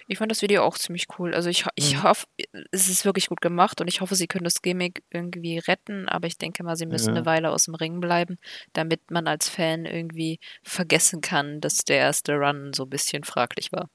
Ich 0.08 0.18
fand 0.18 0.30
das 0.30 0.42
Video 0.42 0.62
auch 0.64 0.76
ziemlich 0.76 1.06
cool. 1.18 1.34
Also 1.34 1.48
ich, 1.48 1.64
ich 1.76 1.94
Mhm. 1.96 2.02
hoffe, 2.02 2.26
es 2.72 2.88
ist 2.88 3.04
wirklich 3.04 3.28
gut 3.28 3.40
gemacht 3.40 3.80
und 3.80 3.86
ich 3.88 4.00
hoffe, 4.00 4.16
sie 4.16 4.26
können 4.26 4.44
das 4.44 4.60
Gimmick 4.60 5.02
irgendwie 5.10 5.58
retten, 5.58 6.08
aber 6.08 6.26
ich 6.26 6.36
denke 6.36 6.64
mal, 6.64 6.76
sie 6.76 6.86
müssen 6.86 7.10
Ja. 7.10 7.16
eine 7.16 7.26
Weile 7.26 7.50
aus 7.50 7.64
dem 7.64 7.74
Ring 7.76 8.00
bleiben, 8.00 8.36
damit 8.72 9.10
man 9.10 9.28
als 9.28 9.48
Fan 9.48 9.84
irgendwie 9.86 10.40
vergessen 10.64 11.20
kann, 11.20 11.60
dass 11.60 11.78
der 11.78 11.98
erste 11.98 12.34
Run 12.34 12.72
so 12.74 12.82
ein 12.84 12.90
bisschen 12.90 13.22
fraglich 13.24 13.70
war. 13.72 13.88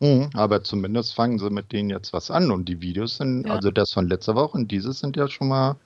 Mhm. 0.00 0.30
Aber 0.34 0.64
zumindest 0.64 1.14
fangen 1.14 1.38
sie 1.38 1.48
mit 1.50 1.70
denen 1.72 1.88
jetzt 1.90 2.12
was 2.12 2.30
an. 2.32 2.50
Und 2.50 2.68
die 2.68 2.80
Videos 2.80 3.16
sind, 3.18 3.46
Ja. 3.46 3.54
also 3.54 3.70
das 3.70 3.92
von 3.92 4.08
letzter 4.08 4.34
Woche 4.34 4.58
und 4.58 4.70
dieses 4.72 4.98
sind 4.98 5.16
ja 5.16 5.28
schon 5.28 5.48
mal 5.48 5.76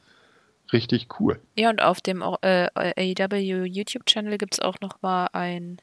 richtig 0.73 1.09
cool. 1.21 1.41
Ja, 1.57 1.71
und 1.71 1.81
auf 1.83 2.01
dem 2.01 2.23
äh, 2.43 2.69
AEW 2.75 3.65
YouTube-Channel 3.65 4.39
gibt 4.39 4.55
es 4.55 4.61
auch 4.61 4.81
nochmal 4.81 5.29
ein, 5.33 5.81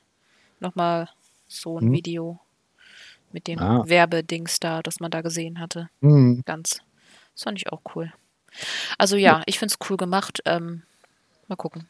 nochmal 0.59 1.09
so 1.47 1.77
ein 1.79 1.87
Hm. 1.87 1.93
Video 1.93 2.39
mit 3.31 3.47
dem 3.47 3.59
Ah. 3.59 3.83
Werbedings 3.87 4.59
da, 4.59 4.81
das 4.81 4.99
man 4.99 5.11
da 5.11 5.21
gesehen 5.21 5.59
hatte. 5.59 5.89
Mhm. 6.01 6.43
Ganz. 6.45 6.79
Das 7.33 7.43
fand 7.43 7.57
ich 7.59 7.71
auch 7.71 7.81
cool. 7.95 8.13
Also 8.97 9.17
ja, 9.17 9.41
ich 9.45 9.59
finde 9.59 9.73
es 9.79 9.89
cool 9.89 9.97
gemacht. 9.97 10.41
Ähm, 10.45 10.83
mal 11.47 11.55
gucken. 11.57 11.89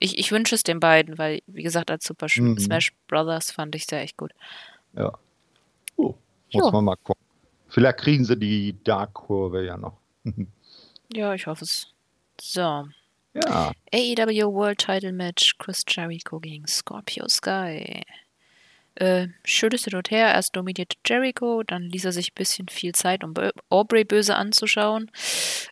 Ich, 0.00 0.18
ich 0.18 0.32
wünsche 0.32 0.56
es 0.56 0.64
den 0.64 0.80
beiden, 0.80 1.16
weil, 1.18 1.40
wie 1.46 1.62
gesagt, 1.62 1.90
als 1.90 2.04
Super 2.04 2.26
Mhm. 2.36 2.58
Smash 2.58 2.92
Brothers 3.06 3.52
fand 3.52 3.74
ich 3.76 3.86
sehr 3.86 4.00
echt 4.02 4.16
gut. 4.16 4.32
Ja. 4.94 5.12
Oh, 5.96 6.14
muss 6.52 6.64
Jo. 6.66 6.70
man 6.72 6.84
mal 6.84 6.96
gucken. 6.96 7.22
Vielleicht 7.68 7.98
kriegen 7.98 8.24
sie 8.24 8.36
die 8.36 8.76
Dark-Kurve 8.84 9.64
ja 9.64 9.76
noch. 9.76 9.98
Ja, 11.12 11.34
ich 11.34 11.46
hoffe 11.46 11.64
es. 11.64 11.93
So. 12.40 12.86
Ja, 13.34 13.72
AEW 13.92 14.52
World 14.52 14.78
Title 14.78 15.12
Match 15.12 15.58
Chris 15.58 15.82
Jericho 15.88 16.38
gegen 16.38 16.66
Scorpio 16.68 17.28
Sky. 17.28 18.02
Äh, 18.94 19.28
schönes 19.44 19.84
Hin 19.84 19.96
und 19.96 20.10
Her. 20.10 20.32
Erst 20.32 20.54
dominierte 20.54 20.96
Jericho, 21.04 21.64
dann 21.64 21.82
ließ 21.82 22.04
er 22.04 22.12
sich 22.12 22.30
ein 22.30 22.36
bisschen 22.36 22.68
viel 22.68 22.92
Zeit, 22.92 23.24
um 23.24 23.34
Aubrey 23.68 24.04
böse 24.04 24.36
anzuschauen. 24.36 25.10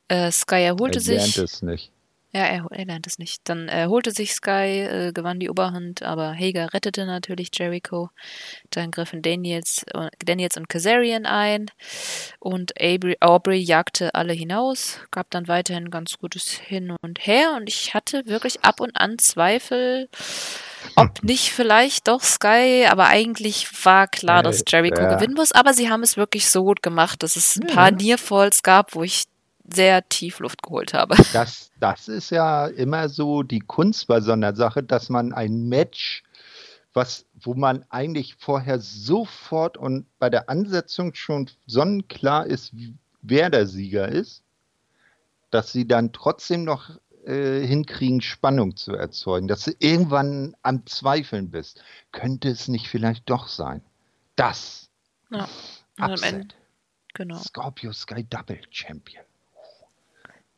Äh, 0.09 0.33
Sky 0.33 0.63
erholte 0.63 0.99
er 0.99 1.03
sich. 1.03 1.39
es 1.39 1.63
nicht. 1.63 1.93
Ja, 2.35 2.45
er, 2.45 2.67
er 2.71 2.85
lernt 2.87 3.07
es 3.07 3.19
nicht. 3.19 3.43
Dann 3.45 3.69
erholte 3.69 4.11
sich 4.11 4.33
Sky, 4.33 4.81
äh, 4.81 5.13
gewann 5.13 5.39
die 5.39 5.51
Oberhand, 5.51 6.03
aber 6.03 6.33
Hager 6.35 6.73
rettete 6.73 7.05
natürlich 7.05 7.51
Jericho. 7.53 8.09
Dann 8.71 8.91
griffen 8.91 9.21
Daniels, 9.21 9.85
äh, 9.93 10.09
Daniels 10.25 10.57
und 10.57 10.69
Kazarian 10.71 11.27
ein 11.27 11.67
und 12.41 12.73
Aubrey, 12.81 13.17
Aubrey 13.21 13.59
jagte 13.59 14.15
alle 14.15 14.33
hinaus, 14.33 14.99
gab 15.11 15.31
dann 15.31 15.47
weiterhin 15.47 15.91
ganz 15.91 16.17
gutes 16.19 16.51
Hin 16.53 16.97
und 17.03 17.27
Her 17.27 17.53
und 17.57 17.69
ich 17.69 17.93
hatte 17.93 18.25
wirklich 18.27 18.65
ab 18.65 18.81
und 18.81 18.97
an 18.97 19.19
Zweifel, 19.19 20.09
ob 20.97 21.23
nicht 21.23 21.51
vielleicht 21.53 22.09
doch 22.09 22.23
Sky, 22.23 22.87
aber 22.89 23.09
eigentlich 23.09 23.67
war 23.85 24.09
klar, 24.09 24.43
dass 24.43 24.61
Äh, 24.61 24.65
Jericho 24.69 25.03
ja. 25.03 25.15
gewinnen 25.17 25.35
muss, 25.35 25.53
aber 25.53 25.75
sie 25.75 25.91
haben 25.91 26.03
es 26.03 26.17
wirklich 26.17 26.49
so 26.49 26.65
gut 26.65 26.83
gemacht, 26.83 27.23
dass 27.23 27.37
es 27.37 27.57
ein 27.57 27.69
Ja. 27.69 27.75
paar 27.75 27.91
Nearfalls 27.91 28.63
gab, 28.63 28.95
wo 28.95 29.03
ich 29.03 29.25
sehr 29.65 30.09
tief 30.09 30.41
Luft 30.41 30.63
geholt 30.63 30.95
habe. 30.95 31.17
Das, 31.33 31.71
das 31.81 32.09
ist 32.09 32.31
ja 32.31 32.67
immer 32.67 33.09
so 33.09 33.43
die 33.43 33.61
Kunst 33.61 34.07
bei 34.07 34.21
so 34.21 34.33
einer 34.33 34.55
Sache, 34.55 34.83
dass 34.83 35.09
man 35.09 35.33
ein 35.33 35.69
Match, 35.69 36.23
was, 36.93 37.27
wo 37.41 37.55
man 37.55 37.85
eigentlich 37.89 38.37
vorher 38.39 38.81
sofort 38.81 39.77
und 39.77 40.07
bei 40.19 40.29
der 40.31 40.49
Ansetzung 40.49 41.15
schon 41.15 41.51
sonnenklar 41.67 42.47
ist, 42.47 42.75
wer 43.23 43.51
der 43.51 43.67
Sieger 43.67 44.09
ist, 44.09 44.43
dass 45.51 45.73
sie 45.73 45.87
dann 45.87 46.13
trotzdem 46.13 46.65
noch 46.65 46.91
äh, 47.25 47.65
hinkriegen, 47.67 48.21
Spannung 48.21 48.77
zu 48.77 48.95
erzeugen, 48.95 49.49
dass 49.49 49.65
du 49.65 49.73
irgendwann 49.79 50.57
am 50.63 50.87
Zweifeln 50.87 51.51
bist. 51.51 51.83
Könnte 52.11 52.49
es 52.49 52.69
nicht 52.69 52.89
vielleicht 52.89 53.31
doch 53.31 53.49
sein? 53.49 53.83
Das. 54.37 54.91
Ja. 55.31 55.49
Upset. 56.01 56.57
genau. 57.15 57.39
Scorpio 57.39 57.93
Sky 57.93 58.25
Double 58.25 58.61
Champion. 58.71 59.25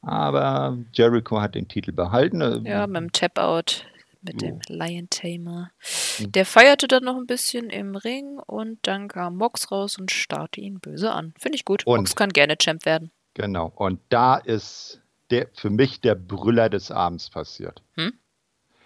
Aber 0.07 0.79
Jericho 0.93 1.41
hat 1.41 1.55
den 1.55 1.69
Titel 1.69 1.93
behalten. 1.93 2.41
Äh, 2.41 2.59
Ja, 2.69 2.87
mit 2.87 2.97
dem 3.01 3.13
Tap-Out, 3.13 3.87
mit 4.23 4.41
dem 4.43 4.61
Lion 4.69 5.09
Tamer. 5.11 5.71
Mhm. 6.19 6.33
Der 6.33 6.47
feierte 6.47 6.89
dann 6.89 7.05
noch 7.05 7.17
ein 7.17 7.27
bisschen 7.27 7.71
im 7.71 7.97
Ring 7.97 8.39
und 8.47 8.79
dann 8.83 9.09
kam 9.09 9.37
Mox 9.37 9.71
raus 9.71 9.99
und 9.99 10.11
starrte 10.11 10.61
ihn 10.61 10.81
böse 10.81 11.13
an. 11.13 11.35
Finde 11.39 11.57
ich 11.57 11.65
gut. 11.65 11.87
Und- 11.87 11.97
Mox 11.99 12.17
kann 12.17 12.31
gerne 12.31 12.57
Champ 12.59 12.85
werden. 12.85 13.11
Genau. 13.35 13.73
Und 13.75 14.01
da 14.11 14.37
ist 14.37 15.01
der, 15.31 15.49
für 15.55 15.71
mich 15.71 16.01
der 16.01 16.15
Brüller 16.15 16.69
des 16.69 16.91
Abends 16.91 17.31
passiert. 17.31 17.83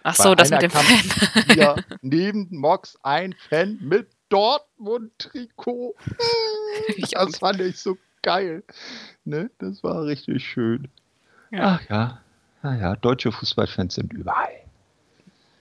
Ach 0.01 0.17
Bei 0.17 0.23
so, 0.23 0.33
das 0.33 0.49
mit 0.49 0.61
dem 0.61 0.71
Fan. 0.71 0.85
Hier 1.53 1.75
neben 2.01 2.47
Mox 2.51 2.97
ein 3.03 3.35
Fan 3.49 3.77
mit 3.81 4.07
Dortmund-Trikot. 4.29 5.95
Das 7.11 7.37
fand 7.37 7.59
ich 7.61 7.77
so 7.79 7.97
geil. 8.21 8.63
Ne? 9.25 9.49
Das 9.59 9.83
war 9.83 10.03
richtig 10.05 10.45
schön. 10.45 10.87
Ja. 11.51 11.79
Ach 11.81 11.89
ja. 11.89 12.17
Naja, 12.61 12.95
deutsche 12.95 13.31
Fußballfans 13.31 13.95
sind 13.95 14.11
überall. 14.13 14.49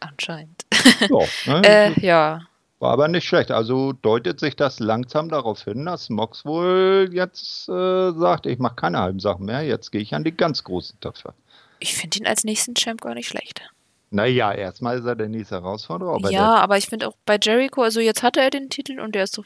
Anscheinend. 0.00 0.64
Ja, 1.00 1.18
ne? 1.52 1.62
Äh, 1.64 2.00
ja. 2.00 2.40
War 2.80 2.92
aber 2.92 3.08
nicht 3.08 3.26
schlecht. 3.26 3.50
Also 3.50 3.92
deutet 3.92 4.38
sich 4.38 4.54
das 4.54 4.78
langsam 4.78 5.28
darauf 5.28 5.62
hin, 5.64 5.84
dass 5.86 6.10
Mox 6.10 6.44
wohl 6.44 7.08
jetzt 7.12 7.68
äh, 7.68 8.12
sagt, 8.12 8.46
ich 8.46 8.58
mache 8.58 8.76
keine 8.76 9.00
halben 9.00 9.18
Sachen 9.18 9.46
mehr, 9.46 9.62
jetzt 9.62 9.90
gehe 9.90 10.00
ich 10.00 10.14
an 10.14 10.22
die 10.22 10.36
ganz 10.36 10.62
großen 10.62 11.00
Töpfe. 11.00 11.34
Ich 11.80 11.94
finde 11.96 12.18
ihn 12.18 12.26
als 12.26 12.44
nächsten 12.44 12.74
Champ 12.74 13.00
gar 13.00 13.14
nicht 13.14 13.28
schlecht. 13.28 13.62
Naja, 14.10 14.52
erstmal 14.52 14.98
ist 14.98 15.04
er 15.04 15.16
der 15.16 15.28
nächste 15.28 15.56
Herausforderer. 15.56 16.14
Aber 16.14 16.30
ja, 16.30 16.54
aber 16.56 16.78
ich 16.78 16.86
finde 16.86 17.08
auch 17.08 17.16
bei 17.26 17.38
Jericho, 17.40 17.82
also 17.82 18.00
jetzt 18.00 18.22
hatte 18.22 18.40
er 18.40 18.50
den 18.50 18.70
Titel 18.70 19.00
und 19.00 19.14
der 19.14 19.24
ist 19.24 19.34
so. 19.34 19.44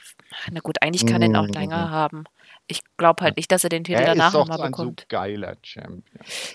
Na 0.51 0.61
gut, 0.61 0.77
eigentlich 0.83 1.05
kann 1.07 1.21
er 1.23 1.29
ihn 1.29 1.37
auch 1.37 1.47
Mhm. 1.49 1.53
länger 1.55 1.91
haben. 1.91 2.25
Ich 2.69 2.81
glaube 2.97 3.23
halt 3.25 3.37
nicht, 3.37 3.51
dass 3.53 3.65
er 3.65 3.71
den 3.71 3.85
Titel 3.85 3.99
er 4.01 4.07
danach 4.15 4.33
nochmal 4.33 4.61
ein 4.61 4.71
bekommt. 4.71 5.01
so 5.01 5.07
geiler 5.09 5.57
Champion. 5.63 6.03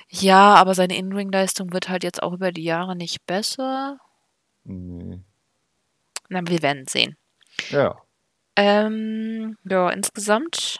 Ja, 0.09 0.55
aber 0.55 0.73
seine 0.73 0.97
In-Ring-Leistung 0.97 1.73
wird 1.73 1.89
halt 1.89 2.03
jetzt 2.03 2.23
auch 2.23 2.33
über 2.33 2.51
die 2.51 2.63
Jahre 2.63 2.95
nicht 2.95 3.25
besser. 3.25 3.99
Nee. 4.63 5.19
Na, 6.29 6.41
wir 6.45 6.61
werden 6.61 6.85
sehen. 6.87 7.17
Ja, 7.69 7.95
Ähm, 8.55 9.57
ja, 9.65 9.89
insgesamt 9.89 10.79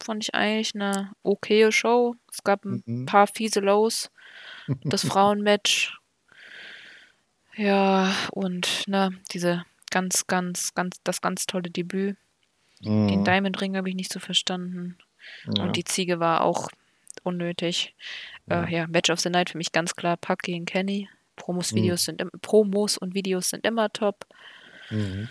fand 0.00 0.22
ich 0.22 0.34
eigentlich 0.34 0.74
eine 0.76 1.12
okaye 1.24 1.72
Show. 1.72 2.14
Es 2.30 2.44
gab 2.44 2.64
ein 2.64 2.82
Mhm. 2.86 3.06
paar 3.06 3.26
fiese 3.26 3.60
Lows. 3.60 4.10
Das 4.84 5.04
Frauenmatch. 5.06 5.98
Ja, 7.56 8.12
und 8.32 8.84
ne, 8.86 9.10
diese 9.32 9.64
ganz, 9.90 10.26
ganz, 10.26 10.74
ganz, 10.74 10.98
das 11.04 11.20
ganz 11.20 11.46
tolle 11.46 11.70
Debüt. 11.70 12.16
Den 12.80 13.06
Mhm. 13.20 13.24
Diamond 13.24 13.60
Ring 13.60 13.76
habe 13.76 13.88
ich 13.88 13.94
nicht 13.94 14.12
so 14.12 14.20
verstanden. 14.20 14.98
ja. 15.56 15.62
Und 15.64 15.76
die 15.76 15.84
Ziege 15.84 16.20
war 16.20 16.42
auch 16.42 16.68
unnötig. 17.22 17.94
Ja. 18.48 18.64
Äh, 18.64 18.72
ja, 18.72 18.86
Match 18.86 19.10
of 19.10 19.20
the 19.20 19.30
Night 19.30 19.50
für 19.50 19.58
mich 19.58 19.72
ganz 19.72 19.96
klar 19.96 20.16
Puck 20.16 20.42
gegen 20.42 20.64
Kenny. 20.66 21.08
Promos, 21.36 21.72
Mhm. 21.72 21.76
Videos 21.76 22.04
sind 22.04 22.20
im, 22.20 22.30
Promos 22.42 22.96
und 22.98 23.14
Videos 23.14 23.48
sind 23.50 23.66
immer 23.66 23.92
top. 23.92 24.26
Mhm. 24.90 25.28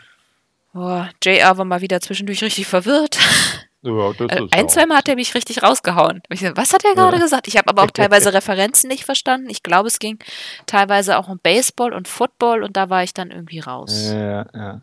Oh, 0.73 1.03
JR 1.23 1.57
war 1.57 1.65
mal 1.65 1.81
wieder 1.81 2.01
zwischendurch 2.01 2.43
richtig 2.43 2.67
verwirrt. 2.67 3.17
ja, 3.81 4.11
Äh, 4.11 4.47
ein, 4.51 4.67
zweimal 4.67 4.97
hat 4.97 5.07
er 5.07 5.15
mich 5.15 5.33
richtig 5.35 5.63
rausgehauen. 5.63 6.21
So, 6.33 6.47
was 6.57 6.73
hat 6.73 6.83
er 6.83 6.95
gerade 6.95 7.15
Ja. 7.17 7.23
gesagt? 7.23 7.47
Ich 7.47 7.55
habe 7.57 7.69
aber 7.69 7.83
auch 7.83 7.91
teilweise 7.93 8.33
Referenzen 8.33 8.89
nicht 8.89 9.05
verstanden. 9.05 9.49
Ich 9.49 9.63
glaube, 9.63 9.87
es 9.87 9.99
ging 9.99 10.19
teilweise 10.65 11.17
auch 11.17 11.29
um 11.29 11.39
Baseball 11.39 11.93
und 11.93 12.07
Football 12.09 12.63
und 12.63 12.75
da 12.75 12.89
war 12.89 13.03
ich 13.03 13.13
dann 13.13 13.31
irgendwie 13.31 13.59
raus. 13.59 14.09
Ja, 14.11 14.45
ja. 14.53 14.81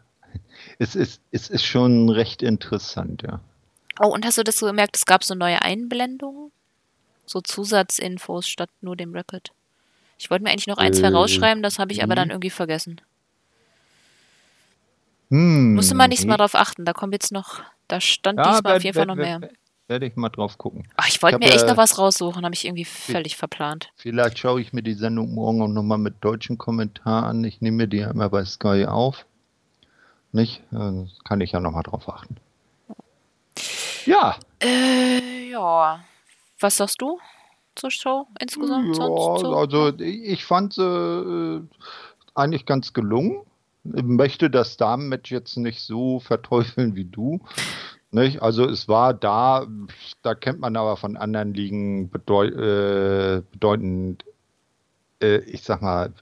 Es 0.78 0.94
ist, 0.94 1.20
es 1.30 1.48
ist 1.50 1.64
schon 1.64 2.08
recht 2.08 2.42
interessant, 2.42 3.22
ja. 3.22 3.40
Oh, 4.00 4.08
und 4.08 4.24
hast 4.24 4.38
du 4.38 4.42
das 4.44 4.56
so 4.56 4.66
gemerkt, 4.66 4.96
es 4.96 5.04
gab 5.06 5.22
so 5.24 5.34
neue 5.34 5.60
Einblendungen? 5.62 6.50
So 7.26 7.40
Zusatzinfos 7.40 8.46
statt 8.48 8.70
nur 8.80 8.96
dem 8.96 9.12
Record. 9.14 9.52
Ich 10.18 10.30
wollte 10.30 10.44
mir 10.44 10.50
eigentlich 10.50 10.66
noch 10.66 10.78
ein, 10.78 10.94
zwei 10.94 11.08
Äh, 11.08 11.12
rausschreiben, 11.12 11.62
das 11.62 11.78
habe 11.78 11.92
ich 11.92 12.02
aber 12.02 12.14
mhm. 12.14 12.16
dann 12.16 12.30
irgendwie 12.30 12.50
vergessen. 12.50 13.00
Hm, 15.30 15.74
Musste 15.74 15.94
man 15.94 16.08
nächstes 16.10 16.28
Mal 16.28 16.36
drauf 16.36 16.54
achten. 16.54 16.84
Da 16.84 16.92
kommt 16.92 17.12
jetzt 17.14 17.32
noch, 17.32 17.62
da 17.88 18.00
stand 18.00 18.38
Ja, 18.38 18.44
diesmal 18.52 18.58
auf 18.58 18.64
werd- 18.76 18.84
jeden 18.84 18.94
Fall 18.94 19.06
werd- 19.06 19.08
noch 19.08 19.16
mehr. 19.16 19.40
werd- 19.40 19.52
Werde 19.88 20.06
ich 20.06 20.16
mal 20.16 20.28
drauf 20.30 20.56
gucken. 20.58 20.88
Ach, 20.96 21.08
ich 21.08 21.20
wollte 21.22 21.38
mir 21.38 21.46
echt 21.46 21.62
ja- 21.62 21.66
noch 21.66 21.76
was 21.76 21.98
raussuchen, 21.98 22.44
habe 22.44 22.54
ich 22.54 22.64
irgendwie 22.64 22.84
völlig 22.84 23.36
verplant. 23.36 23.90
Vielleicht 23.96 24.38
schaue 24.38 24.60
ich 24.60 24.72
mir 24.72 24.82
die 24.82 24.94
Sendung 24.94 25.34
morgen 25.34 25.60
auch 25.60 25.68
nochmal 25.68 25.98
mit 25.98 26.22
deutschen 26.24 26.56
Kommentar 26.56 27.24
an. 27.24 27.44
Ich 27.44 27.60
nehme 27.60 27.88
die 27.88 27.98
ja 27.98 28.10
immer 28.10 28.30
bei 28.30 28.44
Sky 28.44 28.86
auf. 28.86 29.26
Nicht? 30.32 30.62
Äh, 30.72 31.06
Kann 31.24 31.40
ich 31.40 31.52
ja 31.52 31.60
nochmal 31.60 31.82
drauf 31.82 32.08
achten. 32.08 32.36
Ja, 34.06 34.36
Äh, 34.60 35.50
ja. 35.50 36.00
Was 36.60 36.76
sagst 36.76 37.00
du 37.00 37.18
zur 37.74 37.90
Show 37.90 38.26
insgesamt? 38.40 38.96
ja 38.96 39.04
also 39.04 39.92
ich 39.98 40.44
fand 40.44 40.74
sie 40.74 40.82
äh, 40.82 41.62
eigentlich 42.34 42.66
ganz 42.66 42.92
gelungen. 42.92 43.42
Ich 43.84 44.02
möchte 44.04 44.48
das 44.48 44.76
Damenmatch 44.76 45.30
jetzt 45.32 45.56
nicht 45.56 45.80
so 45.80 46.20
verteufeln 46.20 46.94
wie 46.94 47.04
du. 47.04 47.40
Nicht? 48.12 48.42
Also 48.42 48.68
es 48.68 48.88
war 48.88 49.14
da, 49.14 49.66
da 50.22 50.34
kennt 50.34 50.60
man 50.60 50.76
aber 50.76 50.96
von 50.96 51.16
anderen 51.16 51.54
Ligen 51.54 52.10
bedeu 52.10 52.46
äh, 52.46 53.42
bedeutend, 53.52 54.24
äh, 55.22 55.38
ich 55.38 55.62
sag 55.62 55.82
mal, 55.82 56.12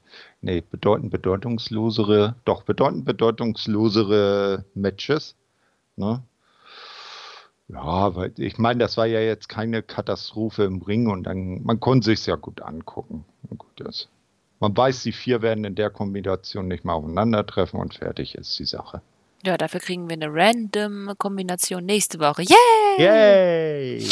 nee, 0.41 0.63
bedeutend 0.63 1.11
bedeutungslosere, 1.11 2.35
doch 2.45 2.63
bedeutend 2.63 3.05
bedeutungslosere 3.05 4.65
Matches. 4.75 5.35
Ne? 5.97 6.23
Ja, 7.69 8.15
weil 8.17 8.33
ich 8.37 8.59
meine, 8.59 8.81
das 8.81 8.97
war 8.97 9.07
ja 9.07 9.21
jetzt 9.21 9.49
keine 9.49 9.83
Katastrophe 9.83 10.65
im 10.65 10.83
Ring 10.83 11.09
und 11.09 11.25
dann, 11.25 11.63
man 11.63 11.79
konnte 11.79 12.07
sich 12.07 12.27
ja 12.27 12.37
gut 12.37 12.63
angucken. 12.63 13.25
Gut 13.57 13.81
ist. 13.81 14.09
Man 14.59 14.77
weiß, 14.77 15.03
die 15.05 15.13
vier 15.13 15.41
werden 15.41 15.65
in 15.65 15.75
der 15.75 15.91
Kombination 15.91 16.69
nicht 16.69 16.85
mal 16.85 16.95
aufeinandertreffen 16.95 17.81
und 17.81 17.95
fertig 17.95 18.35
ist 18.35 18.59
die 18.59 18.67
Sache. 18.67 19.01
Ja, 19.43 19.57
dafür 19.57 19.81
kriegen 19.81 20.09
wir 20.09 20.15
eine 20.15 20.29
random 20.31 21.15
Kombination 21.17 21.87
nächste 21.87 22.19
Woche. 22.19 22.43
Yay! 22.43 22.99
Yay! 22.99 24.07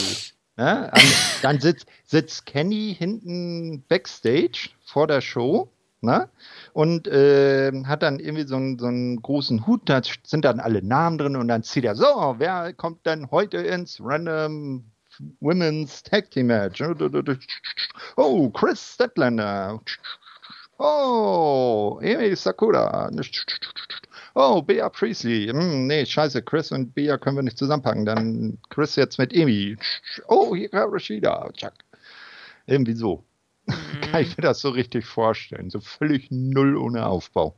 Ne? 0.59 0.93
An- 0.93 1.01
Dann 1.43 1.61
sitzt, 1.61 1.87
sitzt 2.05 2.45
Kenny 2.45 2.95
hinten 2.99 3.85
backstage 3.89 4.71
vor 4.85 5.07
der 5.07 5.21
Show 5.21 5.71
ne? 6.01 6.29
und 6.73 7.07
äh, 7.07 7.71
hat 7.85 8.03
dann 8.03 8.19
irgendwie 8.19 8.47
so 8.47 8.57
einen, 8.57 8.79
so 8.79 8.87
einen 8.87 9.23
großen 9.23 9.67
Hut, 9.69 9.83
da 9.89 10.01
sind 10.25 10.45
dann 10.45 10.59
alle 10.59 10.83
Namen 10.83 11.17
drin 11.19 11.37
und 11.37 11.47
dann 11.49 11.63
zieht 11.63 11.85
er 11.85 11.95
so, 11.95 12.35
wer 12.39 12.73
kommt 12.73 13.07
denn 13.07 13.31
heute 13.31 13.59
ins 13.59 14.01
Random 14.03 14.85
Women's 15.41 16.03
Tag 16.03 16.31
Team 16.33 16.49
Match. 16.49 16.83
Oh, 18.17 18.51
Chris 18.51 18.95
Statlander. 18.95 19.81
Oh, 20.79 21.99
Emi 22.03 22.35
Sakura. 22.37 23.11
Oh, 24.41 24.63
Bea 24.63 24.89
Priestley. 24.89 25.49
Hm, 25.49 25.89
nee, 25.89 26.07
scheiße, 26.07 26.43
Chris 26.43 26.71
und 26.71 26.95
Bea 26.95 27.19
können 27.19 27.35
wir 27.35 27.43
nicht 27.43 27.59
zusammenpacken. 27.59 28.07
Dann 28.07 28.59
Chris 28.71 28.95
jetzt 28.95 29.19
mit 29.19 29.33
Emi. 29.33 29.77
Oh, 30.29 30.55
Hikaru 30.55 30.93
Rashida. 30.93 31.51
Chuck. 31.55 31.73
Irgendwie 32.67 32.95
so. 32.95 33.25
Mhm. 33.69 34.01
Kann 34.01 34.23
ich 34.23 34.35
mir 34.35 34.43
das 34.45 34.61
so 34.61 34.71
richtig 34.71 35.05
vorstellen. 35.05 35.69
So 35.69 35.81
völlig 35.81 36.31
null 36.31 36.75
ohne 36.79 37.05
Aufbau. 37.05 37.55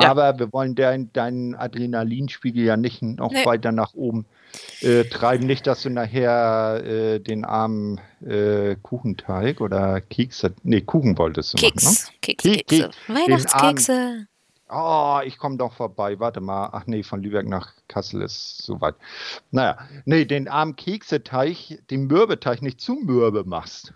Ja. 0.00 0.10
Aber 0.10 0.38
wir 0.38 0.52
wollen 0.52 0.74
deinen 0.74 1.12
dein 1.12 1.54
Adrenalinspiegel 1.54 2.64
ja 2.64 2.76
nicht 2.76 3.02
noch 3.02 3.32
nee. 3.32 3.44
weiter 3.44 3.72
nach 3.72 3.94
oben 3.94 4.26
äh, 4.80 5.04
treiben. 5.04 5.46
Nicht, 5.46 5.66
dass 5.66 5.82
du 5.82 5.90
nachher 5.90 6.82
äh, 6.84 7.20
den 7.20 7.44
armen 7.44 8.00
äh, 8.24 8.76
Kuchenteig 8.82 9.60
oder 9.60 10.00
Kekse, 10.00 10.54
nee, 10.62 10.80
Kuchen 10.80 11.18
wolltest 11.18 11.54
du 11.54 11.58
Keks. 11.58 11.84
machen, 11.84 11.96
ne? 11.96 12.18
Keks, 12.20 12.42
Keks, 12.44 12.66
Kekse. 12.66 12.90
Weihnachtskekse. 13.08 14.26
Oh, 14.70 15.20
ich 15.24 15.38
komme 15.38 15.56
doch 15.56 15.72
vorbei. 15.72 16.20
Warte 16.20 16.40
mal. 16.40 16.68
Ach 16.72 16.86
nee, 16.86 17.02
von 17.02 17.22
Lübeck 17.22 17.48
nach 17.48 17.72
Kassel 17.88 18.20
ist 18.20 18.62
so 18.62 18.80
weit. 18.80 18.96
Naja, 19.50 19.78
nee, 20.04 20.26
den 20.26 20.46
armen 20.46 20.76
Kekseteig, 20.76 21.78
den 21.90 22.06
Mürbeteig 22.06 22.60
nicht 22.60 22.80
zu 22.80 22.94
Mürbe 22.94 23.44
machst. 23.44 23.94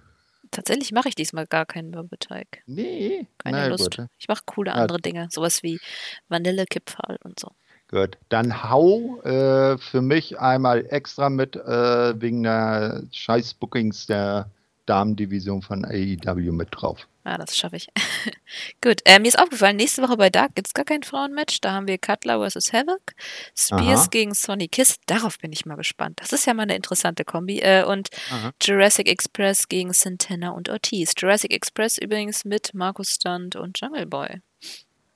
Tatsächlich 0.53 0.93
mache 0.93 1.09
ich 1.09 1.15
diesmal 1.15 1.47
gar 1.47 1.67
keinen 1.67 1.91
Mürbeteig. 1.91 2.63
Nee. 2.67 3.27
Keine 3.39 3.57
Na, 3.57 3.67
Lust. 3.67 3.97
Gut. 3.97 4.07
Ich 4.19 4.29
mache 4.29 4.43
coole 4.47 4.73
andere 4.73 4.99
ja. 4.99 5.03
Dinge, 5.03 5.29
sowas 5.31 5.63
wie 5.63 5.81
Vanillekipferl 6.29 7.19
und 7.25 7.41
so. 7.41 7.51
Gut, 7.89 8.19
dann 8.29 8.63
hau 8.71 9.21
äh, 9.23 9.77
für 9.79 10.01
mich 10.01 10.39
einmal 10.39 10.87
extra 10.89 11.31
mit 11.31 11.57
äh, 11.57 12.21
wegen 12.21 12.43
der 12.43 13.03
Scheiß-Bookings 13.13 14.07
der 14.07 14.51
Damendivision 14.87 15.62
von 15.62 15.85
AEW 15.85 16.53
mit 16.53 16.68
drauf. 16.72 17.07
Ja, 17.24 17.39
das 17.39 17.57
schaffe 17.57 17.76
ich. 17.76 17.89
Gut, 18.83 19.01
äh, 19.05 19.20
mir 19.20 19.28
ist 19.28 19.39
aufgefallen, 19.39 19.76
nächste 19.76 20.03
Woche 20.03 20.16
bei 20.16 20.28
Dark 20.28 20.57
gibt 20.57 20.66
es 20.66 20.74
gar 20.74 20.85
kein 20.85 21.05
Frauenmatch. 21.05 21.61
Da 21.61 21.72
haben 21.72 21.87
wir 21.87 21.99
Cutler 21.99 22.45
vs. 22.45 22.72
Havoc, 22.72 23.01
Spears 23.57 24.03
Aha. 24.03 24.09
gegen 24.11 24.35
Sonny 24.35 24.66
Kiss. 24.66 24.97
Darauf 25.07 25.39
bin 25.39 25.53
ich 25.53 25.64
mal 25.64 25.76
gespannt. 25.76 26.18
Das 26.20 26.33
ist 26.33 26.47
ja 26.47 26.55
mal 26.55 26.64
eine 26.64 26.74
interessante 26.74 27.24
Kombi. 27.24 27.61
Äh, 27.61 27.85
und 27.85 28.11
Aha. 28.30 28.51
Jurassic 28.61 29.09
Express 29.09 29.68
gegen 29.68 29.93
Santana 29.93 30.51
und 30.51 30.68
Ortiz. 30.68 31.12
Jurassic 31.16 31.53
Express 31.53 31.97
übrigens 31.99 32.45
mit 32.45 32.74
Markus 32.74 33.11
Stunt 33.11 33.55
und 33.55 33.80
Jungle 33.80 34.07
Boy. 34.07 34.41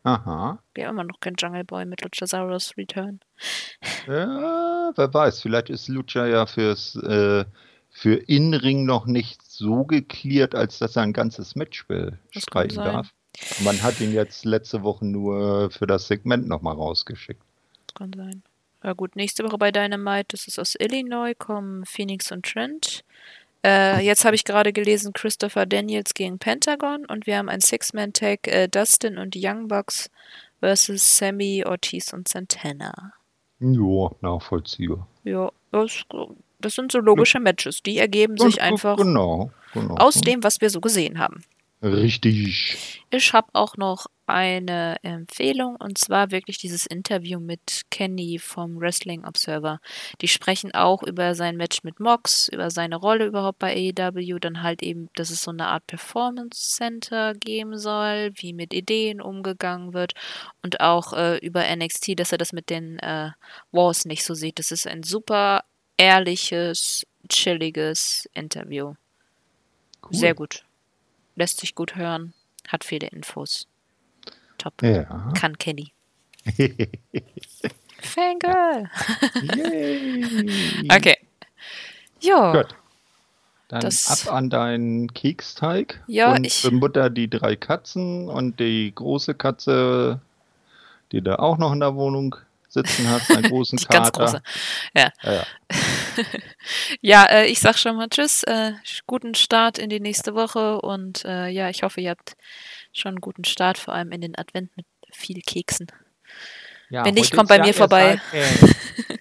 Aha. 0.04 0.60
Wir 0.74 0.86
haben 0.86 0.94
immer 0.94 1.02
noch 1.02 1.18
kein 1.18 1.34
Jungle 1.36 1.64
Boy 1.64 1.84
mit 1.84 2.02
Luchasaurus 2.02 2.76
Return. 2.76 3.18
Ja, 4.06 4.92
wer 4.94 5.12
weiß, 5.12 5.42
vielleicht 5.42 5.68
ist 5.68 5.88
Lucha 5.88 6.26
ja 6.26 6.46
fürs 6.46 6.94
äh, 6.94 7.44
für 7.97 8.16
In-Ring 8.16 8.84
noch 8.84 9.07
nicht 9.07 9.40
so 9.42 9.84
geklärt, 9.84 10.55
als 10.55 10.78
dass 10.78 10.97
er 10.97 11.03
ein 11.03 11.14
ganzes 11.14 11.57
Match 11.57 11.86
bestreiten 11.86 12.76
darf. 12.76 13.11
Man 13.64 13.82
hat 13.82 14.01
ihn 14.01 14.12
jetzt 14.12 14.44
letzte 14.44 14.82
Woche 14.82 15.07
nur 15.07 15.70
für 15.70 15.86
das 15.86 16.07
Segment 16.07 16.47
nochmal 16.47 16.74
rausgeschickt. 16.74 17.40
Das 17.86 17.94
kann 17.94 18.12
sein. 18.14 18.42
Ja 18.84 18.92
gut, 18.92 19.16
nächste 19.16 19.44
Woche 19.44 19.57
bei 19.57 19.72
Dynamite, 19.72 20.26
das 20.28 20.47
ist 20.47 20.59
aus 20.59 20.74
Illinois, 20.78 21.32
kommen 21.38 21.86
Phoenix 21.86 22.30
und 22.30 22.44
Trent. 22.44 23.03
Äh, 23.64 24.05
jetzt 24.05 24.26
habe 24.26 24.36
ich 24.36 24.44
gerade 24.44 24.74
gelesen, 24.74 25.14
Christopher 25.14 25.64
Daniels 25.64 26.12
gegen 26.12 26.38
Pentagon 26.38 27.07
und 27.07 27.26
wir 27.26 27.38
haben 27.38 27.49
ein 27.49 27.62
Six-Man-Tag, 27.62 28.47
äh, 28.47 28.68
Dustin 28.68 29.16
und 29.16 29.34
Young 29.34 29.68
Bucks 29.68 30.11
versus 30.61 31.16
Sammy, 31.16 31.64
Ortiz 31.64 32.12
und 32.12 32.28
Santana. 32.28 33.14
Ja, 33.59 34.11
nachvollziehbar. 34.20 35.09
Ja, 35.24 35.51
das 35.72 36.05
das 36.59 36.74
sind 36.74 36.92
so 36.92 36.98
logische 36.98 37.40
Matches, 37.40 37.82
die 37.82 37.98
ergeben 37.98 38.36
sich 38.36 38.61
einfach 38.61 38.96
genau, 38.96 39.50
genau. 39.72 39.94
aus 39.96 40.20
dem, 40.20 40.42
was 40.42 40.61
wir 40.61 40.70
so 40.70 40.80
gesehen 40.80 41.18
haben. 41.18 41.42
Richtig. 41.82 43.02
Ich 43.11 43.32
habe 43.34 43.48
auch 43.52 43.76
noch 43.76 44.07
eine 44.26 44.96
Empfehlung 45.02 45.76
und 45.76 45.98
zwar 45.98 46.30
wirklich 46.30 46.59
dieses 46.59 46.86
Interview 46.86 47.38
mit 47.38 47.82
Kenny 47.90 48.38
vom 48.38 48.80
Wrestling 48.80 49.24
Observer. 49.24 49.78
Die 50.20 50.26
sprechen 50.26 50.74
auch 50.74 51.02
über 51.02 51.34
sein 51.34 51.57
Match 51.57 51.84
mit 51.84 52.00
Mox, 52.00 52.48
über 52.48 52.70
seine 52.70 52.96
Rolle 52.96 53.26
überhaupt 53.26 53.59
bei 53.59 53.92
AEW, 53.94 54.38
dann 54.40 54.62
halt 54.62 54.82
eben, 54.82 55.11
dass 55.14 55.30
es 55.30 55.42
so 55.42 55.50
eine 55.50 55.66
Art 55.66 55.86
Performance 55.86 56.76
Center 56.76 57.34
geben 57.34 57.78
soll, 57.78 58.32
wie 58.34 58.54
mit 58.54 58.72
Ideen 58.72 59.20
umgegangen 59.20 59.92
wird 59.92 60.14
und 60.62 60.80
auch 60.80 61.12
äh, 61.12 61.36
über 61.38 61.62
NXT, 61.76 62.18
dass 62.18 62.32
er 62.32 62.38
das 62.38 62.52
mit 62.52 62.70
den 62.70 62.98
äh, 63.00 63.30
Wars 63.70 64.07
nicht 64.07 64.24
so 64.24 64.34
sieht. 64.34 64.59
Das 64.59 64.72
ist 64.72 64.86
ein 64.88 65.02
super 65.02 65.62
ehrliches, 65.97 67.07
chilliges 67.28 68.28
Interview. 68.34 68.94
Cool. 70.03 70.14
Sehr 70.14 70.34
gut. 70.34 70.64
Lässt 71.34 71.61
sich 71.61 71.74
gut 71.74 71.97
hören, 71.97 72.34
hat 72.68 72.84
viele 72.84 73.09
Infos. 73.09 73.66
Top. 74.59 74.82
Ja. 74.82 75.32
Kann 75.38 75.59
Kenny. 75.59 75.92
Fangirl. 78.01 78.88
okay. 80.90 81.16
Ja. 82.20 82.62
Gut. 82.62 82.74
Dann 83.68 83.80
das, 83.80 84.26
ab 84.26 84.32
an 84.32 84.49
deinen 84.49 85.12
Keksteig. 85.12 86.01
Ja, 86.07 86.32
und 86.32 86.47
ich. 86.47 86.62
Bemutter 86.62 87.11
die 87.11 87.28
drei 87.28 87.57
Katzen 87.57 88.28
und 88.28 88.61
die 88.61 88.94
große 88.94 89.34
Katze, 89.34 90.20
die 91.11 91.20
da 91.20 91.36
auch 91.36 91.59
noch 91.59 91.72
in 91.72 91.80
der 91.80 91.97
Wohnung 91.97 92.36
sitzen 92.76 93.08
hast, 93.10 93.30
einen 93.30 93.42
großen 93.50 93.78
Die 93.78 93.84
Kater. 93.86 94.00
ganz 94.00 94.12
große. 94.12 94.42
Ja. 94.94 95.10
Ja, 95.22 95.32
ja. 95.32 95.44
ja, 97.00 97.24
äh, 97.24 97.46
ich 97.46 97.60
sag 97.60 97.78
schon 97.78 97.96
mal 97.96 98.08
Tschüss, 98.08 98.42
äh, 98.44 98.72
guten 99.06 99.34
Start 99.34 99.78
in 99.78 99.88
die 99.90 100.00
nächste 100.00 100.34
Woche 100.34 100.80
und 100.80 101.24
äh, 101.24 101.48
ja, 101.48 101.68
ich 101.70 101.82
hoffe, 101.82 102.00
ihr 102.00 102.10
habt 102.10 102.36
schon 102.92 103.10
einen 103.10 103.20
guten 103.20 103.44
Start, 103.44 103.78
vor 103.78 103.94
allem 103.94 104.12
in 104.12 104.20
den 104.20 104.36
Advent 104.38 104.76
mit 104.76 104.86
viel 105.12 105.40
Keksen. 105.40 105.86
Ja, 106.90 107.04
Wenn 107.04 107.14
nicht, 107.14 107.32
kommt 107.32 107.48
bei 107.48 107.58
mir 107.58 107.74
vorbei. 107.74 108.20
halt, 108.32 108.58
äh, 108.60 108.64
mhm. 108.66 109.15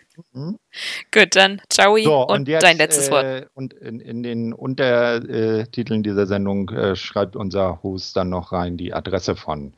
Gut, 1.11 1.35
dann 1.35 1.61
ciao 1.69 1.97
So, 1.97 2.23
und, 2.23 2.31
und 2.31 2.47
jetzt, 2.47 2.63
dein 2.63 2.77
letztes 2.77 3.11
Wort. 3.11 3.23
äh, 3.25 3.45
Und 3.53 3.73
in, 3.73 3.99
in 3.99 4.23
den 4.23 4.53
Untertiteln 4.53 6.03
dieser 6.03 6.27
Sendung 6.27 6.69
äh, 6.69 6.95
schreibt 6.95 7.35
unser 7.35 7.81
Host 7.83 8.15
dann 8.15 8.29
noch 8.29 8.51
rein 8.51 8.77
die 8.77 8.93
Adresse 8.93 9.35
von 9.35 9.73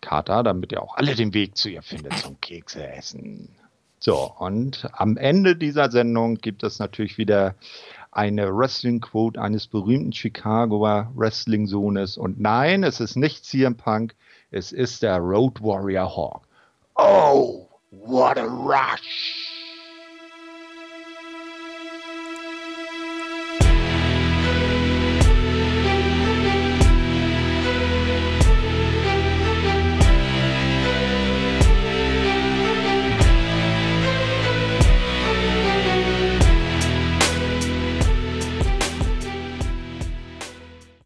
Kata, 0.00 0.42
damit 0.42 0.72
ihr 0.72 0.82
auch 0.82 0.96
alle 0.96 1.14
den 1.14 1.34
Weg 1.34 1.56
zu 1.56 1.68
ihr 1.70 1.82
findet 1.82 2.16
zum 2.18 2.40
Kekse 2.40 2.86
essen. 2.86 3.48
So, 3.98 4.32
und 4.38 4.88
am 4.92 5.16
Ende 5.16 5.54
dieser 5.54 5.90
Sendung 5.90 6.36
gibt 6.36 6.64
es 6.64 6.80
natürlich 6.80 7.18
wieder 7.18 7.54
eine 8.10 8.54
Wrestling-Quote 8.54 9.40
eines 9.40 9.66
berühmten 9.66 10.12
Chicagoer 10.12 11.10
Wrestling-Sohnes. 11.14 12.18
Und 12.18 12.40
nein, 12.40 12.82
es 12.82 13.00
ist 13.00 13.16
nicht 13.16 13.44
CM 13.44 13.76
Punk, 13.76 14.14
es 14.50 14.72
ist 14.72 15.02
der 15.02 15.18
Road 15.18 15.62
Warrior 15.62 16.14
Hawk. 16.16 16.42
Oh, 16.96 17.68
what 17.90 18.36
a 18.38 18.44
rush! 18.44 19.51